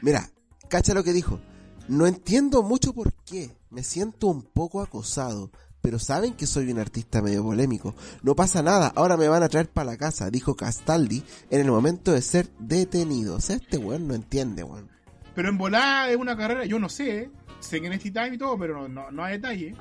Mira, 0.01 0.31
cacha 0.69 0.95
lo 0.95 1.05
que 1.05 1.13
dijo. 1.13 1.41
No 1.89 2.07
entiendo 2.07 2.63
mucho 2.63 2.93
por 2.93 3.13
qué. 3.25 3.51
Me 3.71 3.83
siento 3.83 4.29
un 4.29 4.43
poco 4.43 4.83
acosado. 4.83 5.51
Pero 5.83 5.99
saben 5.99 6.35
que 6.35 6.47
soy 6.47 6.71
un 6.71 6.79
artista 6.79 7.21
medio 7.21 7.43
polémico. 7.43 7.95
No 8.23 8.35
pasa 8.37 8.63
nada, 8.63 8.93
ahora 8.95 9.17
me 9.17 9.27
van 9.29 9.43
a 9.43 9.49
traer 9.49 9.69
para 9.69 9.91
la 9.91 9.97
casa, 9.97 10.31
dijo 10.31 10.55
Castaldi 10.55 11.23
en 11.51 11.61
el 11.61 11.71
momento 11.71 12.13
de 12.13 12.23
ser 12.23 12.49
detenido. 12.61 13.35
O 13.37 13.41
sea, 13.41 13.57
este 13.57 13.79
weón 13.79 14.07
no 14.07 14.15
entiende, 14.15 14.63
weón. 14.63 14.89
Pero 15.35 15.49
en 15.49 15.59
volada 15.59 16.09
es 16.11 16.17
una 16.17 16.37
carrera, 16.37 16.65
yo 16.65 16.79
no 16.79 16.89
sé, 16.89 17.31
sé 17.61 17.81
que 17.81 17.89
en 17.89 17.95
este 17.95 18.11
time 18.13 18.35
y 18.35 18.39
todo, 18.39 18.57
pero 18.59 18.83
no, 18.83 18.89
no, 18.89 19.11
no 19.11 19.25
a 19.25 19.29
detalle. 19.31 19.75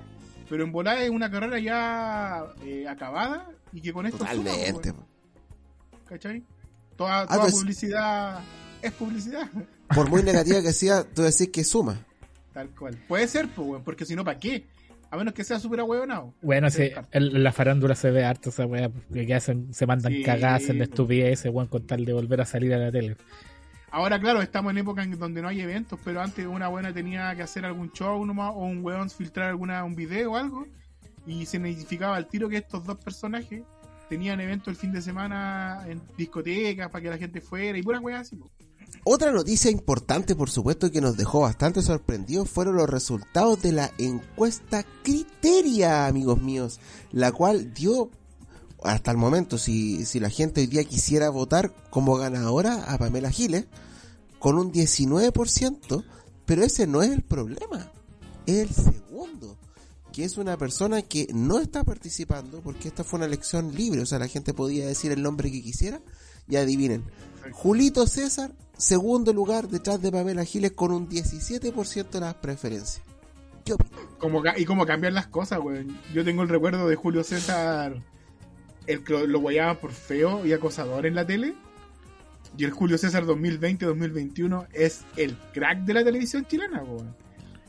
Pero 0.50 0.64
en 0.64 0.72
volada 0.72 1.02
es 1.04 1.10
una 1.12 1.30
carrera 1.30 1.60
ya 1.60 2.44
eh, 2.64 2.88
acabada 2.88 3.48
y 3.72 3.80
que 3.82 3.94
con 3.94 4.06
esto 4.06 4.18
suma, 4.20 4.32
Totalmente. 4.52 4.92
weón, 4.92 5.06
¿cachai? 6.08 6.44
Toda, 6.98 7.22
Ah, 7.22 7.28
toda 7.28 7.42
pues- 7.42 7.54
publicidad 7.54 8.40
es 8.82 8.92
publicidad, 8.94 9.48
Por 9.94 10.10
muy 10.10 10.24
negativa 10.24 10.62
que 10.62 10.74
sea, 10.74 11.04
tú 11.04 11.22
decís 11.22 11.50
que 11.50 11.64
suma. 11.64 12.04
tal 12.54 12.70
cual. 12.72 12.98
Puede 13.08 13.28
ser, 13.28 13.48
pues, 13.50 13.68
weón, 13.68 13.84
porque 13.84 14.06
si 14.06 14.16
no, 14.16 14.24
¿para 14.26 14.40
qué? 14.40 14.66
A 15.12 15.18
menos 15.18 15.34
que 15.34 15.44
sea 15.44 15.60
súper 15.60 15.82
ahueonado. 15.82 16.34
Bueno, 16.42 16.70
sí, 16.70 16.90
en 17.12 17.44
la 17.44 17.52
farándula 17.52 17.96
se 17.96 18.12
ve 18.12 18.24
harto 18.24 18.50
esa 18.50 18.66
weá, 18.66 18.90
porque 18.90 19.40
se 19.42 19.86
mandan 19.86 20.14
Sí, 20.14 20.24
cagadas 20.24 20.70
en 20.70 20.78
la 20.78 20.86
estupidez 20.86 21.40
ese 21.40 21.50
weón 21.50 21.68
con 21.68 21.86
tal 21.86 22.06
de 22.06 22.14
volver 22.14 22.40
a 22.40 22.46
salir 22.46 22.74
a 22.74 22.78
la 22.78 22.92
tele. 22.92 23.18
Ahora, 23.92 24.18
claro, 24.22 24.42
estamos 24.42 24.72
en 24.72 24.78
época 24.78 25.04
en 25.04 25.20
donde 25.20 25.42
no 25.42 25.50
hay 25.50 25.60
eventos, 25.60 26.00
pero 26.06 26.22
antes 26.22 26.46
una 26.46 26.70
buena 26.70 26.94
tenía 26.94 27.36
que 27.36 27.42
hacer 27.42 27.66
algún 27.66 27.92
show 27.92 28.26
nomás, 28.26 28.54
o 28.56 28.60
un 28.60 28.84
weón 28.86 29.10
filtrar 29.10 29.50
alguna, 29.50 29.84
un 29.84 29.96
video 29.96 30.32
o 30.32 30.38
algo, 30.38 30.66
y 31.28 31.46
se 31.46 31.58
identificaba 31.58 32.16
al 32.16 32.28
tiro 32.28 32.48
que 32.48 32.58
estos 32.58 32.86
dos 32.86 32.98
personajes 32.98 33.64
tenían 34.08 34.40
eventos 34.40 34.70
el 34.70 34.78
fin 34.78 34.94
de 34.94 35.02
semana 35.02 35.84
en 35.90 36.02
discotecas 36.18 36.90
para 36.90 37.02
que 37.02 37.10
la 37.10 37.18
gente 37.18 37.42
fuera 37.42 37.78
y 37.78 37.84
pura 37.84 38.00
weá 38.00 38.22
así. 38.22 38.38
po. 38.38 38.50
Otra 39.04 39.32
noticia 39.32 39.72
importante, 39.72 40.36
por 40.36 40.52
supuesto, 40.52 40.92
que 40.92 41.02
nos 41.02 41.18
dejó 41.18 41.42
bastante 41.42 41.82
sorprendidos 41.82 42.50
fueron 42.50 42.76
los 42.76 42.88
resultados 42.88 43.60
de 43.64 43.72
la 43.72 43.92
encuesta 43.98 44.86
Criteria, 45.04 46.06
amigos 46.06 46.40
míos, 46.40 46.80
la 47.12 47.32
cual 47.32 47.74
dio 47.74 48.12
hasta 48.84 49.10
el 49.10 49.18
momento, 49.18 49.58
si, 49.58 50.06
si 50.06 50.20
la 50.20 50.30
gente 50.30 50.62
hoy 50.62 50.68
día 50.68 50.84
quisiera 50.84 51.32
votar 51.32 51.74
como 51.90 52.16
ganadora 52.16 52.84
a 52.84 53.00
Pamela 53.00 53.32
Giles, 53.32 53.66
con 54.38 54.58
un 54.58 54.72
19%, 54.72 56.06
pero 56.46 56.64
ese 56.64 56.86
no 56.86 57.02
es 57.02 57.10
el 57.10 57.24
problema, 57.24 57.92
es 58.46 58.58
el 58.58 58.70
segundo, 58.70 59.58
que 60.12 60.24
es 60.24 60.38
una 60.38 60.58
persona 60.58 61.02
que 61.02 61.28
no 61.34 61.60
está 61.60 61.84
participando 61.84 62.62
porque 62.62 62.88
esta 62.90 63.04
fue 63.04 63.18
una 63.18 63.26
elección 63.26 63.74
libre, 63.76 64.02
o 64.02 64.06
sea, 64.06 64.20
la 64.20 64.28
gente 64.28 64.54
podía 64.54 64.86
decir 64.86 65.12
el 65.12 65.22
nombre 65.22 65.52
que 65.52 65.62
quisiera 65.62 66.02
y 66.48 66.58
adivinen, 66.58 67.04
Julito 67.52 68.06
César, 68.08 68.54
segundo 68.78 69.34
lugar 69.34 69.68
detrás 69.68 70.02
de 70.02 70.12
Pamela 70.12 70.46
Giles 70.46 70.72
con 70.72 70.92
un 70.92 71.10
17% 71.10 72.10
de 72.10 72.20
las 72.20 72.36
preferencias. 72.36 73.02
¿Qué 73.66 73.74
opinas? 73.74 74.00
Como, 74.18 74.42
y 74.58 74.66
cómo 74.66 74.86
cambian 74.86 75.14
las 75.14 75.28
cosas, 75.28 75.60
weón. 75.60 75.98
Yo 76.14 76.24
tengo 76.24 76.42
el 76.44 76.50
recuerdo 76.50 76.88
de 76.88 76.96
Julio 76.96 77.24
César, 77.24 78.02
el 78.88 79.04
que 79.04 79.28
lo, 79.28 79.40
guayaban 79.40 79.78
por 79.78 79.92
feo 79.92 80.46
y 80.46 80.54
acosador 80.54 81.06
en 81.06 81.16
la 81.16 81.26
tele. 81.26 81.54
Y 82.58 82.66
el 82.66 82.72
Julio 82.72 82.98
César 82.98 83.24
2020-2021 83.26 84.68
es 84.74 85.06
el 85.16 85.38
crack 85.54 85.80
de 85.80 85.94
la 85.94 86.04
televisión 86.04 86.46
chilena, 86.46 86.84
weón. 86.84 87.16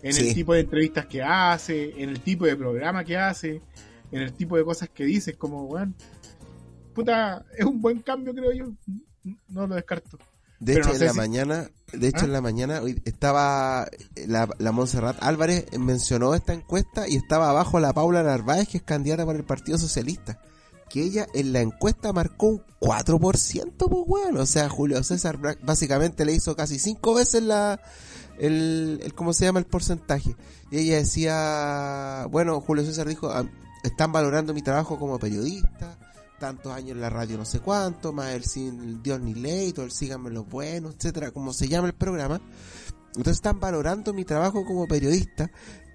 En 0.03 0.13
Sí. 0.13 0.29
el 0.29 0.35
tipo 0.35 0.53
de 0.55 0.61
entrevistas 0.61 1.07
que 1.07 1.23
hace, 1.23 2.03
en 2.03 2.11
el 2.11 2.21
tipo 2.21 2.45
de 2.47 2.57
programa 2.57 3.05
que 3.05 3.17
hace, 3.17 3.63
en 4.11 4.21
el 4.23 4.33
tipo 4.33 4.57
de 4.57 4.65
cosas 4.65 4.89
que 4.89 5.05
dice, 5.05 5.33
es 5.33 5.37
como, 5.37 5.65
weón. 5.65 5.95
Puta, 6.95 7.45
es 7.57 7.65
un 7.65 7.81
buen 7.81 8.01
cambio, 8.01 8.35
creo 8.35 8.53
yo. 8.53 8.67
No 9.49 9.67
lo 9.67 9.75
descarto. 9.75 10.19
De 10.61 10.75
Pero 10.75 10.85
hecho, 10.87 10.89
no 10.91 10.95
en 11.01 11.07
la 11.07 11.13
si- 11.13 11.19
mañana, 11.19 11.71
de 11.93 12.09
hecho, 12.09 12.19
¿Ah? 12.21 12.25
en 12.25 12.33
la 12.33 12.41
mañana 12.41 12.81
estaba 13.05 13.89
eh, 14.17 14.27
la, 14.29 14.49
la 14.59 14.73
Montserrat 14.73 15.17
Álvarez 15.23 15.67
mencionó 15.79 16.35
esta 16.35 16.53
encuesta 16.53 17.09
y 17.09 17.17
estaba 17.17 17.51
abajo 17.51 17.81
la 17.81 17.93
Paula 17.93 18.23
Narváez, 18.23 18.69
que 18.69 18.77
es 18.79 18.83
candidata 18.85 19.25
para 19.27 19.39
el 19.39 19.45
Partido 19.45 19.79
Socialista. 19.79 20.41
Que 20.89 21.03
ella 21.03 21.27
en 21.35 21.53
la 21.53 21.63
encuesta 21.63 22.13
marcó 22.13 22.47
un 22.49 22.63
4%, 22.81 23.89
pues 23.89 24.07
bueno. 24.07 24.41
O 24.41 24.47
sea, 24.47 24.69
Julio 24.69 25.03
César 25.03 25.39
básicamente 25.63 26.25
le 26.25 26.35
hizo 26.35 26.55
casi 26.55 26.79
cinco 26.79 27.15
veces 27.15 27.43
la, 27.43 27.81
el, 28.43 29.01
el, 29.03 29.15
¿cómo 29.15 29.33
se 29.33 29.45
llama? 29.45 29.61
El 29.61 29.67
porcentaje. 29.67 30.37
Y 30.71 30.79
ella 30.79 30.97
decía, 30.97 32.27
bueno, 32.31 32.61
Julio 32.61 32.85
César 32.85 33.09
dijo, 33.09 33.31
"Ah, 33.31 33.45
están 33.85 34.13
valorando 34.13 34.53
mi 34.53 34.63
trabajo 34.63 34.99
como 34.99 35.19
periodista, 35.19 35.97
tantos 36.41 36.73
años 36.73 36.91
en 36.91 37.01
la 37.01 37.09
radio 37.09 37.39
no 37.39 37.45
sé 37.45 37.61
cuánto, 37.61 38.13
más 38.13 38.31
el, 38.31 38.45
sin 38.45 39.01
Dios 39.01 39.21
ni 39.21 39.33
ley, 39.33 39.73
todo 39.73 39.85
el 39.85 39.93
síganme 39.93 40.31
los 40.31 40.49
buenos, 40.49 40.97
etcétera, 40.97 41.31
como 41.31 41.53
se 41.53 41.69
llama 41.69 41.87
el 41.87 41.95
programa. 41.95 42.41
Entonces 43.09 43.35
están 43.35 43.61
valorando 43.61 44.13
mi 44.13 44.25
trabajo 44.25 44.65
como 44.65 44.89
periodista 44.89 45.51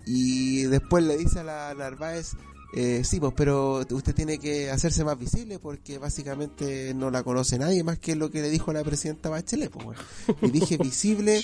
y 0.05 0.63
después 0.63 1.03
le 1.03 1.17
dice 1.17 1.41
a 1.41 1.43
la 1.43 1.73
Narváez, 1.73 2.31
eh, 2.73 3.03
sí, 3.03 3.19
pues, 3.19 3.33
pero 3.35 3.85
usted 3.89 4.13
tiene 4.13 4.39
que 4.39 4.69
hacerse 4.69 5.03
más 5.03 5.17
visible 5.17 5.57
porque 5.59 5.97
básicamente 5.97 6.93
no 6.93 7.09
la 7.09 7.23
conoce 7.23 7.57
nadie 7.57 7.83
más 7.83 7.97
que 7.97 8.15
lo 8.15 8.29
que 8.29 8.41
le 8.41 8.49
dijo 8.49 8.73
la 8.73 8.83
presidenta 8.83 9.29
Bachelet, 9.29 9.71
pues, 9.71 9.85
weón. 9.85 9.97
Y 10.41 10.51
dije 10.51 10.77
visible, 10.81 11.43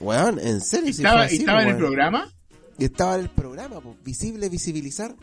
weón, 0.00 0.38
en 0.38 0.60
serio, 0.60 0.88
¿Y 0.88 0.92
si 0.94 1.02
estaba, 1.02 1.22
así, 1.24 1.36
estaba 1.36 1.62
en 1.62 1.68
el 1.68 1.74
weón. 1.74 1.86
programa? 1.86 2.32
Y 2.78 2.84
estaba 2.84 3.16
en 3.16 3.20
el 3.22 3.30
programa, 3.30 3.80
pues, 3.80 3.96
visible, 4.02 4.48
visibilizar. 4.48 5.14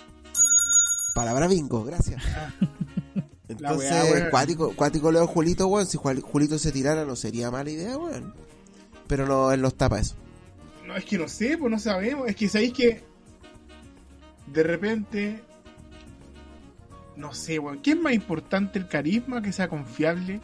Palabra 1.16 1.48
bingo, 1.48 1.84
gracias. 1.84 2.22
La 3.16 3.24
Entonces, 3.48 3.92
weá, 3.92 4.04
weón. 4.06 4.30
cuático, 4.30 4.76
cuático 4.76 5.12
leo 5.12 5.26
Julito, 5.26 5.68
weón. 5.68 5.88
Si 5.88 5.98
Julito 5.98 6.60
se 6.60 6.72
tirara 6.72 7.04
no 7.04 7.16
sería 7.16 7.50
mala 7.50 7.72
idea, 7.72 7.98
weón. 7.98 8.34
Pero 9.08 9.26
no, 9.26 9.52
él 9.52 9.62
nos 9.62 9.74
tapa 9.76 10.00
eso. 10.00 10.16
No, 10.86 10.96
es 10.96 11.04
que 11.04 11.18
no 11.18 11.28
sé, 11.28 11.58
pues 11.58 11.72
no 11.72 11.80
sabemos. 11.80 12.28
Es 12.30 12.36
que 12.36 12.48
sabéis 12.48 12.74
que 12.74 13.09
de 14.54 14.64
repente, 14.64 15.42
no 17.16 17.34
sé, 17.34 17.60
weón. 17.60 17.80
¿Qué 17.80 17.92
es 17.92 18.00
más 18.00 18.14
importante 18.14 18.80
el 18.80 18.88
carisma? 18.88 19.42
Que 19.42 19.52
sea 19.52 19.68
confiable, 19.68 20.42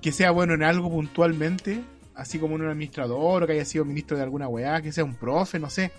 que 0.00 0.12
sea 0.12 0.30
bueno 0.30 0.54
en 0.54 0.62
algo 0.62 0.90
puntualmente, 0.90 1.82
así 2.14 2.38
como 2.38 2.54
un 2.54 2.66
administrador 2.66 3.42
o 3.42 3.46
que 3.46 3.54
haya 3.54 3.64
sido 3.64 3.84
ministro 3.84 4.16
de 4.16 4.22
alguna 4.22 4.48
weá, 4.48 4.82
que 4.82 4.92
sea 4.92 5.04
un 5.04 5.14
profe, 5.14 5.58
no 5.58 5.70
sé. 5.70 5.92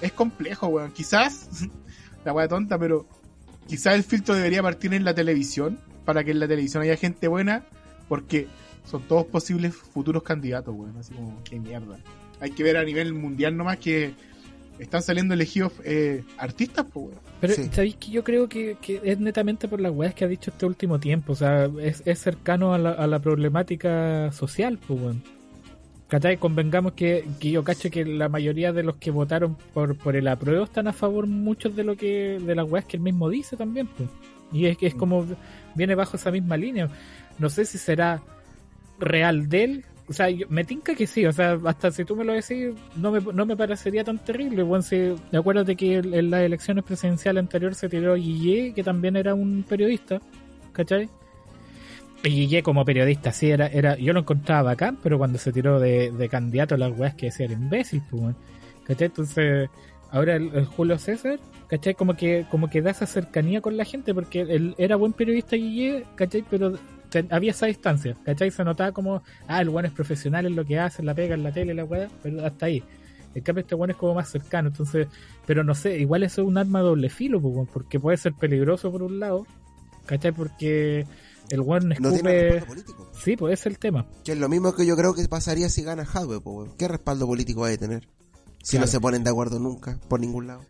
Es 0.00 0.12
complejo, 0.12 0.68
weón. 0.68 0.92
Quizás, 0.92 1.48
la 2.24 2.32
weá 2.32 2.48
tonta, 2.48 2.78
pero 2.78 3.06
quizás 3.66 3.94
el 3.94 4.04
filtro 4.04 4.34
debería 4.34 4.62
partir 4.62 4.94
en 4.94 5.04
la 5.04 5.14
televisión, 5.14 5.78
para 6.04 6.24
que 6.24 6.30
en 6.30 6.40
la 6.40 6.48
televisión 6.48 6.82
haya 6.82 6.96
gente 6.96 7.28
buena, 7.28 7.64
porque 8.08 8.46
son 8.84 9.02
todos 9.02 9.24
posibles 9.26 9.74
futuros 9.74 10.22
candidatos, 10.22 10.74
weón. 10.74 10.96
Así 10.96 11.14
como, 11.14 11.42
qué 11.44 11.58
mierda. 11.60 11.98
Hay 12.40 12.50
que 12.50 12.62
ver 12.62 12.76
a 12.76 12.84
nivel 12.84 13.14
mundial 13.14 13.56
nomás 13.56 13.78
que 13.78 14.14
están 14.78 15.02
saliendo 15.02 15.34
elegidos 15.34 15.72
eh, 15.84 16.22
artistas, 16.38 16.86
pues, 16.92 17.06
weón. 17.06 17.18
Pero 17.40 17.54
Sí. 17.54 17.68
sabéis 17.72 17.96
que 17.96 18.10
yo 18.10 18.24
creo 18.24 18.48
que, 18.48 18.76
que 18.80 19.00
es 19.04 19.18
netamente 19.20 19.68
por 19.68 19.80
las 19.80 19.92
weas 19.92 20.14
que 20.14 20.24
ha 20.24 20.28
dicho 20.28 20.50
este 20.50 20.66
último 20.66 20.98
tiempo. 20.98 21.32
O 21.32 21.36
sea, 21.36 21.70
es, 21.80 22.02
es 22.06 22.18
cercano 22.18 22.74
a 22.74 22.78
la, 22.78 22.90
a 22.92 23.06
la 23.06 23.18
problemática 23.18 24.30
social, 24.32 24.78
pues, 24.86 25.00
weón. 25.00 25.22
¿Cachai? 26.08 26.36
Convengamos 26.36 26.92
que, 26.92 27.24
que 27.40 27.50
yo 27.50 27.64
cacho 27.64 27.90
que 27.90 28.04
la 28.04 28.28
mayoría 28.28 28.72
de 28.72 28.82
los 28.82 28.96
que 28.96 29.10
votaron 29.10 29.56
por, 29.72 29.96
por 29.96 30.16
el 30.16 30.28
apruebo 30.28 30.64
están 30.64 30.86
a 30.86 30.92
favor 30.92 31.26
muchos 31.26 31.74
de 31.74 31.82
lo 31.82 31.96
que 31.96 32.38
de 32.40 32.54
las 32.54 32.70
weas 32.70 32.84
que 32.84 32.98
él 32.98 33.02
mismo 33.02 33.28
dice 33.30 33.56
también, 33.56 33.86
pues. 33.88 34.08
Y 34.52 34.66
es 34.66 34.76
que 34.76 34.86
es 34.86 34.94
como 34.94 35.26
viene 35.74 35.94
bajo 35.94 36.16
esa 36.16 36.30
misma 36.30 36.56
línea. 36.56 36.88
No 37.38 37.48
sé 37.48 37.64
si 37.64 37.78
será 37.78 38.22
real 39.00 39.48
de 39.48 39.64
él. 39.64 39.84
O 40.06 40.12
sea, 40.12 40.28
yo- 40.30 40.46
me 40.48 40.64
tinca 40.64 40.94
que 40.94 41.06
sí. 41.06 41.24
O 41.26 41.32
sea, 41.32 41.58
hasta 41.64 41.90
si 41.90 42.04
tú 42.04 42.14
me 42.16 42.24
lo 42.24 42.32
decís, 42.32 42.74
no 42.96 43.10
me, 43.10 43.20
no 43.20 43.46
me 43.46 43.56
parecería 43.56 44.04
tan 44.04 44.18
terrible. 44.18 44.62
Bueno, 44.62 44.82
si, 44.82 45.14
acuérdate 45.32 45.76
que 45.76 45.96
en 45.96 46.30
las 46.30 46.42
elecciones 46.42 46.84
presidenciales 46.84 47.40
anteriores 47.40 47.78
se 47.78 47.88
tiró 47.88 48.14
Guille, 48.14 48.72
que 48.74 48.82
también 48.82 49.16
era 49.16 49.34
un 49.34 49.64
periodista. 49.68 50.20
¿Cachai? 50.72 51.08
Guille 52.22 52.62
como 52.62 52.84
periodista, 52.84 53.32
sí, 53.32 53.50
era, 53.50 53.66
era, 53.66 53.96
yo 53.96 54.12
lo 54.12 54.20
encontraba 54.20 54.62
bacán, 54.62 54.98
pero 55.02 55.18
cuando 55.18 55.38
se 55.38 55.52
tiró 55.52 55.78
de, 55.78 56.10
de 56.10 56.28
candidato 56.28 56.76
las 56.76 56.98
weas 56.98 57.14
que 57.14 57.26
decía 57.26 57.46
el 57.46 57.52
imbécil, 57.52 58.02
pues. 58.10 58.34
¿cachai? 58.84 59.06
Entonces, 59.06 59.68
ahora 60.10 60.36
el, 60.36 60.64
Julio 60.64 60.98
César, 60.98 61.38
¿cachai? 61.68 61.94
Como 61.94 62.14
que, 62.14 62.46
como 62.50 62.68
que 62.68 62.80
da 62.82 62.90
esa 62.92 63.06
cercanía 63.06 63.60
con 63.60 63.76
la 63.76 63.84
gente, 63.84 64.14
porque 64.14 64.40
él 64.40 64.74
era 64.78 64.96
buen 64.96 65.12
periodista 65.12 65.56
Guille, 65.56 66.04
¿cachai? 66.14 66.44
Pero 66.48 66.78
había 67.30 67.50
esa 67.50 67.66
distancia, 67.66 68.16
¿cachai? 68.24 68.50
Se 68.50 68.64
notaba 68.64 68.92
como, 68.92 69.22
ah, 69.48 69.60
el 69.60 69.68
bueno 69.70 69.88
es 69.88 69.94
profesional 69.94 70.46
en 70.46 70.56
lo 70.56 70.64
que 70.64 70.78
hace, 70.78 71.02
la 71.02 71.14
pega 71.14 71.34
en 71.34 71.42
la 71.42 71.52
tele, 71.52 71.74
la 71.74 71.84
weá, 71.84 72.08
pero 72.22 72.44
hasta 72.44 72.66
ahí. 72.66 72.82
En 73.34 73.42
cambio, 73.42 73.62
este 73.62 73.74
bueno 73.74 73.92
es 73.92 73.98
como 73.98 74.14
más 74.14 74.28
cercano, 74.30 74.68
entonces, 74.68 75.08
pero 75.46 75.64
no 75.64 75.74
sé, 75.74 75.98
igual 75.98 76.22
eso 76.22 76.42
es 76.42 76.48
un 76.48 76.56
arma 76.56 76.80
doble 76.80 77.10
filo, 77.10 77.40
pues, 77.40 77.68
porque 77.72 77.98
puede 77.98 78.16
ser 78.16 78.32
peligroso 78.34 78.92
por 78.92 79.02
un 79.02 79.18
lado, 79.18 79.46
¿cachai? 80.06 80.30
Porque 80.32 81.04
el 81.50 81.60
one 81.60 81.96
No 81.98 82.10
tiene 82.12 82.14
escupe... 82.14 82.50
respaldo 82.50 82.66
político. 82.66 83.10
Sí, 83.22 83.36
pues 83.36 83.52
ese 83.54 83.68
es 83.68 83.74
el 83.74 83.78
tema. 83.80 84.06
Que 84.24 84.32
es 84.32 84.38
lo 84.38 84.48
mismo 84.48 84.74
que 84.74 84.86
yo 84.86 84.96
creo 84.96 85.14
que 85.14 85.26
pasaría 85.28 85.68
si 85.68 85.82
gana 85.82 86.04
Hadwe, 86.04 86.36
weón. 86.38 86.76
¿Qué 86.78 86.86
respaldo 86.88 87.26
político 87.26 87.62
va 87.62 87.68
a 87.70 87.76
tener? 87.76 88.08
Si 88.62 88.72
Claro. 88.76 88.86
no 88.86 88.92
se 88.92 89.00
ponen 89.00 89.24
de 89.24 89.30
acuerdo 89.30 89.58
nunca, 89.58 89.98
por 90.08 90.20
ningún 90.20 90.46
lado. 90.46 90.64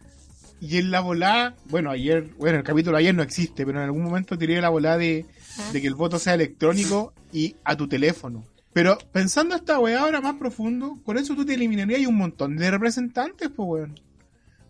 Y 0.60 0.78
en 0.78 0.90
la 0.90 1.00
volada, 1.00 1.54
bueno, 1.68 1.90
ayer, 1.90 2.30
bueno, 2.38 2.58
el 2.58 2.64
capítulo 2.64 2.96
de 2.96 3.02
ayer 3.02 3.14
no 3.14 3.22
existe, 3.22 3.66
pero 3.66 3.78
en 3.78 3.84
algún 3.84 4.02
momento 4.02 4.38
tiré 4.38 4.58
la 4.62 4.70
volada 4.70 4.96
de, 4.96 5.26
de 5.72 5.80
que 5.80 5.86
el 5.86 5.94
voto 5.94 6.18
sea 6.18 6.34
electrónico 6.34 7.12
y 7.32 7.56
a 7.64 7.76
tu 7.76 7.88
teléfono. 7.88 8.44
Pero 8.72 8.98
pensando 9.12 9.54
esta 9.54 9.78
weá 9.78 10.00
ahora 10.00 10.20
más 10.20 10.34
profundo, 10.34 10.98
con 11.04 11.16
eso 11.16 11.34
tú 11.36 11.44
te 11.44 11.54
eliminarías 11.54 12.06
un 12.08 12.16
montón 12.16 12.56
de 12.56 12.70
representantes, 12.70 13.48
pues 13.54 13.68
weón. 13.68 14.00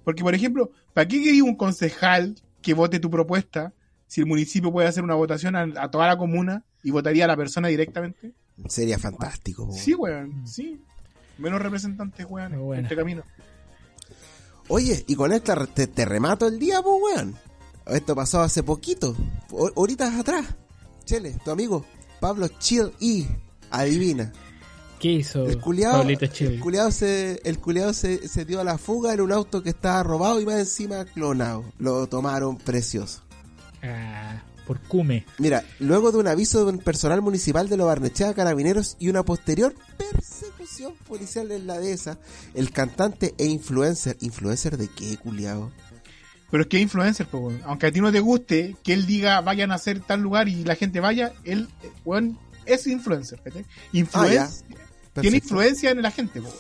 Porque, 0.04 0.22
por 0.22 0.34
ejemplo, 0.34 0.70
¿para 0.92 1.08
qué 1.08 1.22
quería 1.22 1.42
un 1.44 1.56
concejal 1.56 2.34
que 2.60 2.74
vote 2.74 3.00
tu 3.00 3.10
propuesta 3.10 3.72
si 4.06 4.20
el 4.20 4.26
municipio 4.26 4.70
puede 4.70 4.86
hacer 4.88 5.02
una 5.02 5.14
votación 5.14 5.56
a, 5.56 5.62
a 5.78 5.90
toda 5.90 6.06
la 6.06 6.18
comuna 6.18 6.62
y 6.82 6.90
votaría 6.90 7.24
a 7.24 7.28
la 7.28 7.36
persona 7.36 7.68
directamente? 7.68 8.32
Sería 8.68 8.98
fantástico, 8.98 9.64
po, 9.66 9.72
weón. 9.72 9.82
Sí, 9.82 9.94
weón, 9.94 10.46
sí. 10.46 10.80
Menos 11.38 11.62
representantes, 11.62 12.26
weón, 12.28 12.60
buena. 12.62 12.82
este 12.82 12.94
camino. 12.96 13.22
Oye, 14.68 15.04
y 15.06 15.14
con 15.14 15.32
esta 15.32 15.66
te, 15.66 15.86
te 15.86 16.04
remato 16.04 16.46
el 16.46 16.58
día, 16.58 16.80
pues, 16.82 16.96
weón. 17.02 17.34
Esto 17.86 18.14
pasó 18.14 18.40
hace 18.40 18.62
poquito, 18.62 19.14
ho- 19.50 19.72
horitas 19.74 20.14
atrás. 20.14 20.54
Chele, 21.04 21.36
tu 21.44 21.50
amigo, 21.50 21.84
Pablo 22.20 22.48
Chill 22.58 22.92
y 23.00 23.26
adivina. 23.70 24.32
¿Qué 24.98 25.08
hizo 25.08 25.46
El 25.46 25.60
culiado, 25.60 26.02
el 26.02 26.60
culiao 26.60 26.90
se, 26.90 27.40
el 27.44 27.58
culiao 27.58 27.92
se, 27.92 28.26
se 28.26 28.44
dio 28.44 28.60
a 28.60 28.64
la 28.64 28.78
fuga 28.78 29.12
en 29.12 29.20
un 29.20 29.32
auto 29.32 29.62
que 29.62 29.70
estaba 29.70 30.02
robado 30.02 30.40
y 30.40 30.46
más 30.46 30.56
encima 30.56 31.04
clonado. 31.04 31.64
Lo 31.78 32.06
tomaron 32.06 32.56
precioso. 32.56 33.20
Ah, 33.82 34.42
por 34.66 34.80
Cume. 34.80 35.26
Mira, 35.38 35.64
luego 35.78 36.10
de 36.10 36.18
un 36.18 36.28
aviso 36.28 36.64
de 36.64 36.72
un 36.72 36.78
personal 36.78 37.20
municipal 37.20 37.68
de 37.68 37.76
los 37.76 37.86
Barnechea 37.86 38.32
Carabineros 38.32 38.96
y 38.98 39.08
una 39.08 39.22
posterior 39.22 39.74
persecución 39.98 40.94
policial 41.06 41.52
en 41.52 41.66
la 41.66 41.78
dehesa, 41.78 42.18
el 42.54 42.70
cantante 42.70 43.34
e 43.36 43.44
influencer, 43.44 44.16
¿influencer 44.20 44.78
de 44.78 44.88
qué, 44.88 45.18
culiao? 45.18 45.70
Pero 46.54 46.62
es 46.62 46.68
que 46.68 46.76
es 46.76 46.84
influencer, 46.84 47.26
weón. 47.32 47.60
Aunque 47.64 47.88
a 47.88 47.90
ti 47.90 48.00
no 48.00 48.12
te 48.12 48.20
guste 48.20 48.76
que 48.84 48.92
él 48.92 49.06
diga 49.06 49.40
vayan 49.40 49.72
a 49.72 49.74
hacer 49.74 49.98
tal 49.98 50.20
lugar 50.20 50.48
y 50.48 50.62
la 50.62 50.76
gente 50.76 51.00
vaya, 51.00 51.32
él, 51.42 51.68
eh, 51.82 51.90
weón, 52.04 52.38
es 52.64 52.86
influencer, 52.86 53.40
¿cachai? 53.42 53.64
Ah, 54.14 54.48
tiene 55.20 55.38
influencia 55.38 55.90
en 55.90 56.00
la 56.00 56.12
gente, 56.12 56.38
weón. 56.38 56.54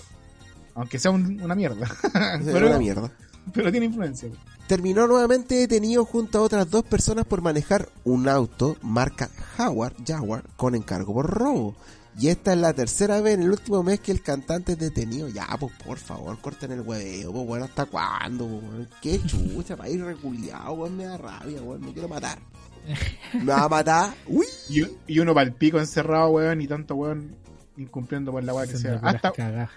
Aunque 0.74 0.98
sea 0.98 1.12
un- 1.12 1.40
una 1.40 1.54
mierda. 1.54 1.86
Pero, 2.44 2.66
una 2.66 2.78
mierda. 2.80 3.12
pero 3.52 3.70
tiene 3.70 3.86
influencia. 3.86 4.26
weón. 4.28 4.40
Terminó 4.66 5.06
nuevamente 5.06 5.54
detenido 5.54 6.04
junto 6.04 6.38
a 6.38 6.42
otras 6.42 6.68
dos 6.68 6.82
personas 6.82 7.24
por 7.24 7.40
manejar 7.40 7.88
un 8.02 8.28
auto 8.28 8.76
marca 8.82 9.30
Jaguar, 9.56 9.94
Jaguar 10.04 10.42
con 10.56 10.74
encargo 10.74 11.14
por 11.14 11.30
robo. 11.30 11.76
Y 12.16 12.28
esta 12.28 12.52
es 12.52 12.58
la 12.58 12.72
tercera 12.72 13.20
vez 13.20 13.34
en 13.34 13.42
el 13.42 13.50
último 13.50 13.82
mes 13.82 13.98
que 14.00 14.12
el 14.12 14.22
cantante 14.22 14.72
es 14.72 14.78
detenido. 14.78 15.28
Ya, 15.28 15.48
pues 15.58 15.72
por 15.84 15.98
favor, 15.98 16.38
corten 16.40 16.70
el 16.72 16.80
hueveo, 16.82 17.32
pues 17.32 17.46
bueno, 17.46 17.64
¿hasta 17.64 17.86
cuándo? 17.86 18.46
pues, 18.46 18.62
weón? 18.62 18.88
Qué 19.02 19.20
chucha, 19.24 19.76
para 19.76 19.88
ir 19.90 20.02
reculiado, 20.04 20.72
weón, 20.74 20.96
me 20.96 21.04
da 21.06 21.16
rabia, 21.18 21.60
weón, 21.62 21.80
me 21.80 21.92
quiero 21.92 22.08
matar. 22.08 22.38
Me 23.32 23.46
va 23.46 23.64
a 23.64 23.68
matar. 23.68 24.14
Uy, 24.28 24.46
Y, 24.68 24.82
y 25.06 25.18
uno 25.18 25.34
para 25.34 25.46
el 25.46 25.54
pico 25.54 25.78
encerrado, 25.78 26.28
weón, 26.30 26.60
y 26.60 26.68
tanto, 26.68 26.94
weón, 26.94 27.34
incumpliendo 27.76 28.30
por 28.30 28.44
la 28.44 28.54
weá 28.54 28.66
que 28.66 28.76
sea. 28.76 29.00
Hasta 29.02 29.32
cagadas. 29.32 29.70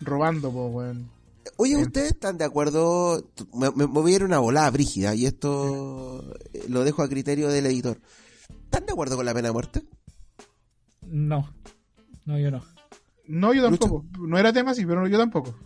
robando, 0.00 0.50
pues, 0.50 0.72
weón. 0.74 1.10
Oye. 1.56 1.76
¿ustedes 1.76 2.12
están 2.12 2.38
de 2.38 2.44
acuerdo? 2.44 3.24
Me, 3.52 3.70
me, 3.70 3.86
me 3.86 4.00
voy 4.00 4.12
a 4.12 4.16
ir 4.16 4.24
una 4.24 4.38
volada 4.38 4.70
brígida 4.70 5.14
y 5.14 5.26
esto 5.26 6.24
eh, 6.52 6.64
lo 6.68 6.84
dejo 6.84 7.02
a 7.02 7.08
criterio 7.08 7.48
del 7.48 7.66
editor. 7.66 7.98
¿Están 8.64 8.86
de 8.86 8.92
acuerdo 8.92 9.16
con 9.16 9.26
la 9.26 9.34
pena 9.34 9.48
de 9.48 9.52
muerte? 9.52 9.82
No. 11.10 11.52
No, 12.24 12.38
yo 12.38 12.50
no. 12.50 12.62
No, 13.26 13.52
yo 13.54 13.62
tampoco. 13.62 14.04
No 14.20 14.38
era 14.38 14.52
tema 14.52 14.70
así, 14.72 14.84
pero 14.86 15.06
yo 15.06 15.18
tampoco. 15.18 15.56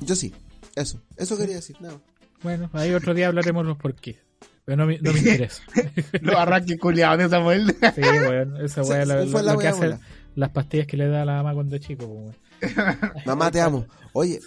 Yo 0.00 0.14
sí. 0.16 0.34
Eso. 0.74 1.00
Eso 1.16 1.36
quería 1.36 1.56
decir. 1.56 1.76
Nada. 1.80 1.94
más. 1.94 2.02
Bueno, 2.42 2.70
ahí 2.72 2.92
otro 2.92 3.14
día 3.14 3.28
hablaremos 3.28 3.64
los 3.66 3.76
por 3.76 3.94
qué. 3.94 4.18
Pero 4.64 4.76
no 4.76 4.86
me, 4.86 4.98
no 5.00 5.12
me 5.12 5.18
interesa. 5.18 5.62
Los 6.22 6.36
arranques 6.36 6.78
culiados 6.78 7.18
de 7.18 7.28
Samuel. 7.28 7.74
Sí, 7.94 8.00
weón. 8.00 8.56
Esa 8.64 8.82
weá 8.82 9.04
se 9.04 9.12
lo, 9.14 9.26
fue 9.26 9.40
lo- 9.40 9.46
la 9.46 9.52
lo 9.54 9.58
que 9.58 9.64
weá 9.64 9.70
hace 9.70 9.80
bola. 9.86 10.00
las 10.36 10.50
pastillas 10.50 10.86
que 10.86 10.96
le 10.96 11.08
da 11.08 11.22
a 11.22 11.24
la 11.24 11.32
mamá 11.42 11.52
cuando 11.54 11.74
es 11.76 11.82
chico, 11.82 12.06
pues, 12.06 12.36
weón. 12.76 12.96
Mamá, 13.26 13.50
te 13.50 13.60
amo. 13.60 13.86
Oye, 14.12 14.38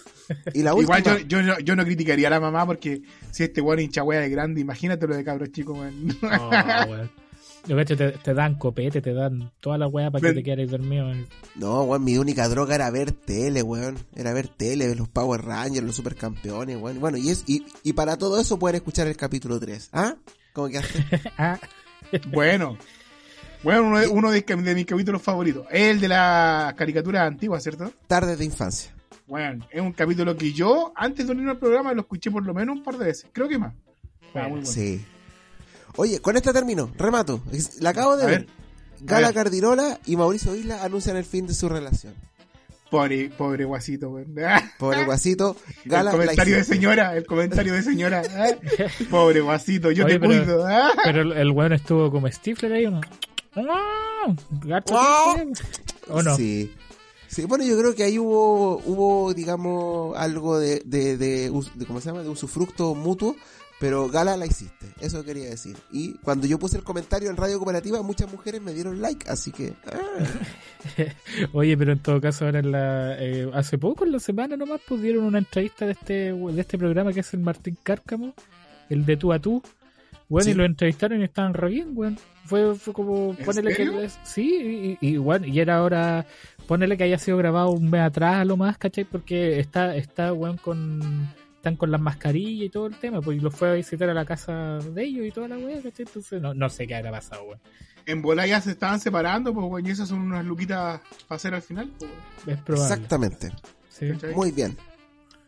y 0.54 0.62
la 0.62 0.70
Igual 0.70 1.00
última. 1.02 1.18
yo, 1.18 1.26
yo, 1.26 1.42
no- 1.42 1.58
yo 1.58 1.76
no 1.76 1.84
criticaría 1.84 2.28
a 2.28 2.30
la 2.30 2.40
mamá 2.40 2.64
porque 2.64 3.02
si 3.30 3.42
este 3.44 3.60
weón 3.60 3.80
hincha 3.80 4.02
wea 4.04 4.20
de 4.20 4.30
grande, 4.30 4.60
imagínate 4.62 5.06
lo 5.06 5.14
de 5.14 5.22
cabros 5.24 5.52
chicos, 5.52 5.78
weón. 5.78 6.16
Oh, 6.22 6.90
weón. 6.90 7.10
Yo 7.66 7.76
cacho, 7.76 7.96
te, 7.96 8.12
te 8.12 8.32
dan 8.32 8.54
copete, 8.56 9.02
te 9.02 9.12
dan 9.12 9.50
toda 9.60 9.76
la 9.76 9.88
weá 9.88 10.10
para 10.10 10.28
que 10.28 10.34
te 10.34 10.42
quedes 10.42 10.70
dormido. 10.70 11.12
No, 11.56 11.82
weón, 11.82 12.04
mi 12.04 12.16
única 12.16 12.48
droga 12.48 12.76
era 12.76 12.90
ver 12.90 13.10
tele, 13.10 13.62
weón. 13.62 13.98
Era 14.14 14.32
ver 14.32 14.46
tele, 14.48 14.86
ver 14.86 14.98
los 14.98 15.08
Power 15.08 15.42
Rangers, 15.42 15.84
los 15.84 15.96
Supercampeones, 15.96 16.76
weón. 16.76 17.00
Bueno, 17.00 17.18
y, 17.18 17.30
es, 17.30 17.42
y, 17.46 17.66
y 17.82 17.92
para 17.92 18.16
todo 18.16 18.40
eso 18.40 18.58
pueden 18.58 18.76
escuchar 18.76 19.08
el 19.08 19.16
capítulo 19.16 19.58
3. 19.58 19.90
¿Ah? 19.92 20.14
¿Cómo 20.52 20.68
que 20.68 20.78
hace? 20.78 21.04
ah, 21.38 21.58
Bueno. 22.32 22.78
Bueno, 23.64 23.82
uno, 23.88 23.98
de, 23.98 24.06
uno 24.06 24.30
de, 24.30 24.42
de 24.42 24.74
mis 24.74 24.86
capítulos 24.86 25.20
favoritos. 25.20 25.66
Es 25.70 25.90
el 25.90 26.00
de 26.00 26.06
la 26.08 26.72
caricatura 26.76 27.26
antigua, 27.26 27.58
¿cierto? 27.58 27.92
Tardes 28.06 28.38
de 28.38 28.44
infancia. 28.44 28.94
Bueno, 29.26 29.66
es 29.72 29.80
un 29.80 29.92
capítulo 29.92 30.36
que 30.36 30.52
yo, 30.52 30.92
antes 30.94 31.26
de 31.26 31.32
unirme 31.32 31.50
al 31.50 31.58
programa, 31.58 31.92
lo 31.92 32.02
escuché 32.02 32.30
por 32.30 32.44
lo 32.46 32.54
menos 32.54 32.76
un 32.76 32.84
par 32.84 32.96
de 32.96 33.06
veces. 33.06 33.28
Creo 33.32 33.48
que 33.48 33.58
más. 33.58 33.74
Ah, 34.34 34.42
muy 34.42 34.60
bueno. 34.60 34.66
Sí. 34.66 35.04
Oye, 35.96 36.20
con 36.20 36.36
esta 36.36 36.52
termino. 36.52 36.90
Remato. 36.96 37.42
La 37.80 37.90
acabo 37.90 38.16
de 38.16 38.24
A 38.24 38.26
ver. 38.26 38.38
ver. 38.40 38.48
Gala 39.00 39.28
ver. 39.28 39.34
Cardirola 39.34 39.98
y 40.06 40.16
Mauricio 40.16 40.54
Isla 40.54 40.82
anuncian 40.84 41.16
el 41.16 41.24
fin 41.24 41.46
de 41.46 41.54
su 41.54 41.68
relación. 41.68 42.14
Pobre, 42.90 43.30
pobre 43.30 43.64
guasito, 43.64 44.10
weón. 44.10 44.34
Pobre 44.78 45.04
guasito. 45.04 45.56
Gala 45.84 46.10
el 46.12 46.16
comentario 46.16 46.52
la 46.54 46.58
de 46.58 46.64
señora, 46.64 47.16
el 47.16 47.26
comentario 47.26 47.72
de 47.72 47.82
señora. 47.82 48.22
¿ah? 48.36 48.46
Pobre 49.10 49.40
guasito, 49.40 49.90
yo 49.90 50.04
Oye, 50.04 50.14
te 50.14 50.20
pero- 50.20 50.44
cuido. 50.44 50.66
¿ah? 50.66 50.90
pero 51.04 51.22
el, 51.34 51.50
weón 51.50 51.72
estuvo 51.72 52.10
como 52.10 52.30
Stifler 52.30 52.72
ahí, 52.72 52.86
¿o 52.86 52.90
no? 52.92 53.00
Gato, 54.64 54.94
¡Ah! 54.96 55.34
¿O 56.08 56.22
no? 56.22 56.36
Sí. 56.36 56.72
Sí, 57.28 57.44
bueno, 57.44 57.64
yo 57.64 57.76
creo 57.78 57.94
que 57.94 58.04
ahí 58.04 58.18
hubo, 58.18 58.76
hubo 58.84 59.34
digamos, 59.34 60.16
algo 60.16 60.58
de, 60.58 60.80
de, 60.84 61.16
de, 61.16 61.50
de- 61.50 61.86
¿cómo 61.86 62.00
se 62.00 62.08
llama? 62.10 62.22
De 62.22 62.28
usufructo 62.28 62.94
mutuo, 62.94 63.34
pero 63.78 64.08
Gala 64.08 64.36
la 64.36 64.46
hiciste, 64.46 64.86
eso 65.00 65.22
quería 65.24 65.50
decir. 65.50 65.76
Y 65.92 66.14
cuando 66.18 66.46
yo 66.46 66.58
puse 66.58 66.76
el 66.78 66.84
comentario 66.84 67.28
en 67.30 67.36
Radio 67.36 67.58
Cooperativa, 67.58 68.00
muchas 68.02 68.30
mujeres 68.32 68.62
me 68.62 68.72
dieron 68.72 69.02
like, 69.02 69.28
así 69.28 69.52
que... 69.52 69.74
ah, 69.86 70.24
Oye, 71.52 71.76
pero 71.76 71.92
en 71.92 71.98
todo 71.98 72.20
caso 72.20 72.46
ahora 72.46 72.60
en 72.60 72.72
la, 72.72 73.16
eh, 73.22 73.50
hace 73.52 73.76
poco, 73.78 74.04
en 74.04 74.12
la 74.12 74.18
semana 74.20 74.56
nomás, 74.56 74.80
pudieron 74.80 75.24
una 75.24 75.38
entrevista 75.38 75.84
de 75.84 75.92
este 75.92 76.32
de 76.32 76.60
este 76.60 76.78
programa 76.78 77.12
que 77.12 77.20
es 77.20 77.34
el 77.34 77.40
Martín 77.40 77.76
Cárcamo, 77.82 78.34
el 78.88 79.04
de 79.04 79.16
tú 79.16 79.32
a 79.32 79.38
tú. 79.38 79.62
Bueno, 80.28 80.44
Sí. 80.44 80.50
y 80.50 80.54
lo 80.54 80.64
entrevistaron 80.64 81.20
y 81.20 81.24
estaban 81.24 81.54
re 81.54 81.68
bien, 81.70 81.90
weón. 81.94 82.18
Fue, 82.46 82.74
fue 82.74 82.92
como, 82.92 83.34
¿En 83.38 83.44
ponele 83.44 83.74
que 83.74 84.08
sí, 84.24 84.96
y, 85.00 85.06
y, 85.06 85.16
bueno, 85.18 85.46
y 85.46 85.60
era 85.60 85.76
ahora, 85.76 86.26
ponele 86.66 86.96
que 86.96 87.04
haya 87.04 87.18
sido 87.18 87.36
grabado 87.36 87.70
un 87.70 87.90
mes 87.90 88.00
atrás 88.02 88.36
a 88.36 88.44
lo 88.44 88.56
más, 88.56 88.76
¿cachai? 88.78 89.04
Porque 89.04 89.60
está, 89.60 89.94
está, 89.96 90.32
weón, 90.32 90.56
con, 90.56 91.28
están 91.66 91.76
con 91.76 91.90
las 91.90 92.00
mascarillas 92.00 92.66
y 92.66 92.70
todo 92.70 92.86
el 92.86 92.94
tema, 92.94 93.20
pues 93.20 93.38
y 93.38 93.40
los 93.40 93.52
fue 93.52 93.70
a 93.70 93.72
visitar 93.72 94.08
a 94.08 94.14
la 94.14 94.24
casa 94.24 94.78
de 94.78 95.02
ellos 95.04 95.26
y 95.26 95.32
toda 95.32 95.48
la 95.48 95.58
weá, 95.58 95.82
¿cachai? 95.82 96.06
Entonces 96.06 96.40
no, 96.40 96.54
no 96.54 96.68
sé 96.68 96.86
qué 96.86 96.94
habrá 96.94 97.10
pasado, 97.10 97.42
weón. 97.42 97.58
En 98.06 98.22
bola 98.22 98.46
ya 98.46 98.60
se 98.60 98.70
estaban 98.70 99.00
separando, 99.00 99.52
pues 99.52 99.66
weón, 99.68 99.84
y 99.84 99.90
esas 99.90 100.08
son 100.08 100.20
unas 100.20 100.44
luquitas 100.44 101.00
para 101.26 101.36
hacer 101.36 101.54
al 101.54 101.62
final, 101.62 101.90
pues, 101.98 102.08
weón. 102.46 102.56
Es 102.58 102.62
probable. 102.64 102.94
Exactamente. 102.94 103.50
Sí. 103.88 104.06
Muy 104.32 104.52
bien. 104.52 104.76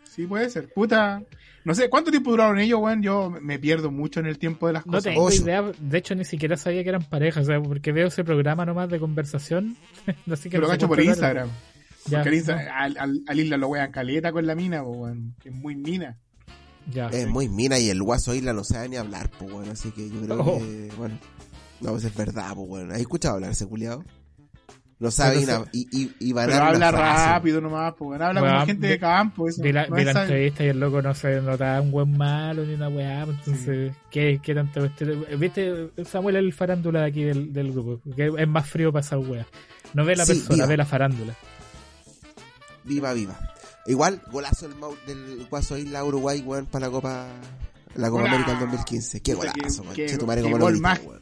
Sí, 0.02 0.26
puede 0.26 0.50
ser. 0.50 0.72
Puta. 0.72 1.22
No 1.64 1.74
sé, 1.74 1.88
¿cuánto 1.88 2.10
tiempo 2.10 2.30
duraron 2.32 2.58
ellos, 2.58 2.80
weón? 2.80 3.00
Yo 3.00 3.30
me 3.30 3.60
pierdo 3.60 3.92
mucho 3.92 4.18
en 4.18 4.26
el 4.26 4.38
tiempo 4.38 4.66
de 4.66 4.72
las 4.72 4.86
No 4.86 4.94
cosas. 4.94 5.04
tengo 5.12 5.22
Ocho. 5.24 5.42
idea, 5.42 5.62
de 5.78 5.98
hecho 5.98 6.16
ni 6.16 6.24
siquiera 6.24 6.56
sabía 6.56 6.82
que 6.82 6.88
eran 6.88 7.04
parejas, 7.04 7.44
o 7.44 7.46
sea, 7.46 7.60
porque 7.60 7.92
veo 7.92 8.08
ese 8.08 8.24
programa 8.24 8.66
nomás 8.66 8.88
de 8.88 8.98
conversación. 8.98 9.76
Así 10.32 10.50
que 10.50 10.56
Pero 10.56 10.62
no 10.62 10.72
sé 10.72 10.78
cacho 10.78 10.88
por 10.88 11.00
Instagram. 11.00 11.48
Ya, 12.09 12.22
Porque 12.22 12.42
no, 12.46 12.54
al, 12.74 12.96
al- 12.98 13.22
al 13.26 13.40
Isla 13.40 13.56
lo 13.56 13.68
wean 13.68 13.90
caleta 13.92 14.32
con 14.32 14.46
la 14.46 14.54
mina, 14.54 14.82
weón. 14.82 15.34
Que 15.40 15.48
es 15.50 15.54
muy 15.54 15.76
mina. 15.76 16.16
ya. 16.92 17.09
Es 17.09 17.26
muy 17.28 17.48
mina 17.48 17.78
y 17.78 17.90
el 17.90 18.02
guaso 18.02 18.34
Isla 18.34 18.52
no 18.52 18.64
sabe 18.64 18.88
ni 18.88 18.96
hablar, 18.96 19.30
bueno, 19.40 19.72
así 19.72 19.90
que 19.90 20.09
yo 20.09 20.20
creo 20.22 20.40
Oh. 20.40 20.59
que, 20.59 20.90
bueno, 20.96 21.18
no, 21.80 21.90
pues 21.92 22.04
es 22.04 22.14
verdad, 22.16 22.54
bueno. 22.54 22.92
¿Has 22.94 23.00
escuchado 23.00 23.34
hablar 23.34 23.50
ese 23.52 23.66
culiado? 23.66 24.02
No 25.00 25.12
sabe 25.12 25.46
y, 25.72 25.86
y, 25.96 26.12
y 26.18 26.32
van 26.32 26.46
Pero 26.48 26.59
a 26.64 26.68
habla 26.70 26.90
frase. 26.90 27.26
rápido 27.26 27.61
nomás, 27.61 27.94
pues, 27.96 28.09
weón. 28.11 28.22
Habla 28.22 28.42
Weón, 28.42 28.54
como 28.54 28.66
gente 28.66 28.86
vi- 28.88 28.92
de 28.94 28.98
campo. 28.98 29.48
Eso. 29.48 29.62
Vi 29.62 29.70
la, 29.72 29.86
no 29.86 29.94
vi 29.94 30.02
la 30.02 30.11
es- 30.11 30.16
entrevista 30.16 30.64
y 30.64 30.66
el 30.66 30.80
loco 30.80 31.00
no 31.02 31.14
se 31.14 31.40
notaba 31.40 31.80
un 31.80 31.92
buen 31.92 32.16
malo 32.18 32.64
ni 32.64 32.74
una 32.74 32.88
weá, 32.88 33.24
pues, 33.24 33.36
entonces, 33.46 33.92
¿qué, 34.11 34.40
qué 34.42 34.54
tanto? 34.56 34.84
este- 34.84 35.04
¿Viste? 35.36 35.90
Samuel 36.04 36.34
es 36.36 36.42
el 36.42 36.52
farándula 36.52 37.02
de 37.02 37.06
aquí 37.06 37.22
del, 37.22 37.52
del 37.52 37.70
grupo, 37.70 38.00
que 38.16 38.32
es 38.38 38.48
más 38.48 38.68
frío 38.68 38.90
para 38.92 39.04
esa 39.06 39.18
weá. 39.18 39.46
No 39.94 40.04
ve 40.04 40.16
la 40.16 40.26
Sí, 40.26 40.32
persona, 40.34 40.66
ve 40.66 40.76
la 40.76 40.84
farándula. 40.84 41.32
Viva, 42.89 43.12
viva. 43.12 43.39
Igual, 43.86 44.20
golazo 44.32 44.68
del, 44.68 44.76
Mau- 44.78 44.97
del 45.07 45.47
guaso 45.49 45.76
Isla 45.76 46.05
Uruguay, 46.05 46.41
weón, 46.45 46.66
para 46.66 46.86
la 46.86 46.93
Copa, 46.93 47.26
la 47.95 48.11
Copa. 48.11 48.24
América 48.28 48.51
del 48.53 48.61
2015. 48.61 49.20
Qué 49.22 49.34
golazo, 49.34 49.82
weón. 49.82 49.95
Che, 49.95 50.18
tu 50.18 50.26
madre 50.26 50.43
como 50.43 50.59
lo 50.59 50.70
más. 50.80 51.01
weón. 51.05 51.20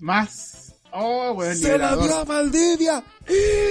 Más. 0.00 0.74
Oh, 0.92 1.32
weón, 1.32 1.56
¡Se 1.56 1.76
la 1.76 1.96
dio 1.96 2.16
a 2.18 2.24
Valdivia! 2.24 3.02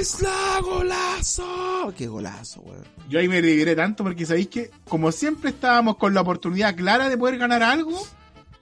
¡Isla 0.01 0.59
golazo! 0.61 1.93
¡Qué 1.95 2.07
golazo, 2.07 2.61
weón! 2.61 2.83
Yo 3.09 3.19
ahí 3.19 3.27
me 3.29 3.37
alegré 3.37 3.75
tanto 3.75 4.03
porque 4.03 4.25
sabéis 4.25 4.47
que, 4.49 4.71
como 4.89 5.11
siempre 5.11 5.51
estábamos 5.51 5.95
con 5.97 6.13
la 6.13 6.21
oportunidad 6.21 6.75
clara 6.75 7.07
de 7.09 7.17
poder 7.17 7.37
ganar 7.37 7.63
algo, 7.63 7.97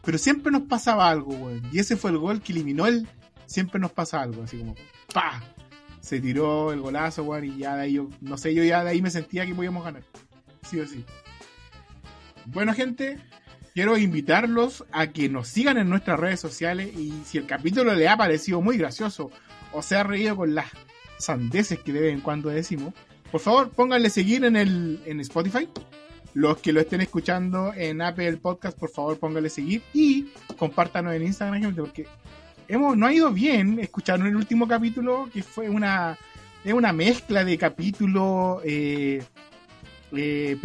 pero 0.04 0.18
siempre 0.20 0.52
nos 0.52 0.64
pasaba 0.64 1.10
algo, 1.10 1.32
weón. 1.34 1.62
Y 1.72 1.80
ese 1.80 1.98
fue 1.98 2.12
el 2.12 2.20
gol 2.20 2.42
que 2.42 2.52
eliminó 2.52 2.86
el. 2.86 3.08
Siempre 3.48 3.80
nos 3.80 3.92
pasa 3.92 4.22
algo, 4.22 4.44
así 4.44 4.60
como, 4.60 4.76
¡pa! 5.14 5.44
Se 6.02 6.20
tiró 6.20 6.74
el 6.74 6.82
golazo, 6.82 7.24
weón, 7.24 7.46
y 7.46 7.58
ya 7.58 7.76
de 7.76 7.84
ahí 7.84 7.94
yo, 7.94 8.10
no 8.20 8.38
sé, 8.38 8.54
yo 8.54 8.64
ya 8.64 8.84
de 8.84 8.90
ahí 8.90 9.02
me 9.02 9.10
sentía 9.10 9.46
que 9.46 9.56
podíamos 9.56 9.84
ganar. 9.84 10.04
Sí 10.68 10.80
o 10.80 10.88
sí. 10.88 11.06
Bueno, 12.46 12.74
gente, 12.74 13.20
quiero 13.74 13.98
invitarlos 13.98 14.84
a 14.92 15.08
que 15.08 15.30
nos 15.30 15.48
sigan 15.48 15.78
en 15.78 15.90
nuestras 15.90 16.20
redes 16.20 16.40
sociales 16.40 16.94
y 16.96 17.14
si 17.26 17.38
el 17.38 17.46
capítulo 17.46 17.94
le 17.94 18.08
ha 18.08 18.18
parecido 18.18 18.62
muy 18.62 18.78
gracioso 18.78 19.32
o 19.72 19.82
se 19.82 19.96
ha 19.96 20.04
reído 20.04 20.36
con 20.36 20.56
las 20.56 20.68
sandeces 21.18 21.80
que 21.80 21.94
de 21.94 22.02
vez 22.02 22.14
en 22.14 22.22
cuando 22.22 22.50
decimos, 22.50 22.94
por 23.32 23.40
favor, 23.40 23.70
pónganle 23.70 24.10
seguir 24.10 24.44
en 24.44 24.56
el 24.56 25.02
en 25.06 25.20
Spotify. 25.22 25.70
Los 26.34 26.58
que 26.60 26.72
lo 26.72 26.80
estén 26.80 27.02
escuchando 27.02 27.74
en 27.76 28.02
Apple 28.02 28.38
Podcast, 28.38 28.78
por 28.78 28.90
favor, 28.90 29.20
pónganle 29.20 29.50
seguir 29.50 29.84
y 29.94 30.32
compártanos 30.58 31.14
en 31.14 31.24
Instagram, 31.24 31.62
gente, 31.62 31.82
porque 31.82 32.08
hemos 32.72 32.98
no 32.98 33.06
ha 33.06 33.14
ido 33.14 33.32
bien. 33.32 33.80
Escucharon 33.80 34.26
el 34.28 34.36
último 34.36 34.68
capítulo 34.68 35.30
que 35.32 35.44
fue 35.44 35.70
una 35.70 36.18
es 36.64 36.74
una 36.74 36.94
mezcla 36.94 37.44
de 37.44 37.58
capítulo 37.58 38.62
eh, 38.64 39.24
eh, 40.14 40.58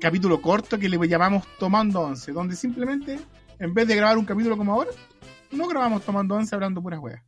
capítulo 0.00 0.40
corto 0.40 0.78
que 0.78 0.88
le 0.88 1.08
llamamos 1.08 1.44
Tomando 1.58 2.00
Once, 2.00 2.32
donde 2.32 2.56
simplemente 2.56 3.18
en 3.58 3.74
vez 3.74 3.86
de 3.86 3.96
grabar 3.96 4.18
un 4.18 4.24
capítulo 4.24 4.56
como 4.56 4.72
ahora, 4.72 4.90
no 5.52 5.68
grabamos 5.68 6.04
Tomando 6.04 6.34
Once 6.34 6.54
hablando 6.54 6.82
puras 6.82 7.00
weas. 7.00 7.22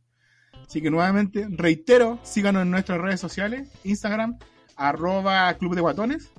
Así 0.67 0.81
que 0.81 0.89
nuevamente, 0.89 1.47
reitero, 1.49 2.19
síganos 2.23 2.63
en 2.63 2.71
nuestras 2.71 2.99
redes 2.99 3.19
sociales, 3.19 3.69
Instagram, 3.83 4.37
arroba 4.75 5.53
Club 5.53 5.75
de 5.75 5.81
Guatones, 5.81 6.31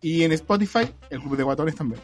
y 0.00 0.22
en 0.22 0.32
Spotify, 0.32 0.90
el 1.10 1.20
Club 1.20 1.36
de 1.36 1.42
Guatones 1.42 1.74
también. 1.74 2.00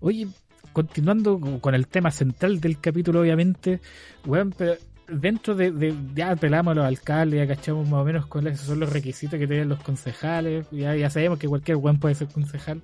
Oye, 0.00 0.28
continuando 0.72 1.38
con- 1.60 1.74
el 1.74 1.86
tema 1.86 2.10
central 2.10 2.60
del 2.60 2.78
capítulo, 2.80 3.20
obviamente, 3.20 3.80
weón, 4.26 4.54
pero 4.56 4.74
dentro 5.08 5.54
de, 5.54 5.70
de- 5.72 5.94
ya 6.14 6.30
apelamos 6.32 6.72
a 6.72 6.74
los 6.74 6.84
alcaldes, 6.84 7.40
ya 7.48 7.54
cachamos 7.54 7.88
más 7.88 8.00
o 8.02 8.04
menos 8.04 8.26
cuáles 8.26 8.60
son 8.60 8.80
los 8.80 8.92
requisitos 8.92 9.38
que 9.38 9.46
tienen 9.46 9.68
los 9.68 9.80
concejales, 9.82 10.66
ya, 10.70 10.94
ya 10.96 11.08
sabemos 11.10 11.38
que 11.38 11.48
cualquier 11.48 11.76
weón 11.78 11.98
puede 11.98 12.14
ser 12.14 12.28
concejal. 12.28 12.82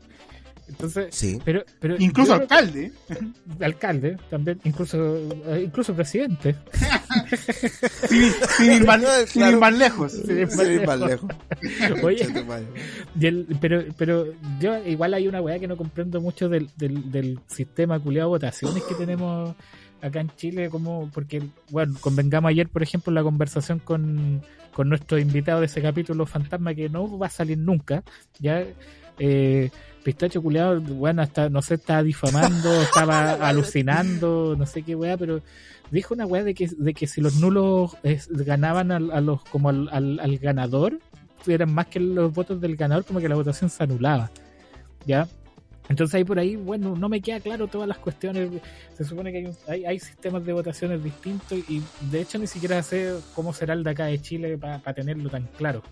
Entonces, 0.69 1.15
Sí. 1.15 1.39
pero, 1.45 1.63
pero 1.79 1.97
Incluso 1.99 2.35
yo 2.37 2.43
alcalde. 2.43 2.93
alcalde, 3.61 4.17
también, 4.31 4.59
incluso, 4.65 5.17
eh, 5.47 5.63
incluso 5.67 5.95
presidente. 5.95 6.57
sin, 8.09 8.33
sin 8.57 8.73
ir 8.73 8.85
más, 8.87 9.01
Claro. 9.01 9.27
sin 9.27 9.47
ir 9.49 9.57
más 9.59 9.75
lejos. 9.77 10.13
Sin 10.13 10.39
ir 10.39 10.87
más 10.87 11.01
lejos. 11.01 11.31
Oye. 12.03 12.27
Y 13.19 13.27
el- 13.27 13.47
pero, 13.61 13.85
pero 13.97 14.27
yo 14.61 14.79
igual 14.87 15.15
hay 15.15 15.29
una 15.29 15.41
weá 15.41 15.59
que 15.59 15.69
no 15.69 15.77
comprendo 15.77 16.21
mucho 16.21 16.49
del, 16.49 16.69
del, 16.77 17.11
del 17.11 17.39
sistema 17.47 17.99
culiado 18.01 18.29
de 18.29 18.35
votaciones 18.35 18.83
que 18.85 18.95
tenemos 18.95 19.55
acá 20.03 20.21
en 20.21 20.31
Chile, 20.37 20.69
como 20.71 21.11
porque, 21.13 21.43
bueno, 21.71 21.95
convengamos 22.01 22.51
ayer, 22.51 22.69
por 22.69 22.83
ejemplo, 22.83 23.13
la 23.13 23.23
conversación 23.23 23.79
con, 23.79 24.43
con 24.73 24.89
nuestro 24.89 25.19
invitado 25.19 25.61
de 25.61 25.67
ese 25.67 25.81
capítulo 25.81 26.27
fantasma 26.27 26.75
que 26.75 26.89
no 26.89 27.19
va 27.19 27.29
a 27.29 27.31
salir 27.31 27.57
nunca, 27.59 28.03
ya 28.39 28.65
eh, 29.19 29.71
Pistacho 30.05 30.43
culiado, 30.43 30.81
bueno, 30.81 31.23
hasta, 31.23 31.49
no 31.49 31.63
sé, 31.63 31.75
estaba 31.75 32.03
difamando, 32.03 32.71
estaba 32.83 33.33
alucinando, 33.49 34.55
no 34.57 34.67
sé 34.67 34.83
qué 34.83 34.95
weá, 34.95 35.17
pero 35.17 35.41
dijo 35.91 36.15
una 36.15 36.27
weá 36.27 36.45
de 36.45 36.55
que, 36.55 36.69
de 36.77 36.95
que 36.95 37.07
si 37.07 37.21
los 37.21 37.37
nulos 37.41 37.97
eh, 38.03 38.21
ganaban 38.31 38.93
al- 38.93 39.11
a, 39.11 39.21
los, 39.21 39.43
como 39.45 39.71
al, 39.71 39.89
al, 39.91 40.21
al 40.21 40.39
ganador, 40.39 40.99
eran 41.47 41.73
más 41.75 41.87
que 41.87 42.01
los 42.01 42.33
votos 42.33 42.61
del 42.61 42.77
ganador, 42.77 43.05
como 43.05 43.21
que 43.21 43.29
la 43.29 43.35
votación 43.35 43.69
se 43.71 43.83
anulaba. 43.83 44.31
¿Ya? 45.07 45.27
Entonces 45.91 46.15
ahí 46.15 46.25
por 46.25 46.39
ahí, 46.39 46.57
bueno, 46.57 46.97
no 46.97 47.11
me 47.11 47.21
queda 47.21 47.41
claro 47.41 47.67
todas 47.67 47.87
las 47.87 47.99
cuestiones. 47.99 48.49
Se 48.97 49.05
supone 49.05 49.31
que 49.33 49.39
hay, 49.39 49.45
un- 49.47 49.57
hay, 49.69 49.85
hay 49.85 49.99
sistemas 50.01 50.45
de 50.47 50.53
votaciones 50.55 51.03
distintos 51.05 51.59
y 51.69 51.83
de 52.11 52.21
hecho 52.23 52.39
ni 52.39 52.47
siquiera 52.47 52.83
sé 52.83 53.15
cómo 53.35 53.53
será 53.53 53.75
el 53.75 53.85
de 53.85 53.91
acá 53.91 54.07
de 54.07 54.21
Chile 54.21 54.57
para 54.59 54.95
tenerlo 54.95 55.29
tan 55.31 55.45
claro. 55.59 55.83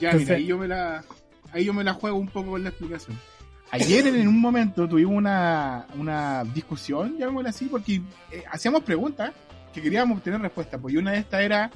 Ya, 0.00 0.10
Entonces- 0.10 0.20
mira, 0.28 0.36
ahí 0.36 0.46
yo 0.46 0.58
me 0.58 0.68
la, 0.68 1.04
ahí 1.52 1.64
yo 1.64 1.72
me 1.72 1.84
la 1.84 1.94
juego 1.94 2.16
un 2.18 2.28
poco 2.28 2.52
con 2.52 2.62
la 2.62 2.70
explicación. 2.70 3.18
Ayer 3.70 4.06
en 4.06 4.26
un 4.26 4.40
momento 4.40 4.88
tuvimos 4.88 5.14
una, 5.14 5.86
una 5.98 6.42
discusión, 6.44 7.18
llamémosla 7.18 7.50
así, 7.50 7.66
porque 7.66 8.00
eh, 8.30 8.42
hacíamos 8.50 8.82
preguntas 8.82 9.32
que 9.74 9.82
queríamos 9.82 10.16
obtener 10.18 10.40
respuesta. 10.40 10.78
Pues 10.78 10.94
y 10.94 10.96
una 10.96 11.12
de 11.12 11.18
estas 11.18 11.42
era 11.42 11.70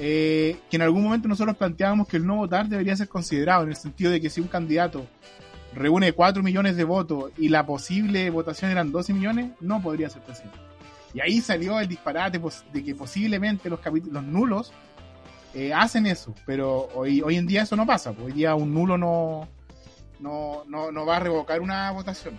eh, 0.00 0.56
que 0.68 0.76
en 0.76 0.82
algún 0.82 1.04
momento 1.04 1.28
nosotros 1.28 1.56
planteábamos 1.56 2.08
que 2.08 2.16
el 2.16 2.26
no 2.26 2.36
votar 2.36 2.68
debería 2.68 2.96
ser 2.96 3.08
considerado, 3.08 3.62
en 3.62 3.68
el 3.70 3.76
sentido 3.76 4.10
de 4.10 4.20
que 4.20 4.30
si 4.30 4.40
un 4.40 4.48
candidato 4.48 5.06
reúne 5.74 6.12
4 6.12 6.42
millones 6.42 6.76
de 6.76 6.82
votos 6.84 7.30
y 7.38 7.48
la 7.50 7.64
posible 7.64 8.30
votación 8.30 8.70
eran 8.72 8.90
12 8.90 9.12
millones, 9.14 9.52
no 9.60 9.80
podría 9.80 10.10
ser 10.10 10.22
presidente. 10.22 10.58
Y 11.14 11.20
ahí 11.20 11.40
salió 11.40 11.78
el 11.78 11.86
disparate 11.86 12.40
pos- 12.40 12.64
de 12.72 12.82
que 12.82 12.94
posiblemente 12.96 13.70
los, 13.70 13.78
los 14.10 14.24
nulos 14.24 14.72
eh, 15.58 15.74
hacen 15.74 16.06
eso, 16.06 16.36
pero 16.46 16.88
hoy, 16.94 17.20
hoy 17.20 17.34
en 17.34 17.48
día 17.48 17.62
eso 17.62 17.74
no 17.74 17.84
pasa. 17.84 18.12
pues, 18.12 18.26
Hoy 18.26 18.32
día 18.32 18.54
un 18.54 18.72
nulo 18.72 18.96
no, 18.96 19.48
no, 20.20 20.62
no, 20.68 20.92
no 20.92 21.04
va 21.04 21.16
a 21.16 21.20
revocar 21.20 21.60
una 21.60 21.90
votación. 21.90 22.38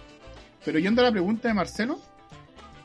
Pero 0.64 0.80
yendo 0.80 1.02
a 1.02 1.04
la 1.04 1.12
pregunta 1.12 1.50
de 1.50 1.54
Marcelo, 1.54 2.00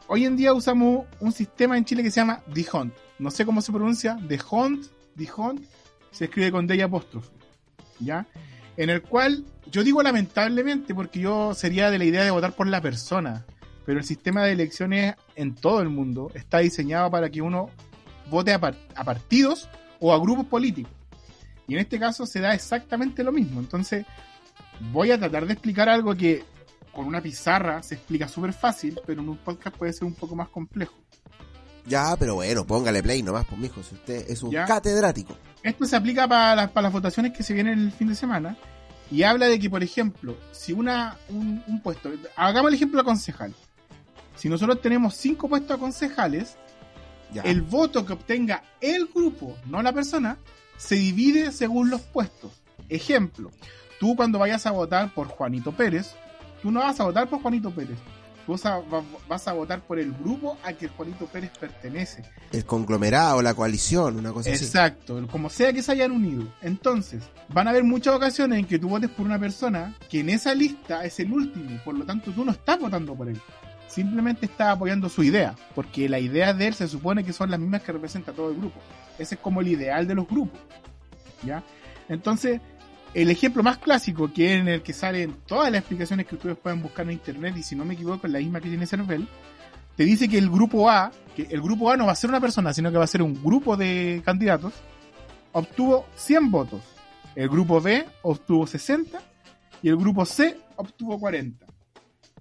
hoy 0.08 0.24
en 0.24 0.36
día 0.36 0.52
usamos 0.52 1.06
un 1.20 1.30
sistema 1.30 1.78
en 1.78 1.84
Chile 1.84 2.02
que 2.02 2.10
se 2.10 2.18
llama 2.18 2.42
Hunt. 2.72 2.92
No 3.20 3.30
sé 3.30 3.46
cómo 3.46 3.60
se 3.62 3.70
pronuncia, 3.70 4.18
Hunt, 4.50 4.86
Hunt, 5.36 5.62
se 6.10 6.24
escribe 6.24 6.50
con 6.50 6.66
D 6.66 6.74
y 6.74 6.80
apóstrofe. 6.80 7.30
¿Ya? 8.00 8.26
En 8.76 8.90
el 8.90 9.02
cual 9.02 9.44
yo 9.70 9.84
digo 9.84 10.02
lamentablemente 10.02 10.96
porque 10.96 11.20
yo 11.20 11.54
sería 11.54 11.92
de 11.92 11.98
la 11.98 12.06
idea 12.06 12.24
de 12.24 12.32
votar 12.32 12.54
por 12.54 12.66
la 12.66 12.80
persona, 12.80 13.46
pero 13.86 14.00
el 14.00 14.04
sistema 14.04 14.42
de 14.42 14.50
elecciones 14.50 15.14
en 15.36 15.54
todo 15.54 15.80
el 15.80 15.90
mundo 15.90 16.32
está 16.34 16.58
diseñado 16.58 17.08
para 17.08 17.30
que 17.30 17.40
uno 17.40 17.70
vote 18.30 18.52
a 18.52 19.04
partidos 19.04 19.68
o 20.00 20.12
a 20.12 20.18
grupos 20.18 20.46
políticos. 20.46 20.92
Y 21.66 21.74
en 21.74 21.80
este 21.80 21.98
caso 21.98 22.26
se 22.26 22.40
da 22.40 22.54
exactamente 22.54 23.22
lo 23.24 23.32
mismo. 23.32 23.60
Entonces, 23.60 24.04
voy 24.92 25.10
a 25.10 25.18
tratar 25.18 25.46
de 25.46 25.52
explicar 25.54 25.88
algo 25.88 26.14
que 26.14 26.44
con 26.92 27.06
una 27.06 27.20
pizarra 27.20 27.82
se 27.82 27.94
explica 27.96 28.28
súper 28.28 28.52
fácil, 28.52 29.00
pero 29.06 29.22
en 29.22 29.28
un 29.28 29.36
podcast 29.38 29.76
puede 29.76 29.92
ser 29.92 30.04
un 30.04 30.14
poco 30.14 30.36
más 30.36 30.48
complejo. 30.48 30.94
Ya, 31.86 32.16
pero 32.18 32.36
bueno, 32.36 32.66
póngale 32.66 33.02
play 33.02 33.22
nomás, 33.22 33.44
pues 33.46 33.60
mijo, 33.60 33.82
si 33.82 33.94
usted 33.94 34.24
es 34.30 34.42
un 34.42 34.50
Ya. 34.50 34.64
catedrático. 34.64 35.36
Esto 35.62 35.84
se 35.86 35.96
aplica 35.96 36.26
para 36.28 36.54
las, 36.54 36.70
para 36.70 36.84
las 36.84 36.92
votaciones 36.92 37.32
que 37.32 37.42
se 37.42 37.52
vienen 37.52 37.78
el 37.78 37.92
fin 37.92 38.08
de 38.08 38.14
semana 38.14 38.56
y 39.10 39.22
habla 39.22 39.46
de 39.48 39.58
que, 39.58 39.68
por 39.68 39.82
ejemplo, 39.82 40.36
si 40.52 40.72
una 40.72 41.16
un, 41.28 41.62
un 41.66 41.80
puesto, 41.80 42.10
hagamos 42.36 42.68
el 42.70 42.74
ejemplo 42.76 42.98
de 43.00 43.04
concejal. 43.04 43.54
Si 44.36 44.48
nosotros 44.48 44.80
tenemos 44.80 45.14
cinco 45.14 45.48
puestos 45.48 45.76
a 45.76 45.80
concejales, 45.80 46.56
Ya. 47.32 47.42
el 47.42 47.62
voto 47.62 48.04
que 48.06 48.12
obtenga 48.12 48.62
el 48.80 49.06
grupo, 49.06 49.56
no 49.66 49.82
la 49.82 49.92
persona, 49.92 50.38
se 50.76 50.94
divide 50.96 51.50
según 51.52 51.90
los 51.90 52.00
puestos. 52.02 52.50
Ejemplo, 52.88 53.50
tú 53.98 54.14
cuando 54.16 54.38
vayas 54.38 54.66
a 54.66 54.70
votar 54.70 55.12
por 55.14 55.28
Juanito 55.28 55.72
Pérez, 55.72 56.12
tú 56.62 56.70
no 56.70 56.80
vas 56.80 56.98
a 57.00 57.04
votar 57.04 57.28
por 57.28 57.40
Juanito 57.42 57.70
Pérez. 57.70 57.98
Tú 58.46 58.52
vas 58.52 58.66
a, 58.66 58.78
va- 58.80 59.02
vas 59.26 59.48
a 59.48 59.54
votar 59.54 59.80
por 59.80 59.98
el 59.98 60.12
grupo 60.12 60.58
al 60.62 60.76
que 60.76 60.86
Juanito 60.88 61.24
Pérez 61.26 61.50
pertenece. 61.58 62.22
El 62.52 62.66
conglomerado, 62.66 63.40
la 63.40 63.54
coalición, 63.54 64.18
una 64.18 64.32
cosa 64.34 64.50
así. 64.52 64.64
Exacto, 64.66 65.26
como 65.30 65.48
sea 65.48 65.72
que 65.72 65.80
se 65.82 65.92
hayan 65.92 66.12
unido. 66.12 66.46
Entonces, 66.60 67.22
van 67.48 67.68
a 67.68 67.70
haber 67.70 67.84
muchas 67.84 68.14
ocasiones 68.14 68.58
en 68.58 68.66
que 68.66 68.78
tú 68.78 68.90
votes 68.90 69.08
por 69.08 69.24
una 69.24 69.38
persona 69.38 69.94
que 70.10 70.20
en 70.20 70.28
esa 70.28 70.54
lista 70.54 71.06
es 71.06 71.18
el 71.20 71.32
último, 71.32 71.80
por 71.86 71.94
lo 71.94 72.04
tanto 72.04 72.32
tú 72.32 72.44
no 72.44 72.52
estás 72.52 72.78
votando 72.78 73.14
por 73.14 73.30
él. 73.30 73.40
Simplemente 73.94 74.46
estás 74.46 74.70
apoyando 74.70 75.08
su 75.08 75.22
idea, 75.22 75.54
porque 75.72 76.08
las 76.08 76.20
ideas 76.20 76.58
de 76.58 76.66
él 76.66 76.74
se 76.74 76.88
supone 76.88 77.22
que 77.22 77.32
son 77.32 77.48
las 77.48 77.60
mismas 77.60 77.80
que 77.82 77.92
representa 77.92 78.32
todo 78.32 78.50
el 78.50 78.56
grupo. 78.56 78.80
Ese 79.20 79.36
es 79.36 79.40
como 79.40 79.60
el 79.60 79.68
ideal 79.68 80.08
de 80.08 80.16
los 80.16 80.26
grupos. 80.26 80.58
¿Ya? 81.44 81.62
Entonces, 82.08 82.60
el 83.14 83.30
ejemplo 83.30 83.62
más 83.62 83.78
clásico, 83.78 84.32
que 84.32 84.52
es 84.52 84.60
en 84.60 84.66
el 84.66 84.82
que 84.82 84.92
salen 84.92 85.36
todas 85.46 85.70
las 85.70 85.78
explicaciones 85.78 86.26
que 86.26 86.34
ustedes 86.34 86.56
pueden 86.56 86.82
buscar 86.82 87.06
en 87.06 87.12
internet, 87.12 87.56
y 87.56 87.62
si 87.62 87.76
no 87.76 87.84
me 87.84 87.94
equivoco, 87.94 88.26
es 88.26 88.32
la 88.32 88.40
misma 88.40 88.60
que 88.60 88.68
tiene 88.68 88.84
Cervel, 88.84 89.28
te 89.96 90.04
dice 90.04 90.28
que 90.28 90.38
el 90.38 90.50
grupo 90.50 90.90
A, 90.90 91.12
que 91.36 91.42
el 91.42 91.62
grupo 91.62 91.88
A 91.88 91.96
no 91.96 92.06
va 92.06 92.12
a 92.12 92.16
ser 92.16 92.30
una 92.30 92.40
persona, 92.40 92.74
sino 92.74 92.90
que 92.90 92.98
va 92.98 93.04
a 93.04 93.06
ser 93.06 93.22
un 93.22 93.40
grupo 93.44 93.76
de 93.76 94.22
candidatos, 94.24 94.72
obtuvo 95.52 96.06
100 96.16 96.50
votos. 96.50 96.82
El 97.36 97.48
grupo 97.48 97.80
B 97.80 98.04
obtuvo 98.22 98.66
60 98.66 99.22
y 99.82 99.88
el 99.88 99.96
grupo 99.96 100.24
C 100.24 100.58
obtuvo 100.74 101.20
40. 101.20 101.64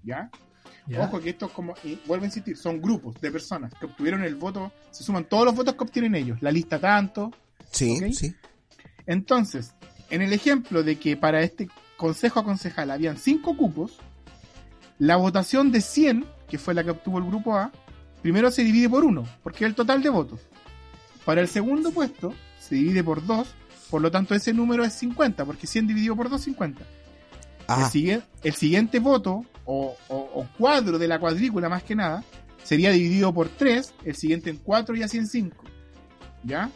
¿Ya? 0.04 0.32
Ojo 1.00 1.22
que 1.22 1.30
esto 1.30 1.46
es 1.46 1.52
como, 1.54 1.74
y 1.84 1.98
vuelvo 2.06 2.24
a 2.24 2.28
insistir, 2.28 2.58
son 2.58 2.82
grupos 2.82 3.20
de 3.22 3.32
personas 3.32 3.74
que 3.74 3.86
obtuvieron 3.86 4.24
el 4.24 4.36
voto, 4.36 4.72
se 4.92 5.04
suman 5.04 5.26
todos 5.26 5.46
los 5.46 5.56
votos 5.56 5.76
que 5.76 5.84
obtienen 5.84 6.16
ellos, 6.16 6.42
la 6.42 6.52
lista 6.52 6.78
tanto. 6.80 7.32
Sí, 7.72 8.14
sí. 8.14 8.36
Entonces, 9.06 9.74
en 10.10 10.22
el 10.22 10.34
ejemplo 10.34 10.84
de 10.84 10.98
que 10.98 11.16
para 11.16 11.42
este 11.42 11.70
consejo 11.96 12.40
a 12.40 12.44
concejal 12.44 12.92
habían 12.92 13.18
5 13.18 13.56
cupos, 13.56 13.98
la 15.00 15.16
votación 15.16 15.72
de 15.72 15.82
100, 15.82 16.26
que 16.48 16.58
fue 16.58 16.74
la 16.74 16.84
que 16.84 16.92
obtuvo 16.92 17.18
el 17.18 17.26
grupo 17.26 17.56
A, 17.56 17.72
primero 18.22 18.52
se 18.52 18.64
divide 18.64 18.90
por 18.90 19.06
1, 19.06 19.24
porque 19.42 19.64
es 19.64 19.70
el 19.70 19.76
total 19.76 20.04
de 20.04 20.10
votos. 20.10 20.42
Para 21.26 21.42
el 21.42 21.48
segundo 21.48 21.92
puesto, 21.92 22.34
se 22.60 22.76
divide 22.76 23.04
por 23.04 23.26
2, 23.26 23.48
por 23.90 24.02
lo 24.02 24.12
tanto 24.12 24.36
ese 24.36 24.54
número 24.54 24.84
es 24.84 24.94
50, 24.94 25.46
porque 25.46 25.68
100 25.68 25.88
dividido 25.88 26.16
por 26.16 26.30
2 26.30 26.40
es 26.40 26.46
50. 26.46 26.84
El, 27.94 28.24
el 28.44 28.54
siguiente 28.54 29.00
voto, 29.00 29.46
o, 29.66 29.96
o- 30.10 30.30
o 30.42 30.48
cuadro 30.58 30.98
de 31.00 31.08
la 31.08 31.20
cuadrícula 31.20 31.70
más 31.70 31.84
que 31.84 31.96
nada, 31.96 32.24
sería 32.64 32.92
dividido 32.92 33.34
por 33.34 33.50
3, 33.50 33.94
el 34.06 34.16
siguiente 34.16 34.50
en 34.50 34.58
4 34.58 34.96
y 34.96 35.04
así 35.04 35.18
en 35.18 35.28
5. 35.28 35.64
¿Ya? 36.44 36.70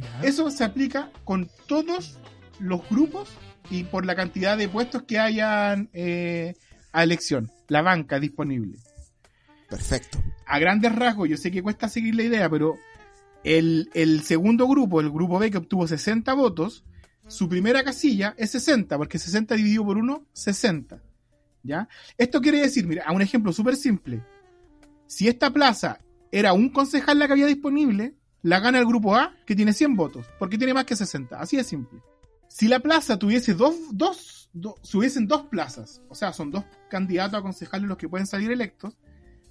¿Ya? 0.00 0.20
Eso 0.28 0.50
se 0.50 0.64
aplica 0.64 1.10
con 1.24 1.48
todos 1.66 2.18
los 2.58 2.88
grupos 2.88 3.28
y 3.70 3.84
por 3.84 4.04
la 4.06 4.14
cantidad 4.14 4.56
de 4.58 4.68
puestos 4.68 5.02
que 5.04 5.18
hayan 5.18 5.88
eh, 5.92 6.54
a 6.92 7.02
elección, 7.04 7.50
la 7.68 7.82
banca 7.82 8.18
disponible. 8.20 8.78
perfecto. 9.68 10.22
A 10.46 10.58
grandes 10.58 10.94
rasgos, 10.94 11.28
yo 11.28 11.36
sé 11.36 11.50
que 11.50 11.62
cuesta 11.62 11.88
seguir 11.88 12.14
la 12.14 12.22
idea, 12.24 12.48
pero 12.50 12.76
el, 13.44 13.88
el 13.94 14.22
segundo 14.22 14.66
grupo, 14.68 15.00
el 15.00 15.10
grupo 15.10 15.38
B 15.38 15.50
que 15.50 15.58
obtuvo 15.58 15.86
60 15.86 16.32
votos, 16.34 16.84
su 17.26 17.48
primera 17.48 17.82
casilla 17.82 18.34
es 18.36 18.50
60, 18.50 18.96
porque 18.98 19.18
60 19.18 19.54
dividido 19.54 19.84
por 19.84 19.96
1, 19.96 20.26
60. 20.32 21.00
¿Ya? 21.64 21.88
Esto 22.16 22.40
quiere 22.40 22.60
decir, 22.60 22.86
mira, 22.86 23.04
a 23.04 23.12
un 23.12 23.22
ejemplo 23.22 23.52
súper 23.52 23.74
simple. 23.74 24.22
Si 25.06 25.26
esta 25.26 25.50
plaza 25.50 25.98
era 26.30 26.52
un 26.52 26.68
concejal 26.68 27.18
la 27.18 27.26
que 27.26 27.32
había 27.32 27.46
disponible, 27.46 28.14
la 28.42 28.60
gana 28.60 28.78
el 28.78 28.86
grupo 28.86 29.16
A, 29.16 29.34
que 29.46 29.56
tiene 29.56 29.72
100 29.72 29.96
votos, 29.96 30.26
porque 30.38 30.58
tiene 30.58 30.74
más 30.74 30.84
que 30.84 30.94
60. 30.94 31.40
Así 31.40 31.56
de 31.56 31.64
simple. 31.64 32.00
Si 32.48 32.68
la 32.68 32.80
plaza 32.80 33.18
tuviese 33.18 33.54
dos, 33.54 33.74
dos, 33.90 34.50
si 34.82 34.98
hubiesen 34.98 35.26
dos 35.26 35.46
plazas, 35.46 36.02
o 36.08 36.14
sea, 36.14 36.32
son 36.32 36.50
dos 36.50 36.64
candidatos 36.90 37.40
a 37.40 37.42
concejales 37.42 37.88
los 37.88 37.96
que 37.96 38.08
pueden 38.08 38.26
salir 38.26 38.52
electos, 38.52 38.96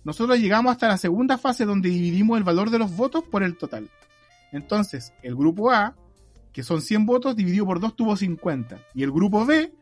nosotros 0.03 0.39
llegamos 0.39 0.71
hasta 0.71 0.87
la 0.87 0.97
segunda 0.97 1.37
fase 1.37 1.65
donde 1.65 1.89
dividimos 1.89 2.37
el 2.37 2.43
valor 2.43 2.69
de 2.69 2.79
los 2.79 2.95
votos 2.95 3.23
por 3.23 3.41
el 3.41 3.57
total. 3.57 3.89
Entonces, 4.51 5.13
el 5.23 5.35
grupo 5.35 5.71
A, 5.71 5.95
que 6.51 6.61
son 6.63 6.81
100 6.81 7.05
votos, 7.05 7.35
dividido 7.35 7.65
por 7.65 7.79
2 7.79 7.95
tuvo 7.95 8.15
50. 8.15 8.77
Y 8.93 9.03
el 9.03 9.11
grupo 9.11 9.45
B, 9.45 9.73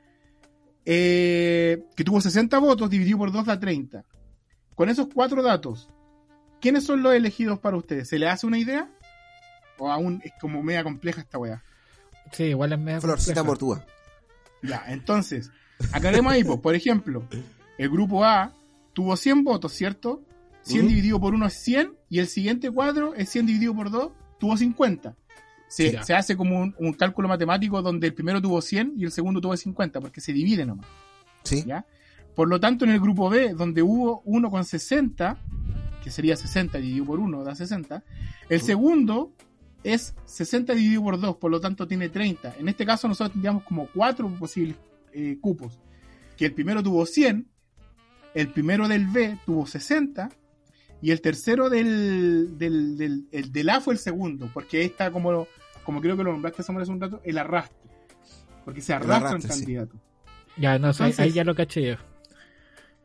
eh, 0.85 1.83
que 1.95 2.03
tuvo 2.03 2.21
60 2.21 2.57
votos, 2.59 2.89
dividido 2.89 3.17
por 3.17 3.31
2 3.31 3.45
da 3.45 3.59
30. 3.59 4.03
Con 4.75 4.89
esos 4.89 5.07
cuatro 5.13 5.43
datos, 5.43 5.89
¿quiénes 6.59 6.83
son 6.85 7.03
los 7.03 7.13
elegidos 7.13 7.59
para 7.59 7.77
ustedes? 7.77 8.09
¿Se 8.09 8.17
le 8.17 8.27
hace 8.27 8.47
una 8.47 8.57
idea? 8.57 8.89
¿O 9.77 9.91
aún 9.91 10.21
es 10.23 10.31
como 10.39 10.61
media 10.63 10.83
compleja 10.83 11.21
esta 11.21 11.37
weá? 11.37 11.63
Sí, 12.31 12.43
igual 12.45 12.73
es 12.73 12.79
medio 12.79 13.01
Florcita 13.01 13.41
compleja. 13.43 13.47
Mortúa. 13.47 13.85
Ya, 14.63 14.85
entonces, 14.89 15.51
aclaremos 15.91 16.31
ahí, 16.31 16.43
pues, 16.43 16.59
por 16.59 16.75
ejemplo, 16.75 17.23
el 17.77 17.89
grupo 17.89 18.23
A 18.23 18.53
tuvo 18.93 19.15
100 19.17 19.43
votos, 19.43 19.73
¿cierto? 19.73 20.23
100 20.63 20.81
Ujú. 20.81 20.89
dividido 20.89 21.19
por 21.19 21.33
1 21.33 21.47
es 21.47 21.53
100 21.53 21.93
y 22.09 22.19
el 22.19 22.27
siguiente 22.27 22.69
cuadro 22.69 23.15
es 23.15 23.29
100 23.29 23.47
dividido 23.47 23.75
por 23.75 23.89
2, 23.89 24.11
tuvo 24.39 24.55
50. 24.57 25.15
Se, 25.71 26.03
se 26.03 26.13
hace 26.13 26.35
como 26.35 26.59
un, 26.59 26.75
un 26.77 26.91
cálculo 26.91 27.29
matemático 27.29 27.81
donde 27.81 28.07
el 28.07 28.13
primero 28.13 28.41
tuvo 28.41 28.61
100 28.61 28.95
y 28.97 29.05
el 29.05 29.11
segundo 29.11 29.39
tuvo 29.39 29.55
50, 29.55 30.01
porque 30.01 30.19
se 30.19 30.33
divide 30.33 30.65
nomás, 30.65 30.85
Sí. 31.43 31.63
¿ya? 31.65 31.85
Por 32.35 32.49
lo 32.49 32.59
tanto, 32.59 32.83
en 32.83 32.91
el 32.91 32.99
grupo 32.99 33.29
B, 33.29 33.53
donde 33.53 33.81
hubo 33.81 34.21
uno 34.25 34.51
con 34.51 34.65
60, 34.65 35.37
que 36.03 36.11
sería 36.11 36.35
60 36.35 36.77
dividido 36.77 37.05
por 37.05 37.19
1, 37.21 37.43
da 37.45 37.55
60, 37.55 38.03
el 38.49 38.61
segundo 38.61 39.31
es 39.83 40.13
60 40.25 40.73
dividido 40.73 41.03
por 41.03 41.19
2, 41.19 41.37
por 41.37 41.49
lo 41.51 41.61
tanto 41.61 41.87
tiene 41.87 42.09
30. 42.09 42.55
En 42.59 42.67
este 42.67 42.85
caso 42.85 43.07
nosotros 43.07 43.31
tendríamos 43.31 43.63
como 43.63 43.87
cuatro 43.87 44.27
posibles 44.35 44.75
eh, 45.13 45.37
cupos. 45.39 45.79
Que 46.37 46.47
el 46.47 46.53
primero 46.53 46.83
tuvo 46.83 47.05
100, 47.05 47.47
el 48.33 48.49
primero 48.49 48.87
del 48.87 49.07
B 49.07 49.37
tuvo 49.45 49.65
60 49.65 50.29
y 51.01 51.11
el 51.11 51.21
tercero 51.21 51.69
del, 51.69 52.57
del, 52.57 52.97
del, 52.97 53.27
el 53.31 53.51
del 53.51 53.69
A 53.69 53.81
fue 53.81 53.93
el 53.95 53.99
segundo, 53.99 54.49
porque 54.53 54.77
ahí 54.81 54.85
está 54.85 55.11
como, 55.11 55.47
como 55.83 56.01
creo 56.01 56.15
que 56.15 56.23
lo 56.23 56.31
nombraste 56.31 56.63
Samuel, 56.63 56.83
hace 56.83 56.91
un 56.91 57.01
rato, 57.01 57.21
el 57.23 57.37
arrastre. 57.37 57.77
Porque 58.65 58.81
se 58.81 58.93
arrastra 58.93 59.29
arrastre, 59.29 59.37
el 59.37 59.41
sí. 59.55 59.59
candidato. 59.61 59.95
Ya, 60.57 60.77
no, 60.77 60.87
ahí- 60.87 60.91
Entonces- 60.93 61.19
ahí 61.19 61.31
ya 61.31 61.43
lo 61.43 61.55
caché 61.55 61.87
yo. 61.87 61.95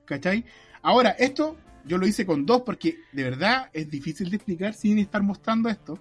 ¿Cachai? 0.05 0.45
Ahora, 0.83 1.11
esto 1.11 1.57
yo 1.85 1.99
lo 1.99 2.07
hice 2.07 2.27
con 2.27 2.47
dos 2.47 2.63
porque 2.63 2.99
de 3.13 3.23
verdad 3.25 3.71
es 3.73 3.91
difícil 3.91 4.31
de 4.31 4.37
explicar 4.37 4.75
sin 4.75 4.99
estar 4.99 5.23
mostrando 5.23 5.69
esto. 5.69 5.99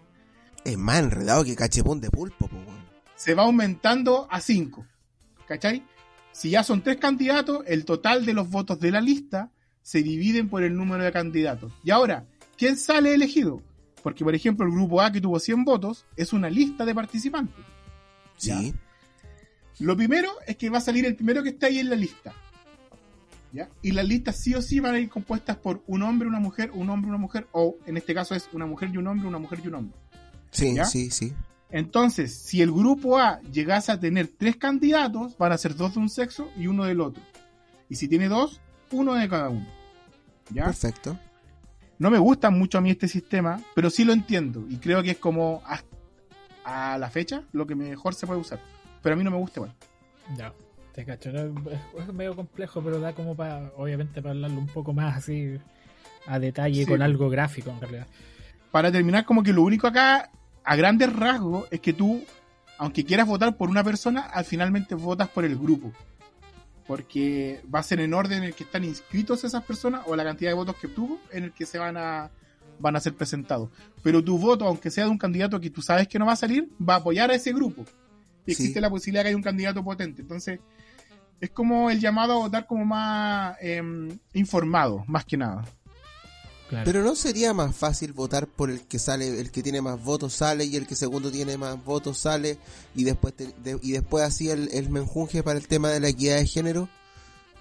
Es 0.64 0.78
más 0.78 1.00
enredado 1.00 1.44
que 1.44 1.56
cachepón 1.56 2.02
de 2.02 2.10
pulpo, 2.10 2.48
po, 2.48 2.56
weón. 2.58 2.86
se 3.16 3.34
va 3.36 3.44
aumentando 3.44 4.28
a 4.30 4.42
5. 4.42 4.86
¿Cachai? 5.48 5.84
Si 6.32 6.50
ya 6.50 6.64
son 6.64 6.82
tres 6.82 6.98
candidatos, 6.98 7.64
el 7.68 7.86
total 7.86 8.26
de 8.26 8.34
los 8.34 8.50
votos 8.50 8.80
de 8.80 8.92
la 8.92 9.00
lista 9.00 9.52
se 9.86 10.02
dividen 10.02 10.50
por 10.50 10.64
el 10.64 10.76
número 10.76 11.04
de 11.04 11.12
candidatos. 11.12 11.72
Y 11.84 11.92
ahora, 11.92 12.26
¿quién 12.58 12.76
sale 12.76 13.14
elegido? 13.14 13.62
Porque, 14.02 14.24
por 14.24 14.34
ejemplo, 14.34 14.66
el 14.66 14.72
grupo 14.72 15.00
A 15.00 15.12
que 15.12 15.22
tuvo 15.22 15.40
100 15.40 15.64
votos 15.64 16.08
es 16.16 16.34
una 16.34 16.50
lista 16.50 16.86
de 16.86 16.96
participantes. 16.96 17.64
Sí. 18.36 18.74
Lo 19.78 19.96
primero 19.96 20.32
es 20.48 20.58
que 20.58 20.72
va 20.72 20.80
a 20.80 20.82
salir 20.82 21.06
el 21.06 21.16
primero 21.16 21.44
que 21.44 21.50
está 21.50 21.68
ahí 21.68 21.78
en 21.78 21.92
la 21.92 21.96
lista. 21.96 22.34
¿Ya? 23.54 23.70
Y 23.84 23.92
las 23.92 24.08
listas 24.08 24.42
sí 24.42 24.56
o 24.56 24.62
sí 24.64 24.80
van 24.80 24.96
a 24.96 25.00
ir 25.00 25.08
compuestas 25.08 25.58
por 25.58 25.84
un 25.86 26.02
hombre, 26.02 26.28
una 26.28 26.40
mujer, 26.40 26.72
un 26.74 26.90
hombre, 26.90 27.10
una 27.10 27.20
mujer, 27.20 27.48
o 27.52 27.78
en 27.86 27.96
este 27.96 28.16
caso 28.16 28.34
es 28.34 28.50
una 28.54 28.66
mujer 28.66 28.90
y 28.92 28.98
un 28.98 29.06
hombre, 29.06 29.28
una 29.28 29.38
mujer 29.38 29.62
y 29.64 29.68
un 29.68 29.76
hombre. 29.76 29.98
Sí, 30.50 30.74
¿Ya? 30.74 30.86
sí, 30.86 31.12
sí. 31.12 31.32
Entonces, 31.70 32.36
si 32.36 32.64
el 32.64 32.72
grupo 32.72 33.20
A 33.20 33.40
llegase 33.42 33.92
a 33.92 34.00
tener 34.00 34.30
tres 34.30 34.56
candidatos, 34.58 35.38
van 35.38 35.52
a 35.52 35.60
ser 35.60 35.76
dos 35.76 35.94
de 35.94 36.00
un 36.00 36.10
sexo 36.10 36.50
y 36.58 36.66
uno 36.66 36.86
del 36.86 37.02
otro. 37.02 37.22
Y 37.88 37.98
si 37.98 38.08
tiene 38.08 38.30
dos, 38.30 38.62
uno 38.92 39.14
de 39.14 39.28
cada 39.30 39.50
uno. 39.50 39.66
¿Ya? 40.52 40.66
Perfecto. 40.66 41.18
No 41.98 42.10
me 42.10 42.18
gusta 42.20 42.50
mucho 42.50 42.78
a 42.78 42.82
mí 42.82 42.92
este 42.92 43.08
sistema, 43.08 43.60
pero 43.74 43.90
sí 43.90 44.04
lo 44.04 44.14
entiendo. 44.14 44.66
Y 44.70 44.78
creo 44.78 45.02
que 45.02 45.12
es 45.12 45.18
como 45.18 45.62
a, 45.66 45.80
a 46.94 46.98
la 46.98 47.10
fecha 47.10 47.44
lo 47.54 47.66
que 47.66 47.76
mejor 47.76 48.14
se 48.16 48.28
puede 48.28 48.40
usar. 48.40 48.60
Pero 49.02 49.14
a 49.14 49.18
mí 49.18 49.24
no 49.24 49.32
me 49.32 49.38
gusta 49.38 49.60
igual. 49.60 49.74
Ya, 50.38 50.54
te 50.94 51.06
cacho. 51.06 51.32
¿no? 51.32 51.70
Es, 51.72 51.80
es 52.08 52.14
medio 52.14 52.36
complejo, 52.36 52.82
pero 52.82 53.00
da 53.00 53.14
como 53.14 53.36
para, 53.36 53.72
obviamente, 53.78 54.22
para 54.22 54.34
hablarlo 54.34 54.60
un 54.60 54.68
poco 54.68 54.92
más 54.94 55.16
así 55.18 55.58
a 56.28 56.40
detalle, 56.40 56.84
Sí. 56.84 56.90
con 56.92 57.02
algo 57.02 57.30
gráfico 57.30 57.70
en 57.72 57.80
realidad. 57.80 58.08
Para 58.72 58.92
terminar, 58.92 59.26
como 59.26 59.42
que 59.44 59.54
lo 59.54 59.62
único 59.64 59.88
acá, 59.88 60.30
a 60.64 60.76
grandes 60.76 61.14
rasgos, 61.14 61.68
es 61.72 61.80
que 61.80 61.94
tú, 61.94 62.24
aunque 62.78 63.06
quieras 63.06 63.28
votar 63.28 63.56
por 63.56 63.70
una 63.70 63.84
persona, 63.84 64.22
al 64.22 64.44
finalmente 64.44 64.96
votas 64.96 65.30
por 65.30 65.46
el 65.46 65.56
grupo. 65.58 65.94
Porque 66.88 67.62
va 67.74 67.80
a 67.80 67.84
ser 67.84 68.00
en 68.00 68.14
orden 68.14 68.40
en 68.40 68.44
el 68.46 68.54
que 68.56 68.64
están 68.64 68.84
inscritos 68.84 69.44
esas 69.44 69.64
personas 69.64 70.04
o 70.06 70.16
la 70.16 70.24
cantidad 70.24 70.52
de 70.52 70.56
votos 70.56 70.76
que 70.76 70.88
obtuvo 70.88 71.20
en 71.32 71.46
el 71.46 71.52
que 71.52 71.66
se 71.66 71.78
van 71.78 71.98
a 71.98 72.30
van 72.78 72.96
a 72.96 73.00
ser 73.00 73.14
presentados. 73.16 73.70
Pero 74.04 74.22
tu 74.24 74.38
voto, 74.38 74.66
aunque 74.68 74.92
sea 74.92 75.06
de 75.06 75.10
un 75.10 75.18
candidato 75.18 75.60
que 75.62 75.70
tú 75.70 75.82
sabes 75.82 76.08
que 76.10 76.20
no 76.20 76.26
va 76.26 76.34
a 76.34 76.38
salir, 76.38 76.70
va 76.78 76.96
a 76.96 76.98
apoyar 76.98 77.32
a 77.32 77.36
ese 77.36 77.54
grupo. 77.54 77.84
Y 78.46 78.54
Sí. 78.54 78.64
existe 78.64 78.82
la 78.82 78.90
posibilidad 78.90 79.24
que 79.24 79.30
haya 79.30 79.38
un 79.38 79.44
candidato 79.44 79.84
potente. 79.84 80.22
Entonces, 80.22 80.60
es 81.40 81.50
como 81.52 81.90
el 81.90 82.00
llamado 82.02 82.34
a 82.34 82.38
votar 82.38 82.68
como 82.68 82.86
más 82.86 83.56
em, 83.62 84.10
informado, 84.34 85.04
más 85.08 85.24
que 85.26 85.38
nada. 85.38 85.64
Claro. 86.70 86.84
Pero 86.86 87.04
no 87.04 87.16
sería 87.16 87.54
más 87.54 87.76
fácil 87.76 88.12
votar 88.14 88.48
por 88.48 88.72
el 88.72 88.82
que 88.82 88.98
sale, 88.98 89.40
el 89.40 89.52
que 89.52 89.62
tiene 89.62 89.82
más 89.82 90.04
votos 90.04 90.34
sale 90.34 90.66
y 90.66 90.76
el 90.76 90.88
que 90.88 90.96
segundo 90.96 91.32
tiene 91.32 91.58
más 91.58 91.84
votos 91.86 92.18
sale 92.18 92.58
y 92.96 93.04
después 93.04 93.36
te- 93.36 93.54
de- 93.64 93.80
y 93.84 93.92
después 93.92 94.24
así 94.24 94.50
el, 94.50 94.70
el 94.74 94.90
menjunje 94.90 95.44
para 95.44 95.60
el 95.60 95.68
tema 95.68 95.90
de 95.90 96.00
la 96.00 96.08
equidad 96.10 96.38
de 96.38 96.48
género. 96.48 96.90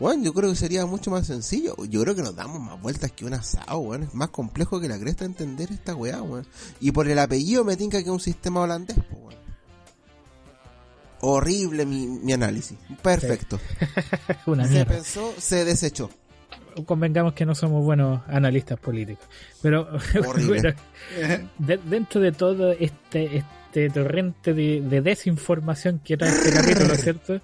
Bueno, 0.01 0.25
yo 0.25 0.33
creo 0.35 0.51
que 0.51 0.57
sería 0.57 0.87
mucho 0.87 1.11
más 1.11 1.27
sencillo. 1.27 1.77
Yo 1.85 2.03
creo 2.03 2.15
que 2.17 2.23
nos 2.23 2.35
damos 2.35 2.61
más 2.61 2.81
vueltas 2.81 3.13
que 3.13 3.25
un 3.27 3.35
asado, 3.35 3.79
weón. 3.79 4.05
Es 4.05 4.15
más 4.15 4.31
complejo 4.31 4.81
que 4.81 4.89
la 4.89 4.99
cresta 4.99 5.25
entender 5.25 5.71
esta 5.71 5.95
weá, 5.95 6.21
weón. 6.23 6.47
Y 6.81 6.91
por 6.91 7.07
el 7.07 7.19
apellido 7.19 7.63
me 7.63 7.77
tinca 7.77 7.99
que 7.99 8.05
es 8.05 8.11
un 8.11 8.19
sistema 8.21 8.63
holandés, 8.63 8.97
weón. 9.13 9.35
Horrible 11.21 11.87
mi, 11.87 12.07
mi 12.07 12.33
análisis. 12.33 12.77
Perfecto. 13.03 13.59
Una 14.47 14.67
Se 14.69 14.85
pensó, 14.85 15.33
se 15.39 15.65
desechó. 15.65 16.11
Convengamos 16.87 17.35
que 17.35 17.47
no 17.47 17.55
somos 17.55 17.85
buenos 17.85 18.21
analistas 18.29 18.79
políticos. 18.79 19.25
Pero 19.63 19.89
de- 21.59 21.79
dentro 21.85 22.21
de 22.21 22.33
todo 22.33 22.73
este, 22.73 23.37
este 23.39 23.91
torrente 23.91 24.55
de, 24.55 24.81
de 24.81 25.01
desinformación 25.01 26.01
que 26.05 26.17
trae 26.17 26.31
este 26.31 26.53
capítulo, 26.53 26.95
¿cierto? 26.97 27.41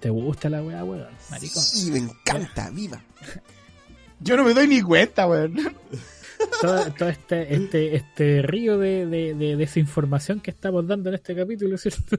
¿Te 0.00 0.10
gusta 0.10 0.48
la 0.50 0.62
weá, 0.62 0.84
weón? 0.84 1.06
Maricón. 1.30 1.62
Sí, 1.62 1.90
me 1.90 1.98
encanta, 1.98 2.70
viva. 2.70 3.02
Yo 4.20 4.36
no 4.36 4.44
me 4.44 4.54
doy 4.54 4.68
ni 4.68 4.80
cuenta, 4.82 5.26
weón. 5.26 5.54
todo, 6.60 6.92
todo 6.92 7.08
este, 7.08 7.54
este, 7.54 7.96
este 7.96 8.42
río 8.42 8.78
de, 8.78 9.06
de- 9.06 9.34
de 9.34 9.56
desinformación 9.56 10.40
que 10.40 10.50
estamos 10.50 10.86
dando 10.86 11.08
en 11.08 11.14
este 11.16 11.34
capítulo, 11.34 11.76
¿cierto? 11.78 12.18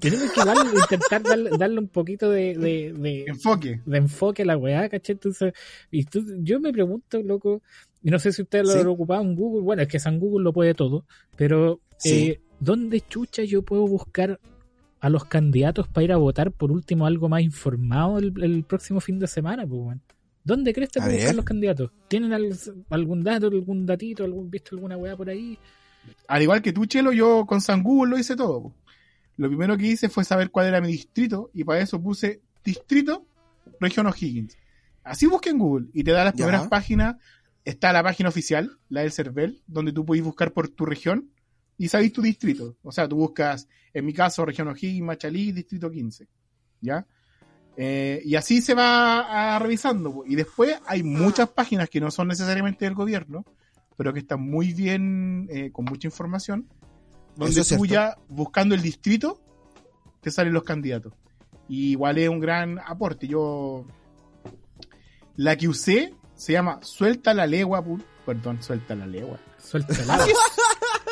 Tenemos 0.00 0.32
que 0.32 0.40
igual 0.40 0.58
intentar 0.74 1.22
darle, 1.22 1.50
darle 1.58 1.78
un 1.80 1.88
poquito 1.88 2.30
de, 2.30 2.54
de, 2.56 2.92
de- 2.92 3.24
Enfoque. 3.26 3.80
de 3.86 3.96
enfoque 3.98 4.42
a 4.42 4.44
la 4.46 4.56
weá, 4.56 4.88
¿cachai? 4.88 5.14
Entonces, 5.14 5.52
y 5.90 6.04
tú- 6.04 6.24
yo 6.42 6.60
me 6.60 6.72
pregunto, 6.72 7.22
loco, 7.22 7.62
y 8.02 8.10
no 8.10 8.18
sé 8.18 8.32
si 8.32 8.42
ustedes 8.42 8.66
lo 8.66 8.72
Sí. 8.72 8.78
han 8.80 8.86
ocupado 8.88 9.22
en 9.22 9.34
Google, 9.34 9.62
bueno, 9.62 9.82
es 9.82 9.88
que 9.88 9.98
San 9.98 10.18
Google 10.18 10.44
lo 10.44 10.52
puede 10.52 10.74
todo, 10.74 11.06
pero 11.36 11.80
Sí. 11.96 12.10
eh, 12.32 12.40
¿dónde 12.60 13.00
chucha 13.00 13.44
yo 13.44 13.62
puedo 13.62 13.86
buscar 13.86 14.38
a 15.00 15.08
los 15.08 15.24
candidatos 15.24 15.88
para 15.88 16.04
ir 16.04 16.12
a 16.12 16.16
votar 16.18 16.52
por 16.52 16.70
último 16.70 17.06
algo 17.06 17.28
más 17.30 17.40
informado 17.42 18.18
el, 18.18 18.32
el 18.42 18.64
próximo 18.64 19.00
fin 19.00 19.18
de 19.18 19.26
semana? 19.26 19.66
Pues? 19.66 19.98
¿Dónde 20.42 20.74
crees 20.74 20.90
que 20.90 20.98
A 20.98 21.02
puedo 21.04 21.16
buscar 21.16 21.34
los 21.34 21.44
candidatos? 21.46 21.90
¿Tienen 22.08 22.34
al- 22.34 22.50
algún 22.90 23.22
dato, 23.24 23.46
algún 23.46 23.86
datito, 23.86 24.24
algún, 24.24 24.50
visto 24.50 24.74
alguna 24.76 24.98
weá 24.98 25.16
por 25.16 25.30
ahí? 25.30 25.58
Al 26.28 26.42
igual 26.42 26.60
que 26.60 26.72
tú, 26.74 26.84
Chelo, 26.84 27.12
yo 27.12 27.46
con 27.46 27.62
San 27.62 27.82
Google 27.82 28.10
lo 28.10 28.18
hice 28.18 28.36
todo. 28.36 28.64
po. 28.64 28.74
Lo 29.36 29.48
primero 29.48 29.76
que 29.76 29.86
hice 29.86 30.08
fue 30.08 30.24
saber 30.24 30.50
cuál 30.50 30.66
era 30.66 30.80
mi 30.80 30.88
distrito 30.88 31.50
y 31.52 31.64
para 31.64 31.80
eso 31.80 32.00
puse 32.00 32.40
distrito 32.64 33.26
región 33.80 34.06
O'Higgins. 34.06 34.56
Así 35.02 35.26
busqué 35.26 35.50
en 35.50 35.58
Google 35.58 35.88
y 35.92 36.04
te 36.04 36.12
da 36.12 36.24
las 36.24 36.34
Ya. 36.34 36.44
primeras 36.46 36.68
páginas. 36.68 37.16
Está 37.64 37.92
la 37.92 38.02
página 38.02 38.28
oficial, 38.28 38.78
la 38.90 39.00
del 39.00 39.12
CERVEL, 39.12 39.62
donde 39.66 39.92
tú 39.92 40.04
puedes 40.04 40.22
buscar 40.22 40.52
por 40.52 40.68
tu 40.68 40.84
región 40.84 41.30
y 41.78 41.88
sabes 41.88 42.12
tu 42.12 42.22
distrito. 42.22 42.76
O 42.82 42.92
sea, 42.92 43.08
tú 43.08 43.16
buscas, 43.16 43.68
en 43.92 44.04
mi 44.04 44.12
caso, 44.12 44.44
región 44.44 44.68
O'Higgins, 44.68 45.02
Machalí, 45.02 45.52
distrito 45.52 45.90
15. 45.90 46.28
¿Ya? 46.80 47.06
Eh, 47.76 48.22
y 48.24 48.36
así 48.36 48.60
se 48.60 48.74
va 48.74 49.54
ah, 49.54 49.58
revisando. 49.58 50.24
Y 50.26 50.36
después 50.36 50.78
hay 50.86 51.02
muchas 51.02 51.48
páginas 51.48 51.88
que 51.88 52.00
no 52.00 52.10
son 52.10 52.28
necesariamente 52.28 52.84
del 52.84 52.94
gobierno, 52.94 53.44
pero 53.96 54.12
que 54.12 54.20
están 54.20 54.40
muy 54.40 54.72
bien, 54.72 55.48
eh, 55.50 55.70
con 55.72 55.84
mucha 55.84 56.06
información, 56.06 56.68
donde 57.36 57.60
es 57.60 57.68
tú 57.68 57.74
cierto. 57.74 57.84
ya 57.86 58.16
buscando 58.28 58.74
el 58.74 58.82
distrito 58.82 59.40
te 60.20 60.30
salen 60.30 60.52
los 60.52 60.64
candidatos. 60.64 61.12
Y 61.68 61.92
igual 61.92 62.18
es 62.18 62.28
un 62.28 62.40
gran 62.40 62.78
aporte. 62.78 63.26
Yo 63.26 63.86
la 65.36 65.56
que 65.56 65.68
usé 65.68 66.14
se 66.34 66.52
llama 66.52 66.78
Suelta 66.82 67.34
la 67.34 67.46
legua, 67.46 67.84
perdón, 68.24 68.62
suelta 68.62 68.94
la 68.94 69.06
legua. 69.06 69.38
Suelta 69.58 69.94
el 70.00 70.10
agua. 70.10 70.26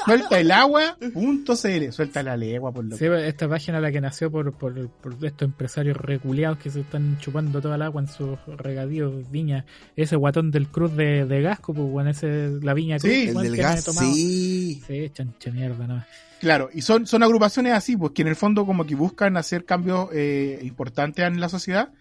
Suelta 0.04 0.40
el 0.40 0.50
agua.cl, 0.50 1.92
suelta 1.92 2.22
la 2.22 2.36
legua 2.36 2.72
por 2.72 2.84
lo 2.84 2.96
Sí, 2.96 3.06
esta 3.06 3.48
página 3.48 3.80
la 3.80 3.92
que 3.92 4.00
nació 4.00 4.30
por, 4.30 4.52
por, 4.52 4.88
por 4.88 5.12
estos 5.24 5.46
empresarios 5.46 5.96
reculeados 5.96 6.58
que 6.58 6.70
se 6.70 6.80
están 6.80 7.18
chupando 7.18 7.60
toda 7.60 7.76
el 7.76 7.82
agua 7.82 8.02
en 8.02 8.08
sus 8.08 8.38
regadíos, 8.46 9.30
viñas. 9.30 9.64
Ese 9.96 10.16
guatón 10.16 10.50
del 10.50 10.68
cruz 10.68 10.96
de, 10.96 11.24
de 11.24 11.42
Gasco, 11.42 11.74
pues 11.74 11.88
bueno, 11.88 12.10
ese, 12.10 12.50
la 12.62 12.74
viña 12.74 12.98
cruz, 12.98 13.12
Sí, 13.12 13.28
El 13.28 13.34
del 13.34 13.54
que 13.54 13.62
gas, 13.62 13.84
sí. 13.84 14.82
Sí, 14.86 15.10
chancha 15.12 15.50
mierda, 15.50 15.86
no. 15.86 16.04
Claro, 16.40 16.70
y 16.74 16.82
son, 16.82 17.06
son 17.06 17.22
agrupaciones 17.22 17.72
así, 17.72 17.96
pues 17.96 18.12
que 18.12 18.22
en 18.22 18.28
el 18.28 18.36
fondo 18.36 18.66
como 18.66 18.84
que 18.84 18.96
buscan 18.96 19.36
hacer 19.36 19.64
cambios 19.64 20.08
eh, 20.12 20.58
importantes 20.62 21.24
en 21.24 21.40
la 21.40 21.48
sociedad 21.48 21.92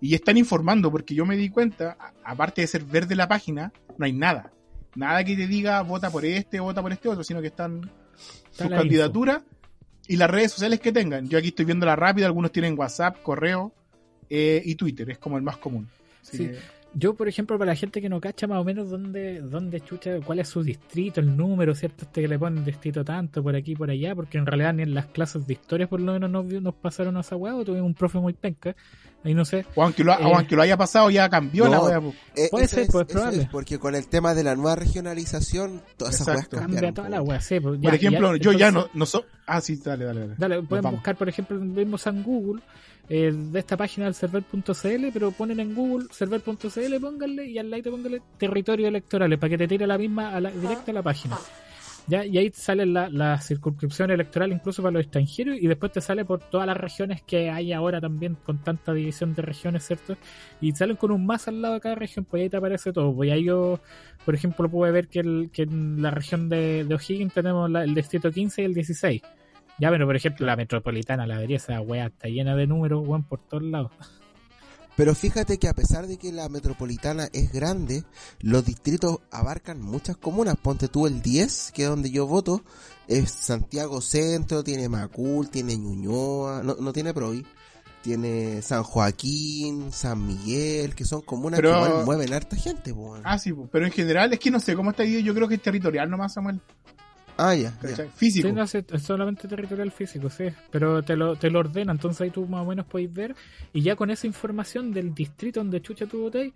y 0.00 0.14
están 0.14 0.36
informando, 0.36 0.90
porque 0.90 1.14
yo 1.14 1.24
me 1.24 1.36
di 1.36 1.48
cuenta, 1.48 1.96
aparte 2.22 2.60
de 2.60 2.66
ser 2.66 2.84
verde 2.84 3.16
la 3.16 3.28
página, 3.28 3.72
no 3.96 4.04
hay 4.04 4.12
nada. 4.12 4.52
Nada 4.94 5.22
que 5.24 5.36
te 5.36 5.46
diga 5.46 5.80
vota 5.82 6.10
por 6.10 6.24
este, 6.24 6.60
vota 6.60 6.82
por 6.82 6.92
este 6.92 7.08
otro, 7.08 7.22
sino 7.24 7.40
que 7.40 7.48
están 7.48 7.90
Está 8.50 8.64
sus 8.64 8.72
candidaturas 8.74 9.42
y 10.08 10.16
las 10.16 10.30
redes 10.30 10.52
sociales 10.52 10.80
que 10.80 10.90
tengan. 10.92 11.28
Yo 11.28 11.38
aquí 11.38 11.48
estoy 11.48 11.64
viendo 11.66 11.86
la 11.86 11.94
rápida, 11.96 12.26
algunos 12.26 12.50
tienen 12.52 12.78
WhatsApp, 12.78 13.22
correo 13.22 13.72
eh, 14.30 14.60
y 14.64 14.74
Twitter, 14.74 15.08
es 15.10 15.18
como 15.18 15.36
el 15.36 15.42
más 15.42 15.58
común. 15.58 15.88
Así 16.22 16.36
Sí. 16.38 16.46
que- 16.48 16.58
Yo, 16.94 17.14
por 17.14 17.28
ejemplo, 17.28 17.58
para 17.58 17.72
la 17.72 17.76
gente 17.76 18.00
que 18.00 18.08
no 18.08 18.20
cacha 18.20 18.46
más 18.46 18.58
o 18.58 18.64
menos 18.64 18.88
dónde, 18.90 19.40
dónde 19.42 19.80
chucha, 19.82 20.20
cuál 20.24 20.38
es 20.40 20.48
su 20.48 20.62
distrito, 20.62 21.20
el 21.20 21.36
número, 21.36 21.74
¿cierto? 21.74 22.04
Este 22.06 22.22
que 22.22 22.28
le 22.28 22.38
ponen 22.38 22.64
distrito 22.64 23.04
tanto, 23.04 23.42
por 23.42 23.54
aquí, 23.54 23.76
por 23.76 23.90
allá, 23.90 24.14
porque 24.14 24.38
en 24.38 24.46
realidad 24.46 24.72
ni 24.72 24.82
en 24.82 24.94
las 24.94 25.06
clases 25.06 25.46
de 25.46 25.52
historia 25.52 25.86
por 25.86 26.00
lo 26.00 26.14
menos 26.14 26.30
nos, 26.30 26.46
nos 26.46 26.74
pasaron 26.74 27.16
a 27.18 27.20
esa 27.20 27.36
weá, 27.36 27.54
o 27.54 27.64
tuvimos 27.64 27.86
un 27.86 27.94
profe 27.94 28.18
muy 28.18 28.32
penca, 28.32 28.74
ahí 29.22 29.34
no 29.34 29.44
sé. 29.44 29.66
o, 29.74 29.82
aunque 29.84 30.02
lo, 30.02 30.12
o 30.14 30.16
Eh. 30.18 30.32
aunque 30.34 30.56
lo 30.56 30.62
haya 30.62 30.76
pasado, 30.78 31.10
ya 31.10 31.28
cambió 31.28 31.66
No, 31.66 31.70
la 31.70 31.80
wea, 31.82 32.00
pues. 32.00 32.14
Eh, 32.34 32.48
Puede 32.50 32.66
ser, 32.68 32.80
es, 32.84 32.88
pues, 32.90 33.04
probable. 33.06 33.42
es, 33.42 33.48
porque 33.48 33.78
con 33.78 33.94
el 33.94 34.08
tema 34.08 34.34
de 34.34 34.44
la 34.44 34.56
nueva 34.56 34.74
regionalización, 34.76 35.82
todas 35.98 36.14
esas 36.14 36.28
Exacto. 36.28 36.56
weas 36.56 36.68
Cambia 36.68 36.92
toda 36.94 37.08
la 37.10 37.22
weá, 37.22 37.40
sí. 37.40 37.60
pues, 37.60 37.78
Por 37.80 37.94
ejemplo, 37.94 38.34
ya, 38.36 38.42
yo 38.42 38.52
ya 38.52 38.70
no, 38.70 38.88
no 38.94 39.06
so- 39.06 39.24
Ah, 39.46 39.60
sí, 39.60 39.76
dale, 39.76 40.04
dale, 40.04 40.20
dale. 40.20 40.34
Dale, 40.36 40.62
pueden 40.62 40.82
vamos. 40.82 40.98
buscar, 41.00 41.16
por 41.16 41.28
ejemplo, 41.28 41.58
mismo 41.58 41.96
San 41.98 42.22
Google, 42.22 42.62
eh, 43.08 43.32
de 43.34 43.58
esta 43.58 43.76
página 43.76 44.04
del 44.06 44.14
server.cl, 44.14 45.06
pero 45.12 45.30
ponen 45.32 45.60
en 45.60 45.74
Google 45.74 46.06
server.cl, 46.10 47.00
pónganle 47.00 47.46
y 47.46 47.58
al 47.58 47.70
lado 47.70 47.90
pónganle 47.90 48.20
territorio 48.38 48.88
electorales 48.88 49.38
para 49.38 49.50
que 49.50 49.58
te 49.58 49.68
tire 49.68 49.86
la 49.86 49.96
misma 49.98 50.34
a 50.34 50.40
la, 50.40 50.50
directa 50.50 50.90
a 50.90 50.94
la 50.94 51.02
página. 51.02 51.36
Ya, 52.10 52.24
y 52.24 52.38
ahí 52.38 52.50
sale 52.54 52.86
la, 52.86 53.10
la 53.10 53.38
circunscripción 53.38 54.10
electoral 54.10 54.50
incluso 54.50 54.80
para 54.82 54.92
los 54.92 55.02
extranjeros 55.02 55.58
y 55.60 55.66
después 55.66 55.92
te 55.92 56.00
sale 56.00 56.24
por 56.24 56.40
todas 56.40 56.66
las 56.66 56.76
regiones 56.78 57.20
que 57.20 57.50
hay 57.50 57.70
ahora 57.74 58.00
también 58.00 58.34
con 58.44 58.64
tanta 58.64 58.94
división 58.94 59.34
de 59.34 59.42
regiones, 59.42 59.84
¿cierto? 59.86 60.16
Y 60.58 60.72
salen 60.72 60.96
con 60.96 61.10
un 61.10 61.26
más 61.26 61.48
al 61.48 61.60
lado 61.60 61.74
de 61.74 61.80
cada 61.80 61.96
región, 61.96 62.24
pues 62.24 62.42
ahí 62.44 62.48
te 62.48 62.56
aparece 62.56 62.94
todo. 62.94 63.14
Pues 63.14 63.30
ahí 63.30 63.44
yo, 63.44 63.78
por 64.24 64.34
ejemplo, 64.34 64.70
pude 64.70 64.90
ver 64.90 65.08
que, 65.08 65.20
el, 65.20 65.50
que 65.52 65.64
en 65.64 66.00
la 66.00 66.10
región 66.10 66.48
de, 66.48 66.84
de 66.84 66.94
O'Higgins 66.94 67.34
tenemos 67.34 67.70
la- 67.70 67.84
el 67.84 67.94
distrito 67.94 68.30
15 68.30 68.62
y 68.62 68.64
el 68.64 68.72
16. 68.72 69.22
Ya, 69.78 69.90
pero 69.90 70.06
por 70.06 70.16
ejemplo, 70.16 70.44
la 70.46 70.56
metropolitana, 70.56 71.26
la 71.26 71.38
vería 71.38 71.56
esa 71.58 71.80
weá 71.80 72.06
está 72.06 72.28
llena 72.28 72.56
de 72.56 72.66
números, 72.66 73.06
weón, 73.06 73.22
por 73.22 73.38
todos 73.40 73.62
lados. 73.62 73.92
Pero 74.96 75.14
fíjate 75.14 75.58
que 75.58 75.68
a 75.68 75.74
pesar 75.74 76.08
de 76.08 76.16
que 76.18 76.32
la 76.32 76.48
metropolitana 76.48 77.28
es 77.32 77.52
grande, 77.52 78.02
los 78.40 78.64
distritos 78.64 79.18
abarcan 79.30 79.80
muchas 79.80 80.16
comunas. 80.16 80.56
Ponte 80.56 80.88
tú 80.88 81.06
el 81.06 81.22
10, 81.22 81.70
que 81.72 81.84
es 81.84 81.88
donde 81.88 82.10
yo 82.10 82.26
voto, 82.26 82.62
es 83.06 83.30
Santiago 83.30 84.00
Centro, 84.00 84.64
tiene 84.64 84.88
Macul, 84.88 85.50
tiene 85.50 85.76
Ñuñoa, 85.76 86.64
no, 86.64 86.74
no 86.80 86.92
tiene 86.92 87.14
Provi, 87.14 87.46
tiene 88.02 88.60
San 88.62 88.82
Joaquín, 88.82 89.92
San 89.92 90.26
Miguel, 90.26 90.96
que 90.96 91.04
son 91.04 91.20
comunas 91.20 91.60
Pero- 91.60 91.80
que 91.80 91.88
igual 91.90 92.04
mueven 92.04 92.32
harta 92.34 92.56
gente. 92.56 92.90
weón. 92.90 93.20
Ah, 93.22 93.38
sí, 93.38 93.52
pues, 93.52 93.68
pero 93.70 93.86
en 93.86 93.92
general 93.92 94.32
es 94.32 94.40
que 94.40 94.50
no 94.50 94.58
sé 94.58 94.74
cómo 94.74 94.90
está 94.90 95.04
dividido. 95.04 95.26
Yo 95.26 95.34
creo 95.36 95.46
que 95.46 95.54
es 95.54 95.62
territorial 95.62 96.10
nomás, 96.10 96.32
Samuel. 96.34 96.60
Ah, 97.40 97.54
ya, 97.54 97.72
ya. 97.82 98.04
Físico. 98.16 98.48
Sí, 98.48 98.52
no, 98.54 98.66
sí, 98.66 98.78
es 98.92 99.02
solamente 99.02 99.46
territorial 99.46 99.92
físico, 99.92 100.28
sí. 100.28 100.46
Pero 100.72 101.02
te 101.02 101.16
lo, 101.16 101.36
te 101.36 101.48
lo 101.50 101.60
ordena, 101.60 101.92
entonces 101.92 102.20
ahí 102.22 102.30
tú 102.30 102.46
más 102.46 102.62
o 102.62 102.66
menos 102.68 102.84
podéis 102.86 103.12
ver. 103.12 103.34
Y 103.72 103.80
ya 103.82 103.94
con 103.94 104.10
esa 104.10 104.26
información 104.26 104.92
del 104.92 105.14
distrito 105.14 105.60
donde 105.60 105.80
chucha 105.80 106.06
tu 106.06 106.20
votéis, 106.22 106.52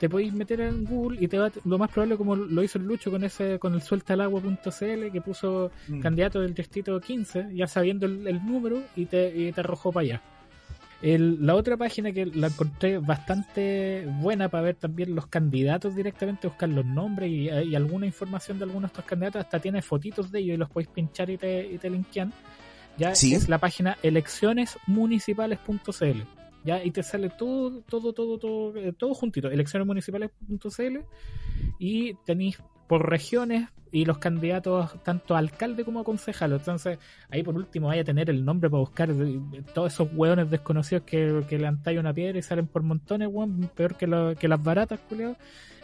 te 0.00 0.08
podéis 0.08 0.32
meter 0.32 0.60
en 0.60 0.84
Google 0.84 1.18
y 1.22 1.28
te 1.28 1.38
va, 1.38 1.52
lo 1.64 1.78
más 1.78 1.88
probable 1.90 2.16
como 2.16 2.34
lo 2.34 2.62
hizo 2.64 2.78
el 2.78 2.84
Lucho 2.84 3.12
con 3.12 3.22
ese 3.22 3.60
con 3.60 3.74
el 3.74 3.80
sueltalagua.cl 3.82 5.12
que 5.12 5.20
puso 5.24 5.70
Mm. 5.88 6.00
candidato 6.00 6.40
del 6.40 6.52
distrito 6.52 7.00
15, 7.00 7.48
ya 7.54 7.66
sabiendo 7.68 8.06
el, 8.06 8.26
el 8.26 8.44
número 8.44 8.82
y 8.96 9.06
te, 9.06 9.32
y 9.36 9.52
te 9.52 9.60
arrojó 9.60 9.92
para 9.92 10.04
allá. 10.04 10.22
El- 11.04 11.44
la 11.44 11.54
otra 11.54 11.76
página 11.76 12.12
que 12.12 12.24
la 12.26 12.46
encontré 12.46 12.96
bastante 12.98 14.06
buena 14.20 14.48
para 14.48 14.62
ver 14.64 14.76
también 14.76 15.14
los 15.14 15.26
candidatos 15.26 15.94
directamente, 15.94 16.48
buscar 16.48 16.68
los 16.70 16.86
nombres 16.86 17.30
y, 17.30 17.50
y 17.50 17.74
alguna 17.74 18.06
información 18.06 18.58
de 18.58 18.64
algunos 18.64 18.90
de 18.90 18.94
estos 18.94 19.04
candidatos, 19.04 19.42
hasta 19.44 19.60
tiene 19.60 19.82
fotitos 19.82 20.30
de 20.32 20.38
ellos 20.40 20.54
y 20.54 20.58
los 20.58 20.70
podéis 20.70 20.88
pinchar 20.88 21.28
y 21.28 21.36
te, 21.36 21.66
y 21.72 21.76
te 21.78 21.90
linkean. 21.90 22.32
Ya 22.96 23.14
Sí. 23.14 23.34
es 23.34 23.48
la 23.48 23.58
página 23.58 23.98
eleccionesmunicipales.cl. 24.02 26.22
Ya, 26.64 26.82
y 26.82 26.90
te 26.90 27.02
sale 27.02 27.28
todo, 27.28 27.82
todo, 27.82 28.14
todo, 28.14 28.38
todo, 28.38 28.74
eh, 28.78 28.94
todo 28.96 29.12
juntito, 29.12 29.50
eleccionesmunicipales.cl 29.50 30.98
y 31.78 32.14
tenéis 32.24 32.58
por 32.86 33.08
regiones 33.08 33.68
y 33.92 34.04
los 34.04 34.18
candidatos 34.18 35.02
tanto 35.04 35.36
a 35.36 35.38
alcalde 35.38 35.84
como 35.84 36.00
a 36.00 36.04
concejal. 36.04 36.52
Entonces, 36.52 36.98
ahí 37.30 37.42
por 37.44 37.54
último 37.54 37.86
vaya 37.88 38.02
a 38.02 38.04
tener 38.04 38.28
el 38.28 38.44
nombre 38.44 38.68
para 38.68 38.80
buscar 38.80 39.10
todos 39.72 39.92
esos 39.92 40.08
hueones 40.12 40.50
desconocidos 40.50 41.04
que, 41.04 41.44
que 41.48 41.58
le 41.58 41.66
han 41.68 41.80
tallado 41.82 42.00
una 42.00 42.12
piedra 42.12 42.38
y 42.38 42.42
salen 42.42 42.66
por 42.66 42.82
montones, 42.82 43.28
peor 43.76 43.96
que, 43.96 44.06
lo- 44.08 44.34
que 44.34 44.48
las 44.48 44.62
baratas, 44.62 44.98
culiao. 45.08 45.36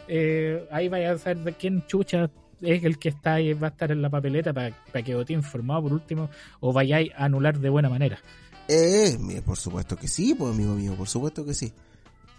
Eh, 0.07 0.67
ahí 0.71 0.89
vaya 0.89 1.13
a 1.13 1.17
saber 1.17 1.37
de 1.39 1.53
quién 1.53 1.85
chucha 1.87 2.29
es 2.59 2.83
el 2.83 2.99
que 2.99 3.09
está 3.09 3.35
ahí, 3.35 3.53
va 3.53 3.67
a 3.67 3.69
estar 3.71 3.91
en 3.91 4.01
la 4.01 4.09
papeleta 4.09 4.51
para, 4.51 4.75
para 4.91 5.03
que 5.03 5.15
vote 5.15 5.31
informado 5.33 5.83
por 5.83 5.93
último 5.93 6.29
o 6.59 6.73
vayáis 6.73 7.11
a 7.15 7.25
anular 7.25 7.57
de 7.59 7.69
buena 7.69 7.87
manera. 7.89 8.19
Eh, 8.67 9.17
mire, 9.19 9.41
por 9.41 9.57
supuesto 9.57 9.95
que 9.95 10.07
sí, 10.07 10.35
pues 10.35 10.53
amigo 10.53 10.73
mío, 10.75 10.93
por 10.95 11.07
supuesto 11.07 11.45
que 11.45 11.53
sí. 11.53 11.71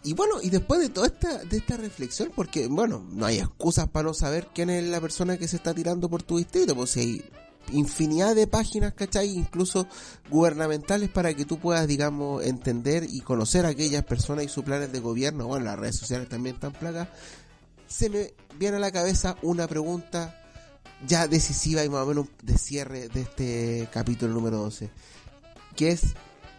Y 0.04 0.14
bueno, 0.14 0.42
y 0.42 0.50
después 0.50 0.80
de 0.80 0.88
toda 0.88 1.06
esta, 1.06 1.38
de 1.44 1.58
esta 1.58 1.76
reflexión, 1.76 2.30
porque 2.34 2.66
bueno, 2.66 3.06
no 3.12 3.26
hay 3.26 3.38
excusas 3.38 3.88
para 3.88 4.08
no 4.08 4.14
saber 4.14 4.48
quién 4.52 4.70
es 4.70 4.84
la 4.84 5.00
persona 5.00 5.36
que 5.36 5.46
se 5.46 5.56
está 5.56 5.72
tirando 5.72 6.08
por 6.08 6.22
tu 6.22 6.38
distrito, 6.38 6.74
pues 6.74 6.90
si 6.90 7.00
hay 7.00 7.24
infinidad 7.70 8.34
de 8.34 8.48
páginas, 8.48 8.94
¿cachai? 8.94 9.28
Incluso 9.28 9.86
gubernamentales 10.28 11.08
para 11.08 11.32
que 11.34 11.44
tú 11.44 11.60
puedas, 11.60 11.86
digamos, 11.86 12.44
entender 12.44 13.06
y 13.08 13.20
conocer 13.20 13.64
a 13.64 13.68
aquellas 13.68 14.04
personas 14.04 14.44
y 14.44 14.48
sus 14.48 14.64
planes 14.64 14.90
de 14.90 14.98
gobierno. 14.98 15.46
Bueno, 15.46 15.66
las 15.66 15.78
redes 15.78 15.96
sociales 15.96 16.28
también 16.28 16.56
están 16.56 16.72
plagas. 16.72 17.08
Se 17.86 18.10
me 18.10 18.34
viene 18.58 18.78
a 18.78 18.80
la 18.80 18.90
cabeza 18.90 19.36
una 19.42 19.68
pregunta 19.68 20.36
ya 21.06 21.28
decisiva 21.28 21.84
y 21.84 21.88
más 21.88 22.02
o 22.02 22.06
menos 22.06 22.26
de 22.42 22.58
cierre 22.58 23.08
de 23.08 23.20
este 23.20 23.88
capítulo 23.92 24.34
número 24.34 24.58
12 24.58 24.90
que 25.74 25.90
es 25.90 26.14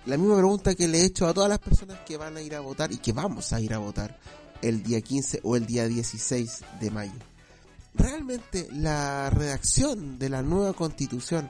la 0.05 0.17
misma 0.17 0.35
pregunta 0.37 0.75
que 0.75 0.87
le 0.87 0.99
he 1.01 1.05
hecho 1.05 1.27
a 1.27 1.33
todas 1.33 1.49
las 1.49 1.59
personas 1.59 1.99
que 2.05 2.17
van 2.17 2.35
a 2.37 2.41
ir 2.41 2.55
a 2.55 2.59
votar 2.59 2.91
y 2.91 2.97
que 2.97 3.13
vamos 3.13 3.53
a 3.53 3.61
ir 3.61 3.73
a 3.73 3.77
votar 3.77 4.17
el 4.61 4.83
día 4.83 5.01
15 5.01 5.41
o 5.43 5.55
el 5.55 5.65
día 5.65 5.87
16 5.87 6.61
de 6.79 6.91
mayo. 6.91 7.11
¿Realmente 7.95 8.67
la 8.71 9.29
redacción 9.29 10.17
de 10.17 10.29
la 10.29 10.41
nueva 10.41 10.73
constitución 10.73 11.49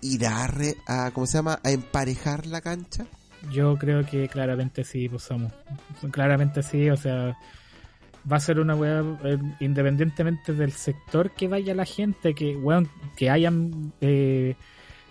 irá 0.00 0.44
a, 0.44 0.46
re- 0.46 0.76
a 0.86 1.10
¿cómo 1.12 1.26
se 1.26 1.38
llama? 1.38 1.60
a 1.62 1.70
emparejar 1.70 2.46
la 2.46 2.60
cancha? 2.60 3.06
Yo 3.52 3.76
creo 3.76 4.06
que 4.06 4.28
claramente 4.28 4.84
sí, 4.84 5.08
pues 5.08 5.24
somos. 5.24 5.52
Claramente 6.12 6.62
sí, 6.62 6.88
o 6.90 6.96
sea, 6.96 7.36
va 8.30 8.36
a 8.36 8.40
ser 8.40 8.58
una 8.60 8.74
weá, 8.76 9.00
eh, 9.24 9.38
independientemente 9.60 10.54
del 10.54 10.72
sector 10.72 11.32
que 11.32 11.48
vaya 11.48 11.74
la 11.74 11.84
gente, 11.84 12.34
que 12.34 12.56
weón, 12.56 12.88
que 13.16 13.28
hayan 13.30 13.92
eh, 14.00 14.56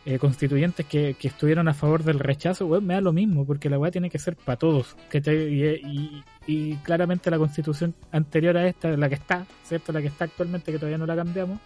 eh, 0.03 0.17
constituyentes 0.17 0.85
que, 0.85 1.15
estuvieron 1.21 1.67
a 1.67 1.75
favor 1.75 2.03
del 2.03 2.19
rechazo, 2.19 2.65
weón, 2.65 2.85
me 2.87 2.95
da 2.95 3.01
lo 3.01 3.13
mismo, 3.13 3.45
porque 3.45 3.69
la 3.69 3.77
weá 3.77 3.91
tiene 3.91 4.09
que 4.09 4.17
ser 4.17 4.35
para 4.35 4.57
todos. 4.57 4.95
Que 5.09 6.23
y, 6.47 6.75
claramente 6.77 7.29
la 7.29 7.37
constitución 7.37 7.93
anterior 8.11 8.57
a 8.57 8.67
esta, 8.67 8.89
la 8.97 9.07
que 9.09 9.15
está, 9.15 9.45
¿cierto? 9.63 9.91
La 9.91 10.01
que 10.01 10.07
está 10.07 10.25
actualmente, 10.25 10.71
que 10.71 10.79
todavía 10.79 10.97
no 10.97 11.05
la 11.05 11.15
cambiamos. 11.15 11.59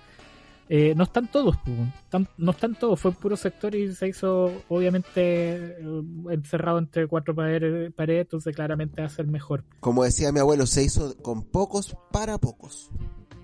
eh, 0.68 0.94
no 0.96 1.04
están 1.04 1.32
todos, 1.32 1.56
pues, 1.64 2.28
no 2.38 2.52
están 2.52 2.76
todos, 2.76 3.00
fue 3.00 3.12
puro 3.12 3.38
sector 3.38 3.76
y 3.76 3.94
se 3.94 4.08
hizo 4.08 4.52
obviamente 4.68 5.78
eh, 5.80 6.04
encerrado 6.32 6.80
entre 6.80 7.08
cuatro 7.08 7.36
paredes, 7.36 7.94
entonces 7.98 8.56
claramente 8.56 9.02
va 9.02 9.08
a 9.08 9.24
mejor. 9.24 9.64
Como 9.80 10.04
decía 10.04 10.32
mi 10.32 10.40
abuelo, 10.40 10.66
se 10.66 10.84
hizo 10.84 11.16
con 11.22 11.44
pocos 11.44 11.96
para 12.12 12.38
pocos. 12.38 12.90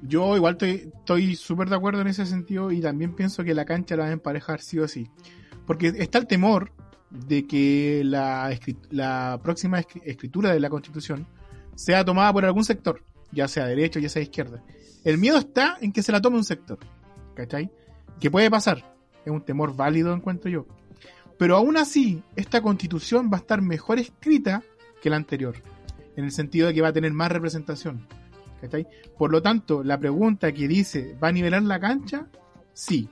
Yo 0.01 0.35
igual 0.35 0.57
estoy 0.59 1.35
súper 1.35 1.69
de 1.69 1.75
acuerdo 1.75 2.01
en 2.01 2.07
ese 2.07 2.25
sentido 2.25 2.71
y 2.71 2.81
también 2.81 3.13
pienso 3.15 3.43
que 3.43 3.53
la 3.53 3.65
cancha 3.65 3.95
la 3.95 4.03
van 4.03 4.09
a 4.11 4.13
emparejar 4.13 4.61
sí 4.61 4.79
o 4.79 4.87
sí. 4.87 5.09
Porque 5.67 5.87
está 5.95 6.17
el 6.17 6.27
temor 6.27 6.71
de 7.11 7.45
que 7.45 8.01
la, 8.03 9.39
próxima 9.43 9.79
escri- 9.79 10.01
escritura 10.05 10.51
de 10.53 10.59
la 10.59 10.69
constitución 10.69 11.27
sea 11.75 12.03
tomada 12.03 12.33
por 12.33 12.45
algún 12.45 12.63
sector, 12.65 13.03
ya 13.31 13.47
sea 13.47 13.65
derecho, 13.65 13.99
ya 13.99 14.09
sea 14.09 14.21
izquierda. 14.21 14.63
El 15.03 15.17
miedo 15.17 15.37
está 15.37 15.77
en 15.81 15.91
que 15.91 16.03
se 16.03 16.11
la 16.11 16.21
tome 16.21 16.37
un 16.37 16.43
sector, 16.43 16.79
¿cachai? 17.35 17.71
Que 18.19 18.31
puede 18.31 18.49
pasar, 18.49 18.95
es 19.25 19.31
un 19.31 19.41
temor 19.41 19.75
válido 19.75 20.13
encuentro 20.13 20.49
yo. 20.49 20.65
Pero 21.37 21.57
aún 21.57 21.77
así, 21.77 22.23
esta 22.35 22.61
constitución 22.61 23.29
va 23.31 23.37
a 23.37 23.41
estar 23.41 23.61
mejor 23.61 23.99
escrita 23.99 24.63
que 25.01 25.09
la 25.09 25.15
anterior, 25.15 25.55
en 26.15 26.25
el 26.25 26.31
sentido 26.31 26.67
de 26.67 26.73
que 26.73 26.81
va 26.81 26.89
a 26.89 26.93
tener 26.93 27.13
más 27.13 27.31
representación. 27.31 28.07
¿Cachai? 28.61 28.87
Por 29.17 29.31
lo 29.31 29.41
tanto, 29.41 29.83
la 29.83 29.97
pregunta 29.99 30.51
que 30.51 30.67
dice, 30.67 31.15
¿va 31.21 31.29
a 31.29 31.31
nivelar 31.31 31.63
la 31.63 31.79
cancha? 31.79 32.27
Sí. 32.73 33.09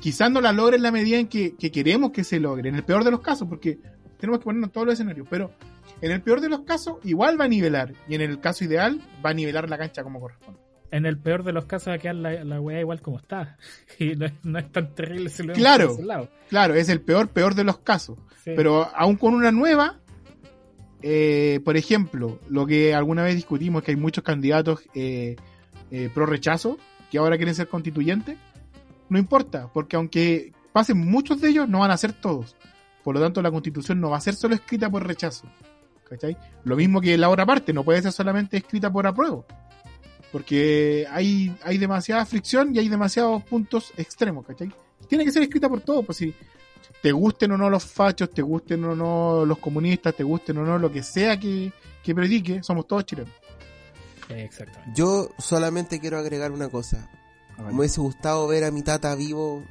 Quizás 0.00 0.30
no 0.30 0.40
la 0.40 0.52
logre 0.52 0.76
en 0.76 0.82
la 0.82 0.90
medida 0.90 1.18
en 1.18 1.28
que, 1.28 1.54
que 1.56 1.70
queremos 1.70 2.10
que 2.10 2.24
se 2.24 2.40
logre, 2.40 2.68
en 2.68 2.74
el 2.74 2.82
peor 2.84 3.04
de 3.04 3.10
los 3.12 3.20
casos, 3.20 3.46
porque 3.48 3.78
tenemos 4.18 4.40
que 4.40 4.44
ponernos 4.44 4.72
todos 4.72 4.86
los 4.86 4.94
escenarios, 4.94 5.26
pero 5.30 5.52
en 6.00 6.10
el 6.10 6.20
peor 6.22 6.40
de 6.40 6.48
los 6.48 6.60
casos 6.62 6.96
igual 7.04 7.40
va 7.40 7.44
a 7.44 7.48
nivelar, 7.48 7.92
y 8.08 8.14
en 8.16 8.20
el 8.20 8.40
caso 8.40 8.64
ideal 8.64 9.00
va 9.24 9.30
a 9.30 9.34
nivelar 9.34 9.70
la 9.70 9.78
cancha 9.78 10.02
como 10.02 10.20
corresponde. 10.20 10.60
En 10.90 11.06
el 11.06 11.16
peor 11.18 11.42
de 11.42 11.52
los 11.52 11.64
casos 11.64 11.88
va 11.88 11.94
a 11.94 11.98
quedar 11.98 12.16
la, 12.16 12.44
la 12.44 12.60
weá 12.60 12.80
igual 12.80 13.00
como 13.00 13.18
está. 13.18 13.56
Y 13.98 14.14
no 14.14 14.26
es, 14.26 14.32
no 14.42 14.58
es 14.58 14.70
tan 14.70 14.94
terrible 14.94 15.30
si 15.30 15.42
lo 15.42 15.54
Claro. 15.54 15.96
lado. 16.02 16.28
Claro, 16.50 16.74
es 16.74 16.90
el 16.90 17.00
peor, 17.00 17.28
peor 17.28 17.54
de 17.54 17.64
los 17.64 17.78
casos. 17.78 18.18
Sí. 18.44 18.52
Pero 18.56 18.90
aún 18.94 19.16
con 19.16 19.32
una 19.32 19.50
nueva, 19.52 20.00
eh, 21.02 21.60
por 21.64 21.76
ejemplo, 21.76 22.38
lo 22.48 22.66
que 22.66 22.94
alguna 22.94 23.24
vez 23.24 23.34
discutimos 23.34 23.82
que 23.82 23.90
hay 23.90 23.96
muchos 23.96 24.22
candidatos 24.22 24.82
eh, 24.94 25.36
eh, 25.90 26.10
pro 26.14 26.26
rechazo 26.26 26.78
que 27.10 27.18
ahora 27.18 27.36
quieren 27.36 27.54
ser 27.54 27.68
constituyentes. 27.68 28.38
No 29.08 29.18
importa, 29.18 29.68
porque 29.72 29.96
aunque 29.96 30.52
pasen 30.72 30.98
muchos 30.98 31.40
de 31.40 31.50
ellos, 31.50 31.68
no 31.68 31.80
van 31.80 31.90
a 31.90 31.96
ser 31.96 32.12
todos. 32.12 32.56
Por 33.02 33.14
lo 33.14 33.20
tanto, 33.20 33.42
la 33.42 33.50
constitución 33.50 34.00
no 34.00 34.10
va 34.10 34.16
a 34.16 34.20
ser 34.20 34.34
solo 34.34 34.54
escrita 34.54 34.88
por 34.88 35.06
rechazo. 35.06 35.46
¿Cachai? 36.08 36.36
Lo 36.64 36.76
mismo 36.76 37.00
que 37.00 37.18
la 37.18 37.28
otra 37.28 37.44
parte, 37.44 37.72
no 37.72 37.84
puede 37.84 38.00
ser 38.02 38.12
solamente 38.12 38.56
escrita 38.56 38.90
por 38.92 39.06
apruebo. 39.06 39.44
Porque 40.30 41.06
hay, 41.10 41.54
hay 41.62 41.78
demasiada 41.78 42.24
fricción 42.24 42.74
y 42.74 42.78
hay 42.78 42.88
demasiados 42.88 43.42
puntos 43.44 43.92
extremos, 43.96 44.46
¿cachai? 44.46 44.72
Tiene 45.08 45.24
que 45.24 45.32
ser 45.32 45.42
escrita 45.42 45.68
por 45.68 45.80
todos, 45.80 46.06
pues 46.06 46.18
si 46.18 46.34
te 47.00 47.12
gusten 47.12 47.52
o 47.52 47.58
no 47.58 47.70
los 47.70 47.84
fachos, 47.84 48.30
te 48.30 48.42
gusten 48.42 48.84
o 48.84 48.94
no 48.94 49.44
los 49.44 49.58
comunistas, 49.58 50.14
te 50.14 50.22
gusten 50.22 50.58
o 50.58 50.64
no 50.64 50.78
lo 50.78 50.90
que 50.90 51.02
sea 51.02 51.38
que, 51.38 51.72
que 52.02 52.14
predique, 52.14 52.62
somos 52.62 52.86
todos 52.86 53.04
chilenos. 53.04 53.32
Exactamente. 54.28 54.92
Yo 54.94 55.30
solamente 55.38 56.00
quiero 56.00 56.18
agregar 56.18 56.52
una 56.52 56.68
cosa. 56.68 57.10
Me 57.58 57.72
hubiese 57.72 58.00
gustado 58.00 58.46
ver 58.48 58.64
a 58.64 58.70
mi 58.70 58.82
tata 58.82 59.14
vivo, 59.14 59.62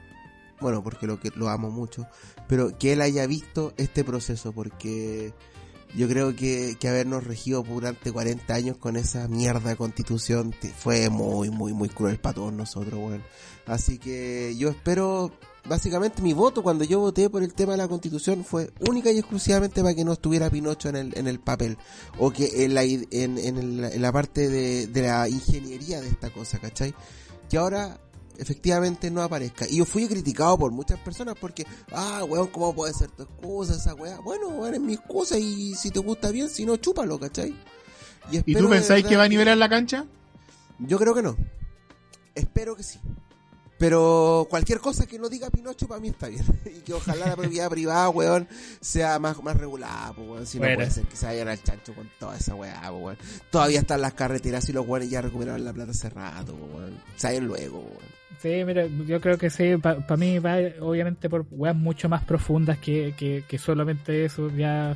bueno, 0.60 0.84
porque 0.84 1.08
lo 1.08 1.20
que 1.20 1.32
lo 1.36 1.50
amo 1.50 1.72
mucho, 1.72 2.06
pero 2.48 2.78
que 2.78 2.94
él 2.94 3.02
haya 3.02 3.26
visto 3.28 3.74
este 3.78 4.04
proceso, 4.04 4.54
porque 4.54 5.34
yo 5.96 6.08
creo 6.08 6.36
que, 6.36 6.78
que 6.80 6.88
habernos 6.88 7.26
regido 7.26 7.64
durante 7.64 8.12
40 8.12 8.54
años 8.54 8.78
con 8.78 8.96
esa 8.96 9.28
mierda 9.28 9.72
de 9.72 9.76
constitución 9.76 10.54
fue 10.78 11.10
muy, 11.10 11.50
muy, 11.50 11.74
muy 11.74 11.90
cruel 11.90 12.18
para 12.18 12.36
todos 12.36 12.54
nosotros, 12.54 12.94
weón. 12.94 13.24
Así 13.66 13.98
que 13.98 14.56
yo 14.58 14.70
espero, 14.70 15.32
básicamente 15.66 16.22
mi 16.22 16.34
voto 16.34 16.64
cuando 16.64 16.84
yo 16.84 17.00
voté 17.00 17.30
por 17.30 17.44
el 17.44 17.54
tema 17.54 17.74
de 17.74 17.78
la 17.80 17.88
constitución 17.88 18.44
fue 18.44 18.72
única 18.90 19.12
y 19.12 19.18
exclusivamente 19.20 19.82
para 19.82 19.94
que 19.94 20.04
no 20.04 20.14
estuviera 20.14 20.50
Pinocho 20.50 20.90
en 20.90 20.96
el, 20.96 21.18
en 21.18 21.28
el 21.28 21.40
papel, 21.40 21.78
o 22.18 22.32
que 22.32 22.66
en 22.66 22.74
la, 22.74 22.84
en, 22.84 23.08
en 23.12 23.58
el- 23.58 23.84
en 23.86 24.02
la 24.02 24.12
parte 24.12 24.50
de, 24.50 24.88
de 24.88 25.02
la 25.04 25.28
ingeniería 25.30 26.02
de 26.02 26.08
esta 26.10 26.30
cosa, 26.32 26.60
¿cachai? 26.60 26.94
que 27.50 27.58
ahora 27.58 28.00
efectivamente 28.38 29.12
no 29.12 29.22
aparezca. 29.22 29.68
Y 29.70 29.78
yo 29.78 29.86
fui 29.86 30.08
criticado 30.08 30.58
por 30.58 30.72
muchas 30.72 30.98
personas 31.00 31.36
porque, 31.40 31.66
ah, 31.92 32.24
weón, 32.28 32.48
¿cómo 32.48 32.74
puede 32.74 32.94
ser 32.94 33.12
tu 33.12 33.24
excusa 33.24 33.76
esa 33.76 33.94
weá? 33.94 34.20
Bueno, 34.22 34.48
weón, 34.48 34.74
es 34.74 34.80
mi 34.82 34.94
excusa 34.94 35.38
y 35.38 35.76
si 35.76 35.92
te 35.92 36.00
gusta 36.00 36.32
bien, 36.32 36.50
si 36.50 36.66
no, 36.66 36.78
chúpalo, 36.78 37.20
¿cachai? 37.20 37.54
¿Y 38.32 38.38
espero 38.38 38.62
tú 38.66 38.70
pensáis 38.70 39.06
que 39.06 39.18
va 39.18 39.24
a 39.24 39.28
nivelar 39.28 39.58
la 39.58 39.68
cancha? 39.70 40.06
Yo 40.80 40.98
creo 40.98 41.14
que 41.14 41.22
no. 41.22 41.36
Espero 42.34 42.76
que 42.76 42.84
sí. 42.84 43.00
Pero 43.82 44.46
cualquier 44.48 44.78
cosa 44.78 45.08
que 45.08 45.18
no 45.18 45.28
diga 45.28 45.50
Pinocho 45.50 45.88
para 45.88 46.00
mí 46.00 46.10
está 46.10 46.28
bien. 46.28 46.44
y 46.66 46.82
que 46.82 46.94
ojalá 46.94 47.30
la 47.30 47.36
propiedad 47.36 47.68
privada, 47.72 48.10
weón, 48.10 48.48
sea 48.80 49.18
más, 49.18 49.42
más 49.42 49.58
regulada, 49.58 50.14
pues, 50.14 50.30
weón. 50.30 50.46
Si 50.46 50.60
no 50.60 50.72
puede 50.76 50.92
ser 50.92 51.06
que 51.06 51.16
se 51.16 51.26
vayan 51.26 51.48
al 51.48 51.64
chancho 51.64 51.96
con 51.96 52.08
toda 52.20 52.38
esa 52.38 52.54
weá, 52.54 52.80
pues, 52.80 53.04
weón. 53.04 53.18
Todavía 53.50 53.80
están 53.80 54.02
las 54.02 54.14
carreteras 54.14 54.70
y 54.70 54.74
los 54.74 54.88
weones 54.88 55.10
ya 55.10 55.22
recuperaron 55.22 55.66
la 55.66 55.74
plata 55.74 55.92
hace 55.92 56.12
rato, 56.12 56.54
pues, 56.54 56.76
weón. 56.76 57.02
Se 57.16 57.28
vayan 57.28 57.48
luego, 57.48 57.80
weón. 57.80 58.22
Sí, 58.40 58.64
mira, 58.66 58.86
yo 58.86 59.20
creo 59.20 59.40
que 59.40 59.50
sí, 59.50 59.78
para 59.78 60.18
mí 60.18 60.38
va 60.38 60.58
obviamente 60.80 61.28
por 61.28 61.46
weas 61.50 61.76
mucho 61.76 62.08
más 62.08 62.24
profundas 62.24 62.78
que, 62.78 63.16
que, 63.18 63.44
que 63.48 63.58
solamente 63.58 64.26
eso. 64.26 64.52
Ya, 64.56 64.96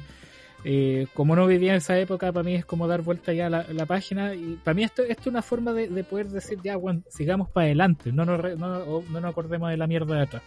eh, 0.67 1.05
como 1.13 1.35
no 1.35 1.45
vivía 1.45 1.73
en 1.73 1.77
esa 1.77 1.97
época, 1.99 2.31
para 2.31 2.43
mí 2.43 2.55
es 2.55 2.65
como 2.65 2.87
dar 2.87 3.03
vuelta 3.03 3.31
ya 3.33 3.51
la, 3.51 3.65
la 3.71 3.85
página. 3.85 4.33
Y 4.33 4.59
para 4.63 4.73
mí 4.73 4.83
esto, 4.83 5.03
esto 5.03 5.21
es 5.21 5.27
una 5.27 5.43
forma 5.43 5.73
de, 5.73 5.87
de 5.87 6.03
poder 6.03 6.27
decir, 6.27 6.57
ya, 6.63 6.75
bueno, 6.75 7.03
sigamos 7.07 7.49
para 7.49 7.67
adelante, 7.67 8.11
no 8.11 8.25
nos, 8.25 8.57
no, 8.57 9.01
no 9.01 9.21
nos 9.21 9.25
acordemos 9.25 9.69
de 9.69 9.77
la 9.77 9.85
mierda 9.85 10.15
de 10.15 10.21
atrás. 10.23 10.41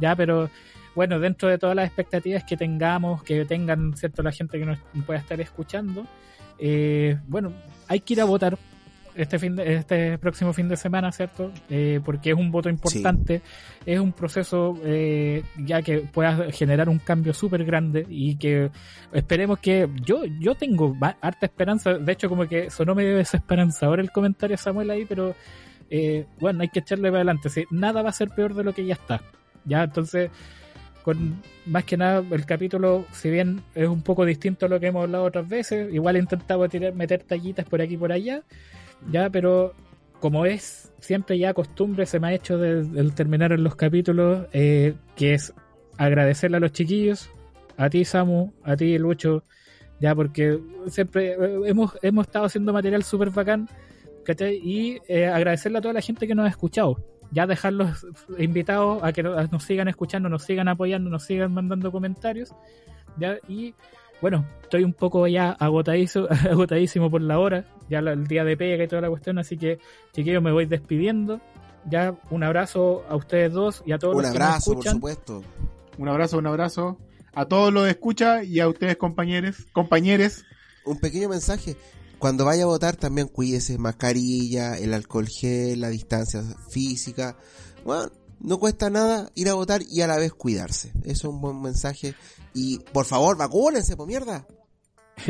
Ya, 0.00 0.16
pero 0.16 0.48
bueno, 0.94 1.20
dentro 1.20 1.50
de 1.50 1.58
todas 1.58 1.76
las 1.76 1.86
expectativas 1.86 2.44
que 2.44 2.56
tengamos, 2.56 3.22
que 3.22 3.44
tengan, 3.44 3.94
¿cierto?, 3.94 4.22
la 4.22 4.32
gente 4.32 4.58
que 4.58 4.64
nos 4.64 4.78
pueda 5.06 5.20
estar 5.20 5.38
escuchando, 5.40 6.06
eh, 6.58 7.18
bueno, 7.28 7.52
hay 7.88 8.00
que 8.00 8.14
ir 8.14 8.20
a 8.22 8.24
votar 8.24 8.56
este 9.14 9.38
fin 9.38 9.56
de- 9.56 9.74
este 9.74 10.18
próximo 10.18 10.52
fin 10.52 10.68
de 10.68 10.76
semana, 10.76 11.12
¿cierto? 11.12 11.50
Eh, 11.68 12.00
porque 12.04 12.30
es 12.30 12.36
un 12.36 12.50
voto 12.50 12.68
importante, 12.68 13.42
es 13.84 13.98
un 14.00 14.12
proceso 14.12 14.78
eh, 14.84 15.42
ya 15.58 15.82
que 15.82 15.98
pueda 15.98 16.50
generar 16.52 16.88
un 16.88 16.98
cambio 16.98 17.34
súper 17.34 17.64
grande 17.64 18.06
y 18.08 18.36
que 18.36 18.70
esperemos 19.12 19.58
que 19.58 19.88
yo 20.04 20.24
yo 20.40 20.54
tengo 20.54 20.96
harta 21.20 21.46
esperanza, 21.46 21.94
de 21.94 22.12
hecho 22.12 22.28
como 22.28 22.46
que 22.46 22.70
sonó 22.70 22.94
medio 22.94 23.16
desesperanzador 23.16 24.00
el 24.00 24.10
comentario 24.10 24.54
de 24.54 24.62
Samuel 24.62 24.90
ahí, 24.90 25.04
pero 25.04 25.34
eh, 25.90 26.24
bueno, 26.40 26.62
hay 26.62 26.68
que 26.68 26.78
echarle 26.78 27.08
para 27.08 27.18
adelante. 27.18 27.50
Sí, 27.50 27.64
nada 27.70 28.00
va 28.02 28.08
a 28.08 28.12
ser 28.12 28.30
peor 28.30 28.54
de 28.54 28.64
lo 28.64 28.72
que 28.72 28.86
ya 28.86 28.94
está. 28.94 29.20
Ya, 29.66 29.82
entonces, 29.84 30.30
con 31.04 31.42
más 31.66 31.84
que 31.84 31.96
nada, 31.96 32.24
el 32.30 32.46
capítulo, 32.46 33.04
si 33.12 33.28
bien 33.30 33.60
es 33.74 33.88
un 33.88 34.02
poco 34.02 34.24
distinto 34.24 34.66
a 34.66 34.68
lo 34.68 34.80
que 34.80 34.86
hemos 34.86 35.02
hablado 35.02 35.24
otras 35.24 35.48
veces, 35.48 35.92
igual 35.92 36.16
he 36.16 36.20
intentado 36.20 36.66
tirar, 36.68 36.94
meter 36.94 37.22
tallitas 37.24 37.66
por 37.66 37.82
aquí 37.82 37.94
y 37.94 37.96
por 37.98 38.10
allá, 38.12 38.42
ya, 39.10 39.30
pero 39.30 39.74
como 40.20 40.46
es 40.46 40.92
siempre 41.00 41.38
ya 41.38 41.52
costumbre, 41.52 42.06
se 42.06 42.20
me 42.20 42.28
ha 42.28 42.32
hecho 42.32 42.56
del 42.58 43.14
terminar 43.14 43.52
en 43.52 43.64
los 43.64 43.74
capítulos, 43.74 44.46
eh, 44.52 44.94
que 45.16 45.34
es 45.34 45.52
agradecerle 45.98 46.58
a 46.58 46.60
los 46.60 46.72
chiquillos, 46.72 47.28
a 47.76 47.90
ti 47.90 48.04
Samu, 48.04 48.52
a 48.62 48.76
ti 48.76 48.96
Lucho, 48.98 49.44
ya 50.00 50.14
porque 50.14 50.60
siempre 50.86 51.32
eh, 51.32 51.60
hemos, 51.66 51.98
hemos 52.02 52.26
estado 52.26 52.44
haciendo 52.44 52.72
material 52.72 53.02
súper 53.02 53.30
bacán, 53.30 53.68
¿cachai? 54.24 54.60
Y 54.62 55.00
eh, 55.08 55.26
agradecerle 55.26 55.78
a 55.78 55.80
toda 55.80 55.94
la 55.94 56.00
gente 56.00 56.26
que 56.26 56.34
nos 56.34 56.46
ha 56.46 56.50
escuchado. 56.50 56.96
Ya 57.32 57.46
dejarlos 57.46 58.06
invitados 58.38 59.02
a 59.02 59.12
que 59.12 59.22
nos 59.22 59.64
sigan 59.64 59.88
escuchando, 59.88 60.28
nos 60.28 60.44
sigan 60.44 60.68
apoyando, 60.68 61.08
nos 61.08 61.24
sigan 61.24 61.52
mandando 61.52 61.90
comentarios. 61.90 62.54
¿ya? 63.16 63.38
Y 63.48 63.74
bueno, 64.22 64.46
estoy 64.62 64.84
un 64.84 64.94
poco 64.94 65.26
ya 65.26 65.50
agotadísimo, 65.50 66.28
agotadísimo 66.50 67.10
por 67.10 67.20
la 67.20 67.40
hora, 67.40 67.66
ya 67.90 67.98
el 67.98 68.26
día 68.28 68.44
de 68.44 68.56
pega 68.56 68.84
y 68.84 68.88
toda 68.88 69.02
la 69.02 69.10
cuestión, 69.10 69.38
así 69.38 69.58
que 69.58 69.80
chiquillos 70.12 70.42
me 70.42 70.52
voy 70.52 70.64
despidiendo. 70.64 71.40
Ya 71.90 72.14
un 72.30 72.44
abrazo 72.44 73.04
a 73.08 73.16
ustedes 73.16 73.52
dos 73.52 73.82
y 73.84 73.90
a 73.90 73.98
todos 73.98 74.14
Un 74.14 74.22
los 74.22 74.30
que 74.30 74.38
abrazo, 74.38 74.54
nos 74.54 74.64
por 74.64 74.74
escuchan. 74.74 74.94
supuesto. 74.94 75.42
Un 75.98 76.08
abrazo, 76.08 76.38
un 76.38 76.46
abrazo 76.46 76.98
a 77.34 77.46
todos 77.46 77.72
los 77.72 77.84
de 77.84 77.90
escucha 77.90 78.44
y 78.44 78.60
a 78.60 78.68
ustedes 78.68 78.96
compañeros, 78.96 79.66
compañeros. 79.72 80.44
Un 80.84 81.00
pequeño 81.00 81.28
mensaje. 81.28 81.76
Cuando 82.20 82.44
vaya 82.44 82.62
a 82.62 82.66
votar 82.66 82.94
también 82.94 83.26
cuídese, 83.26 83.76
mascarilla, 83.78 84.78
el 84.78 84.94
alcohol 84.94 85.26
gel, 85.26 85.80
la 85.80 85.88
distancia 85.88 86.44
física. 86.70 87.36
Bueno, 87.84 88.12
no 88.42 88.58
cuesta 88.58 88.90
nada 88.90 89.30
ir 89.34 89.48
a 89.48 89.54
votar 89.54 89.80
y 89.88 90.00
a 90.02 90.06
la 90.06 90.16
vez 90.18 90.32
cuidarse. 90.32 90.92
Eso 91.04 91.10
es 91.12 91.24
un 91.24 91.40
buen 91.40 91.60
mensaje. 91.62 92.14
Y 92.54 92.78
por 92.92 93.04
favor, 93.06 93.36
vacúnense, 93.36 93.96
por 93.96 94.06
mierda. 94.06 94.46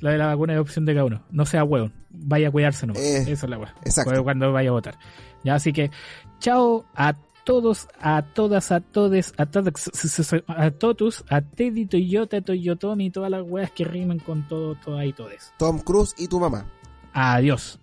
La 0.00 0.10
de 0.10 0.18
la 0.18 0.26
vacuna 0.26 0.54
es 0.54 0.60
opción 0.60 0.84
de 0.84 0.92
cada 0.92 1.06
uno. 1.06 1.24
No 1.30 1.46
sea 1.46 1.64
hueón. 1.64 1.92
Vaya 2.10 2.48
a 2.48 2.50
cuidarse 2.50 2.86
nomás. 2.86 3.02
Eh, 3.02 3.22
Esa 3.22 3.32
es 3.46 3.48
la 3.50 3.58
hueá. 3.58 3.74
exacto. 3.84 4.22
Cuando 4.24 4.52
vaya 4.52 4.68
a 4.68 4.72
votar. 4.72 4.98
Ya, 5.44 5.54
así 5.54 5.72
que, 5.72 5.90
chao 6.38 6.84
a 6.94 7.14
todos, 7.44 7.88
a 8.00 8.22
todas, 8.34 8.72
a 8.72 8.80
todes, 8.80 9.32
a 9.38 9.46
todos, 9.46 9.90
a 10.48 10.70
todos, 10.72 11.24
a 11.30 11.40
Teddy, 11.40 11.86
Toyota, 11.86 12.40
Toyotomi 12.42 13.06
y 13.06 13.10
todas 13.10 13.30
las 13.30 13.42
weas 13.46 13.70
que 13.70 13.84
rimen 13.84 14.18
con 14.18 14.46
todo, 14.48 14.74
todo 14.74 15.02
y 15.02 15.12
todes. 15.12 15.52
Tom 15.58 15.78
Cruise 15.78 16.14
y 16.18 16.26
tu 16.28 16.40
mamá. 16.40 16.70
Adiós. 17.12 17.78